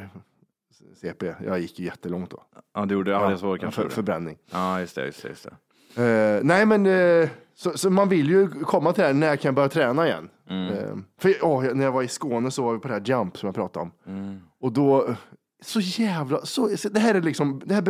CP. 1.01 1.33
Jag 1.45 1.59
gick 1.59 1.79
ju 1.79 1.85
jättelångt 1.85 2.31
då. 2.31 2.43
Ja, 2.73 2.85
du 2.85 2.95
gjorde 2.95 3.11
det. 3.11 3.17
Ja, 3.17 3.29
det 3.51 3.59
kanske. 3.59 3.81
för, 3.81 3.89
förbränning. 3.89 4.37
Ja, 4.51 4.79
just 4.79 4.95
det. 4.95 5.05
Just 5.05 5.23
det, 5.23 5.29
just 5.29 5.47
det. 5.95 6.03
Eh, 6.03 6.39
nej, 6.43 6.65
men 6.65 6.85
eh, 6.85 7.29
så, 7.55 7.77
så 7.77 7.89
man 7.89 8.09
vill 8.09 8.29
ju 8.29 8.49
komma 8.49 8.93
till 8.93 9.01
det 9.01 9.07
här, 9.07 9.13
när 9.13 9.35
kan 9.35 9.49
jag 9.49 9.55
börja 9.55 9.69
träna 9.69 10.07
igen? 10.07 10.29
Mm. 10.49 10.73
Eh, 10.73 10.95
för 11.21 11.33
jag- 11.41 11.75
när 11.77 11.83
jag 11.85 11.91
var 11.91 12.03
i 12.03 12.07
Skåne 12.07 12.51
så 12.51 12.63
var 12.63 12.73
vi 12.73 12.79
på 12.79 12.87
det 12.87 12.93
här 12.93 13.01
Jump 13.05 13.37
som 13.37 13.47
jag 13.47 13.55
pratade 13.55 13.83
om. 13.83 13.91
Mm. 14.13 14.39
Och 14.61 14.71
då, 14.71 15.15
så 15.61 15.79
jävla, 15.79 16.45
så, 16.45 16.69
det 16.91 16.99
här 16.99 17.15
är 17.15 17.21
liksom, 17.21 17.61
det 17.65 17.73
här 17.73 17.81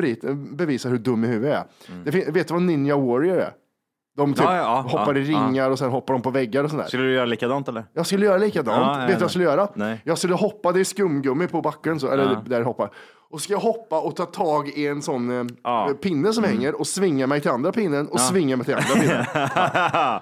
bevisar 0.55 0.89
hur 0.89 0.97
dum 0.97 1.23
i 1.23 1.27
huvudet 1.27 1.49
jag 1.49 1.59
är. 1.97 2.03
Det 2.05 2.11
fin- 2.11 2.33
vet 2.33 2.47
du 2.47 2.53
vad 2.53 2.63
Ninja 2.63 2.97
Warrior 2.97 3.37
är? 3.37 3.53
De 4.17 4.33
typ 4.33 4.43
Mm. 4.45 4.55
Ja, 4.55 4.61
ja, 4.61 4.81
hoppar 4.81 5.15
ja, 5.15 5.21
i 5.21 5.23
ringar 5.23 5.69
och 5.71 5.79
sen 5.79 5.89
hoppar 5.91 6.13
de 6.13 6.21
på 6.21 6.29
väggar 6.29 6.63
och 6.63 6.69
sånt 6.69 6.81
där. 6.81 6.87
Skulle 6.87 7.03
du 7.03 7.13
göra 7.13 7.25
likadant 7.25 7.67
eller? 7.67 7.85
Jag 7.93 8.05
skulle 8.05 8.25
göra 8.25 8.37
likadant. 8.37 8.97
Vet 9.01 9.07
du 9.07 9.13
vad 9.13 9.21
jag 9.21 9.29
skulle 9.29 9.43
göra? 9.45 9.67
Nej. 9.73 10.01
Jag 10.03 10.17
skulle 10.17 10.33
hoppa, 10.33 10.71
det 10.71 10.79
är 10.79 10.83
skumgummi 10.83 11.47
på 11.47 11.61
backen, 11.61 11.99
så, 11.99 12.07
eller 12.11 12.41
där 12.45 12.57
jag 12.57 12.65
hoppar. 12.65 12.91
Och 13.29 13.41
ska 13.41 13.53
jag 13.53 13.59
hoppa 13.59 13.99
och 14.01 14.15
ta 14.15 14.25
tag 14.25 14.69
i 14.69 14.87
en 14.87 15.01
sån 15.01 15.31
eh, 15.31 15.93
pinne 16.01 16.33
som 16.33 16.43
hänger 16.43 16.79
och 16.79 16.87
svinga 16.87 17.27
mig 17.27 17.41
till 17.41 17.51
andra 17.51 17.71
pinnen 17.71 18.07
och 18.07 18.19
svinga 18.19 18.55
mig 18.57 18.65
till 18.65 18.75
andra 18.75 18.95
pinnen. 18.95 19.25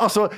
Alltså, 0.00 0.28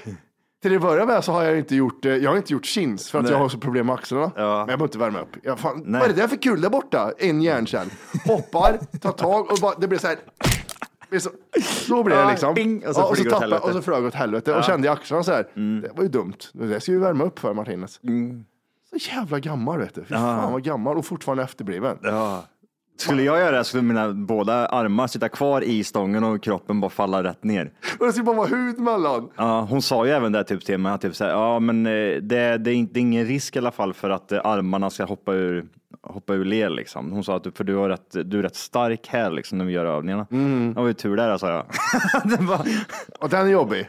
till 0.62 0.72
det 0.72 0.78
börja 0.78 1.06
med 1.06 1.24
så 1.24 1.32
har 1.32 1.42
jag 1.44 1.58
inte 1.58 1.76
gjort, 1.76 2.04
eh, 2.04 2.12
jag 2.16 2.30
har 2.30 2.36
inte 2.36 2.52
gjort 2.52 2.66
chins 2.66 3.10
för 3.10 3.18
att 3.18 3.24
Nej. 3.24 3.32
jag 3.32 3.38
har 3.38 3.48
så 3.48 3.58
problem 3.58 3.86
med 3.86 3.94
axlarna. 3.94 4.32
Ja. 4.36 4.42
Men 4.42 4.58
jag 4.58 4.66
behöver 4.66 4.84
inte 4.84 4.98
värma 4.98 5.20
upp. 5.20 5.36
Jag, 5.42 5.58
fan, 5.58 5.82
vad 5.86 6.02
är 6.02 6.08
det 6.08 6.14
där 6.14 6.28
för 6.28 6.36
kul 6.36 6.60
där 6.60 6.70
borta? 6.70 7.12
En 7.18 7.42
hjärncell. 7.42 7.88
Hoppar, 8.26 8.78
tar 9.00 9.12
tag 9.12 9.50
och 9.52 9.58
bara, 9.62 9.74
det 9.78 9.88
blir 9.88 9.98
så 9.98 10.06
här. 10.06 10.16
Så, 11.18 11.30
så 11.62 12.02
blir 12.02 12.16
det 12.16 12.22
Ja, 12.22 12.30
liksom. 12.30 12.54
ping, 12.54 12.86
och 12.86 12.94
så 12.94 13.00
Ja, 13.00 13.04
och, 13.04 13.16
så 13.16 13.24
tappade, 13.30 13.58
och 13.58 13.72
så 13.72 13.82
flög 13.82 13.98
jag 13.98 14.06
åt 14.06 14.14
helvete 14.14 14.54
och 14.54 14.64
kände 14.64 14.86
i 14.86 14.90
axlarna 14.90 15.22
så 15.22 15.32
här. 15.32 15.46
Det 15.82 15.90
var 15.96 16.02
ju 16.02 16.08
dumt. 16.08 16.36
Det 16.52 16.80
ska 16.80 16.92
vi 16.92 16.98
värma 16.98 17.24
upp 17.24 17.38
för 17.38 17.54
Martinez. 17.54 18.00
Så 18.90 19.10
jävla 19.14 19.38
gammal 19.38 19.78
vet 19.78 19.94
du. 19.94 20.04
Fy 20.04 20.14
fan 20.14 20.52
vad 20.52 20.62
gammal 20.62 20.96
och 20.98 21.06
fortfarande 21.06 21.42
efterbliven. 21.44 21.98
Ja. 22.02 22.44
Skulle 23.00 23.22
jag 23.22 23.38
göra 23.38 23.58
det 23.58 23.64
skulle 23.64 23.82
mina 23.82 24.12
båda 24.12 24.66
armar 24.66 25.06
sitta 25.06 25.28
kvar 25.28 25.62
i 25.64 25.84
stången 25.84 26.24
och 26.24 26.42
kroppen 26.42 26.80
bara 26.80 26.90
falla 26.90 27.22
rätt 27.22 27.44
ner. 27.44 27.72
Och 27.98 28.06
det 28.06 28.12
ska 28.12 28.22
bara 28.22 28.36
vara 28.36 28.48
hud 28.48 28.78
mellan. 28.78 29.30
Ja, 29.36 29.66
hon 29.70 29.82
sa 29.82 30.06
ju 30.06 30.12
även 30.12 30.32
det 30.32 30.44
typ 30.44 30.64
till 30.64 30.78
mig, 30.78 30.98
typ 30.98 31.16
så 31.16 31.24
här, 31.24 31.30
ja 31.30 31.60
men 31.60 31.86
eh, 31.86 31.92
det, 31.92 32.58
det, 32.58 32.70
är 32.70 32.74
inte, 32.74 32.94
det 32.94 33.00
är 33.00 33.02
ingen 33.02 33.26
risk 33.26 33.56
i 33.56 33.58
alla 33.58 33.70
fall 33.70 33.92
för 33.94 34.10
att 34.10 34.32
eh, 34.32 34.40
armarna 34.44 34.90
ska 34.90 35.04
hoppa 35.04 35.32
ur, 35.32 35.66
hoppa 36.02 36.34
ur 36.34 36.44
led 36.44 36.72
liksom. 36.72 37.12
Hon 37.12 37.24
sa 37.24 37.36
att 37.36 37.46
för 37.56 37.64
du, 37.64 37.74
har 37.76 37.88
rätt, 37.88 38.16
du 38.24 38.38
är 38.38 38.42
rätt 38.42 38.56
stark 38.56 39.08
här 39.08 39.30
liksom 39.30 39.58
när 39.58 39.64
vi 39.64 39.72
gör 39.72 39.84
övningarna. 39.84 40.26
Mm. 40.30 40.74
Det 40.74 40.80
var 40.80 40.88
ju 40.88 40.94
tur 40.94 41.16
där 41.16 41.38
sa 41.38 41.50
jag. 41.50 41.66
det 42.38 42.44
var, 42.44 42.66
Och 43.20 43.28
den 43.28 43.46
är 43.46 43.50
jobbig. 43.50 43.88